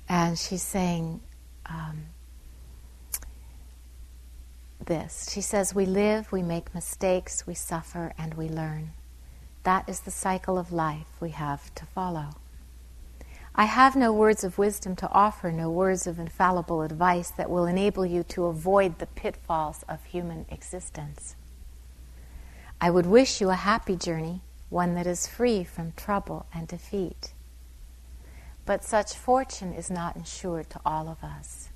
And 0.09 0.39
she's 0.39 0.63
saying 0.63 1.21
um, 1.67 2.07
this. 4.85 5.31
She 5.33 5.41
says, 5.41 5.75
We 5.75 5.87
live, 5.87 6.31
we 6.31 6.43
make 6.43 6.75
mistakes, 6.75 7.47
we 7.47 7.55
suffer, 7.55 8.13
and 8.19 8.35
we 8.35 8.49
learn. 8.49 8.93
That 9.63 9.89
is 9.89 10.01
the 10.01 10.11
cycle 10.11 10.59
of 10.59 10.73
life 10.73 11.07
we 11.21 11.31
have 11.31 11.75
to 11.77 11.87
follow. 11.87 12.31
I 13.57 13.67
have 13.67 13.95
no 13.95 14.13
words 14.13 14.43
of 14.43 14.59
wisdom 14.59 14.97
to 14.97 15.11
offer, 15.13 15.53
no 15.53 15.71
words 15.71 16.09
of 16.09 16.19
infallible 16.19 16.83
advice 16.83 17.31
that 17.31 17.49
will 17.49 17.67
enable 17.67 18.05
you 18.05 18.25
to 18.25 18.47
avoid 18.47 18.99
the 18.99 19.07
pitfalls 19.07 19.85
of 19.89 20.05
human 20.05 20.45
existence. 20.51 21.37
I 22.81 22.91
would 22.91 23.07
wish 23.07 23.41
you 23.41 23.51
a 23.51 23.55
happy 23.55 23.95
journey, 23.95 24.41
one 24.71 24.97
that 24.97 25.07
is 25.07 25.29
free 25.29 25.63
from 25.63 25.93
trouble 25.93 26.47
and 26.53 26.67
defeat. 26.67 27.34
But 28.67 28.85
such 28.85 29.15
fortune 29.15 29.73
is 29.73 29.91
not 29.91 30.17
insured 30.17 30.71
to 30.71 30.81
all 30.85 31.09
of 31.09 31.23
us. 31.23 31.69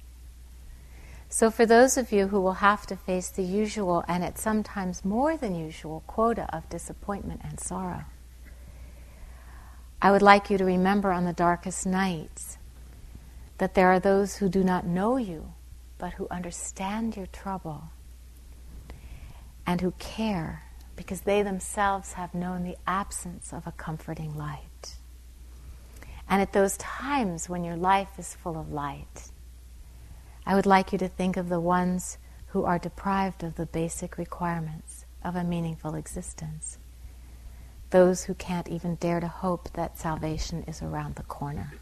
So, 1.31 1.51
for 1.51 1.67
those 1.67 1.99
of 1.99 2.11
you 2.11 2.29
who 2.29 2.41
will 2.41 2.55
have 2.55 2.87
to 2.87 2.97
face 2.97 3.29
the 3.29 3.43
usual 3.43 4.03
and 4.09 4.25
at 4.25 4.39
sometimes 4.39 5.05
more 5.05 5.37
than 5.37 5.55
usual 5.55 6.03
quota 6.07 6.49
of 6.55 6.69
disappointment 6.71 7.43
and 7.45 7.61
sorrow, 7.61 8.05
I 10.01 10.11
would 10.11 10.23
like 10.23 10.49
you 10.49 10.57
to 10.57 10.65
remember 10.65 11.13
on 11.13 11.27
the 11.27 11.35
darkest 11.35 11.87
nights 11.87 12.57
that 13.59 13.75
there 13.75 13.89
are 13.89 14.01
those 14.01 14.37
who 14.37 14.49
do 14.49 14.65
not 14.65 14.87
know 14.87 15.17
you, 15.17 15.53
but 15.99 16.15
who 16.15 16.29
understand 16.31 17.17
your 17.17 17.27
trouble 17.27 17.91
and 19.67 19.81
who 19.83 19.91
care 19.99 20.63
because 20.97 21.23
they 21.23 21.43
themselves 21.43 22.15
have 22.15 22.35
known 22.35 22.65
the 22.65 22.77
absence 22.87 23.53
of 23.53 23.67
a 23.67 23.73
comforting 23.73 24.35
light. 24.35 24.68
And 26.29 26.43
at 26.43 26.53
those 26.53 26.77
times 26.77 27.49
when 27.49 27.65
your 27.65 27.77
life 27.77 28.19
is 28.19 28.35
full 28.35 28.59
of 28.59 28.71
light, 28.71 29.31
I 30.45 30.55
would 30.55 30.67
like 30.67 30.93
you 30.93 30.99
to 30.99 31.09
think 31.09 31.37
of 31.37 31.49
the 31.49 31.61
ones 31.61 32.19
who 32.49 32.65
are 32.65 32.79
deprived 32.79 33.43
of 33.43 33.57
the 33.57 33.67
basic 33.67 34.19
requirements 34.19 35.05
of 35.25 35.37
a 35.37 35.45
meaningful 35.45 35.95
existence. 35.95 36.79
Those 37.91 38.25
who 38.25 38.35
can't 38.35 38.69
even 38.69 38.97
dare 38.97 39.21
to 39.21 39.29
hope 39.29 39.73
that 39.73 39.99
salvation 39.99 40.65
is 40.65 40.83
around 40.83 41.15
the 41.15 41.23
corner. 41.23 41.73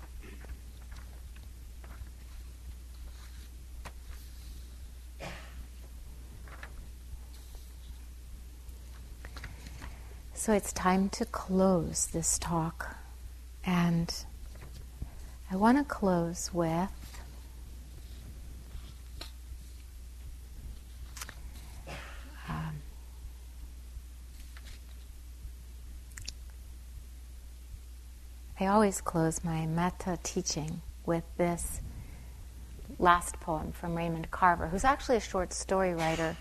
So 10.34 10.52
it's 10.52 10.72
time 10.72 11.08
to 11.08 11.24
close 11.24 12.06
this 12.06 12.38
talk. 12.38 12.96
And 13.64 14.14
I 15.50 15.54
want 15.56 15.78
to 15.78 15.84
close 15.84 16.50
with 16.52 16.90
um, 22.48 22.80
I 28.58 28.66
always 28.66 29.00
close 29.00 29.44
my 29.44 29.66
metta 29.66 30.18
teaching 30.22 30.82
with 31.04 31.24
this 31.38 31.80
last 32.98 33.38
poem 33.40 33.72
from 33.72 33.94
Raymond 33.94 34.30
Carver, 34.30 34.68
who's 34.68 34.84
actually 34.84 35.16
a 35.16 35.20
short 35.20 35.52
story 35.52 35.94
writer. 35.94 36.36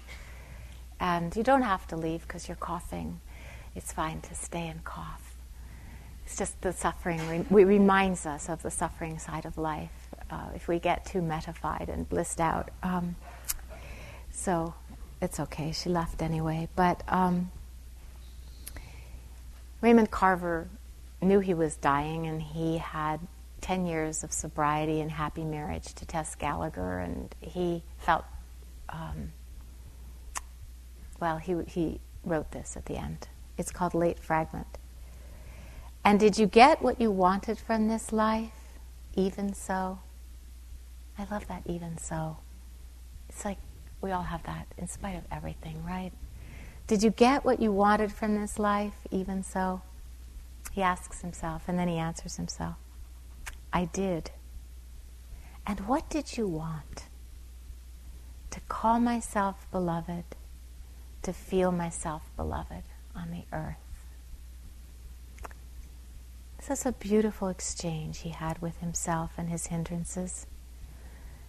And 0.99 1.35
you 1.35 1.43
don't 1.43 1.61
have 1.61 1.85
to 1.87 1.95
leave 1.95 2.21
because 2.21 2.47
you're 2.47 2.55
coughing. 2.55 3.19
It's 3.75 3.91
fine 3.91 4.21
to 4.21 4.35
stay 4.35 4.67
and 4.67 4.83
cough. 4.83 5.24
It's 6.25 6.37
just 6.37 6.59
the 6.61 6.73
suffering 6.73 7.45
re- 7.49 7.63
reminds 7.63 8.25
us 8.25 8.49
of 8.49 8.63
the 8.63 8.71
suffering 8.71 9.19
side 9.19 9.45
of 9.45 9.57
life 9.57 9.91
uh, 10.29 10.49
if 10.55 10.67
we 10.67 10.79
get 10.79 11.05
too 11.05 11.21
mettafied 11.21 11.89
and 11.89 12.07
blissed 12.09 12.41
out. 12.41 12.71
Um, 12.81 13.15
so 14.31 14.73
it's 15.21 15.39
okay. 15.39 15.71
She 15.71 15.89
left 15.89 16.21
anyway. 16.21 16.67
But 16.75 17.03
um, 17.07 17.51
Raymond 19.81 20.11
Carver 20.11 20.67
knew 21.21 21.39
he 21.39 21.53
was 21.53 21.75
dying, 21.75 22.27
and 22.27 22.41
he 22.41 22.77
had 22.77 23.19
10 23.61 23.85
years 23.85 24.23
of 24.23 24.31
sobriety 24.31 25.01
and 25.01 25.11
happy 25.11 25.43
marriage 25.43 25.93
to 25.95 26.05
Tess 26.05 26.35
Gallagher, 26.35 26.99
and 26.99 27.33
he 27.41 27.83
felt, 27.97 28.25
um, 28.89 29.31
well, 31.19 31.37
he, 31.37 31.55
he 31.67 31.99
wrote 32.23 32.51
this 32.51 32.75
at 32.75 32.85
the 32.85 32.95
end. 32.97 33.27
It's 33.57 33.71
called 33.71 33.93
Late 33.93 34.19
Fragment. 34.19 34.67
And 36.05 36.19
did 36.19 36.37
you 36.37 36.45
get 36.45 36.83
what 36.83 37.01
you 37.01 37.09
wanted 37.09 37.57
from 37.57 37.87
this 37.87 38.13
life? 38.13 38.51
Even 39.15 39.55
so? 39.55 39.99
I 41.17 41.25
love 41.31 41.47
that, 41.47 41.63
even 41.65 41.97
so. 41.97 42.37
It's 43.27 43.43
like 43.43 43.57
we 44.01 44.11
all 44.11 44.21
have 44.21 44.43
that 44.43 44.67
in 44.77 44.87
spite 44.87 45.17
of 45.17 45.23
everything, 45.31 45.83
right? 45.83 46.11
Did 46.85 47.01
you 47.01 47.09
get 47.09 47.43
what 47.43 47.59
you 47.59 47.71
wanted 47.71 48.11
from 48.11 48.39
this 48.39 48.59
life? 48.59 48.93
Even 49.09 49.41
so? 49.41 49.81
He 50.71 50.83
asks 50.83 51.21
himself, 51.21 51.63
and 51.67 51.79
then 51.79 51.87
he 51.87 51.97
answers 51.97 52.35
himself 52.35 52.75
I 53.73 53.85
did. 53.85 54.29
And 55.65 55.81
what 55.87 56.07
did 56.09 56.37
you 56.37 56.47
want? 56.47 57.05
To 58.51 58.59
call 58.69 58.99
myself 58.99 59.65
beloved, 59.71 60.23
to 61.23 61.33
feel 61.33 61.71
myself 61.71 62.21
beloved 62.37 62.83
on 63.15 63.31
the 63.31 63.43
earth. 63.51 63.84
This 66.67 66.85
a 66.85 66.91
beautiful 66.91 67.47
exchange 67.47 68.19
he 68.19 68.29
had 68.29 68.61
with 68.61 68.77
himself 68.79 69.31
and 69.37 69.49
his 69.49 69.67
hindrances. 69.67 70.47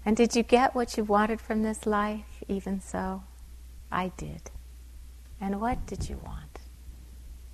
And 0.05 0.17
did 0.17 0.37
you 0.37 0.43
get 0.43 0.75
what 0.75 0.97
you 0.97 1.05
wanted 1.05 1.41
from 1.41 1.63
this 1.63 1.87
life? 1.87 2.45
Even 2.49 2.81
so, 2.81 3.23
I 3.91 4.13
did. 4.17 4.51
And 5.41 5.61
what 5.61 5.87
did 5.87 6.09
you 6.09 6.21
want? 6.25 6.57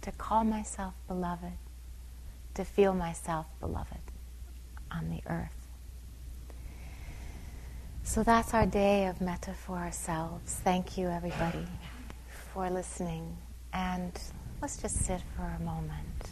to 0.03 0.11
call 0.13 0.45
myself 0.45 0.95
beloved, 1.09 1.53
to 2.55 2.65
feel 2.65 2.93
myself 2.93 3.47
beloved 3.61 4.01
on 4.91 5.09
the 5.09 5.23
earth. 5.31 5.69
So 8.03 8.25
that's 8.25 8.53
our 8.53 8.67
day 8.67 9.07
of 9.07 9.21
metta 9.21 9.55
for 9.55 9.77
ourselves. 9.77 10.55
Thank 10.65 10.99
you, 10.99 11.09
everybody, 11.09 11.67
for 12.53 12.69
listening. 12.69 13.37
And 13.73 14.13
let's 14.61 14.77
just 14.77 14.97
sit 14.97 15.23
for 15.37 15.45
a 15.45 15.63
moment. 15.63 16.32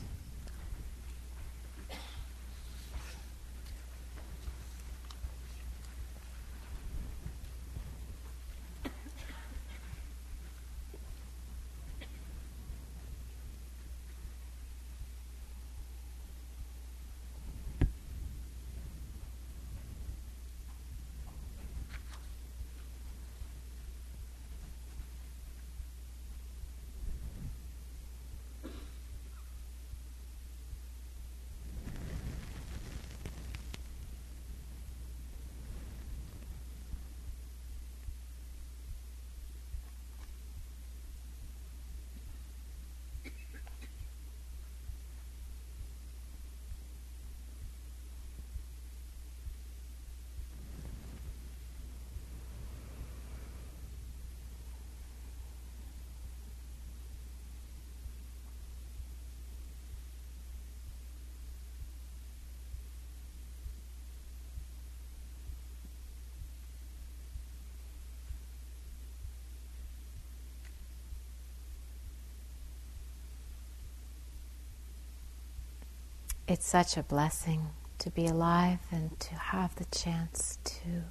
It's 76.51 76.67
such 76.67 76.97
a 76.97 77.03
blessing 77.05 77.69
to 77.97 78.11
be 78.11 78.27
alive 78.27 78.81
and 78.91 79.21
to 79.21 79.35
have 79.37 79.73
the 79.77 79.85
chance 79.85 80.59
to 80.65 81.05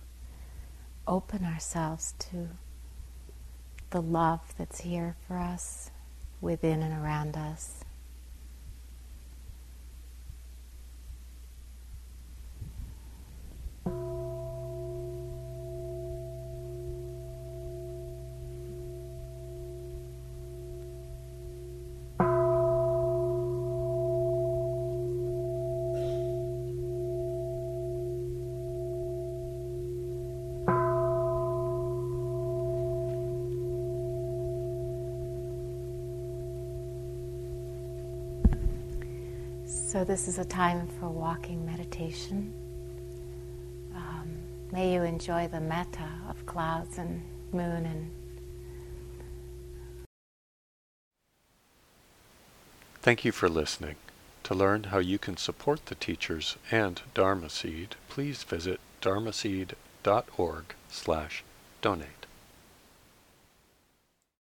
open 1.08 1.46
ourselves 1.46 2.14
to 2.20 2.50
the 3.92 4.02
love 4.02 4.42
that's 4.58 4.82
here 4.82 5.16
for 5.26 5.38
us 5.38 5.92
within 6.42 6.82
and 6.82 6.94
around 6.94 7.38
us. 7.38 7.86
So, 39.92 40.04
this 40.20 40.28
is 40.28 40.38
a 40.38 40.43
time 40.43 40.86
for 40.99 41.07
walking 41.07 41.65
meditation. 41.65 42.53
Um, 43.95 44.38
may 44.70 44.93
you 44.93 45.03
enjoy 45.03 45.47
the 45.47 45.61
metta 45.61 46.09
of 46.30 46.45
clouds 46.45 46.97
and 46.97 47.24
moon 47.53 47.86
and 47.86 48.11
Thank 53.01 53.24
you 53.24 53.32
for 53.32 53.47
listening. 53.47 53.95
To 54.43 54.53
learn 54.53 54.84
how 54.86 54.97
you 54.97 55.17
can 55.17 55.38
support 55.38 55.86
the 55.86 55.95
teachers 55.95 56.57
and 56.70 57.01
Dharma 57.13 57.49
Seed, 57.49 57.95
please 58.09 58.43
visit 58.43 58.82
dharma 58.99 59.32
dharmaseed.org 59.32 60.65
slash 60.89 61.45
donate. 61.82 62.18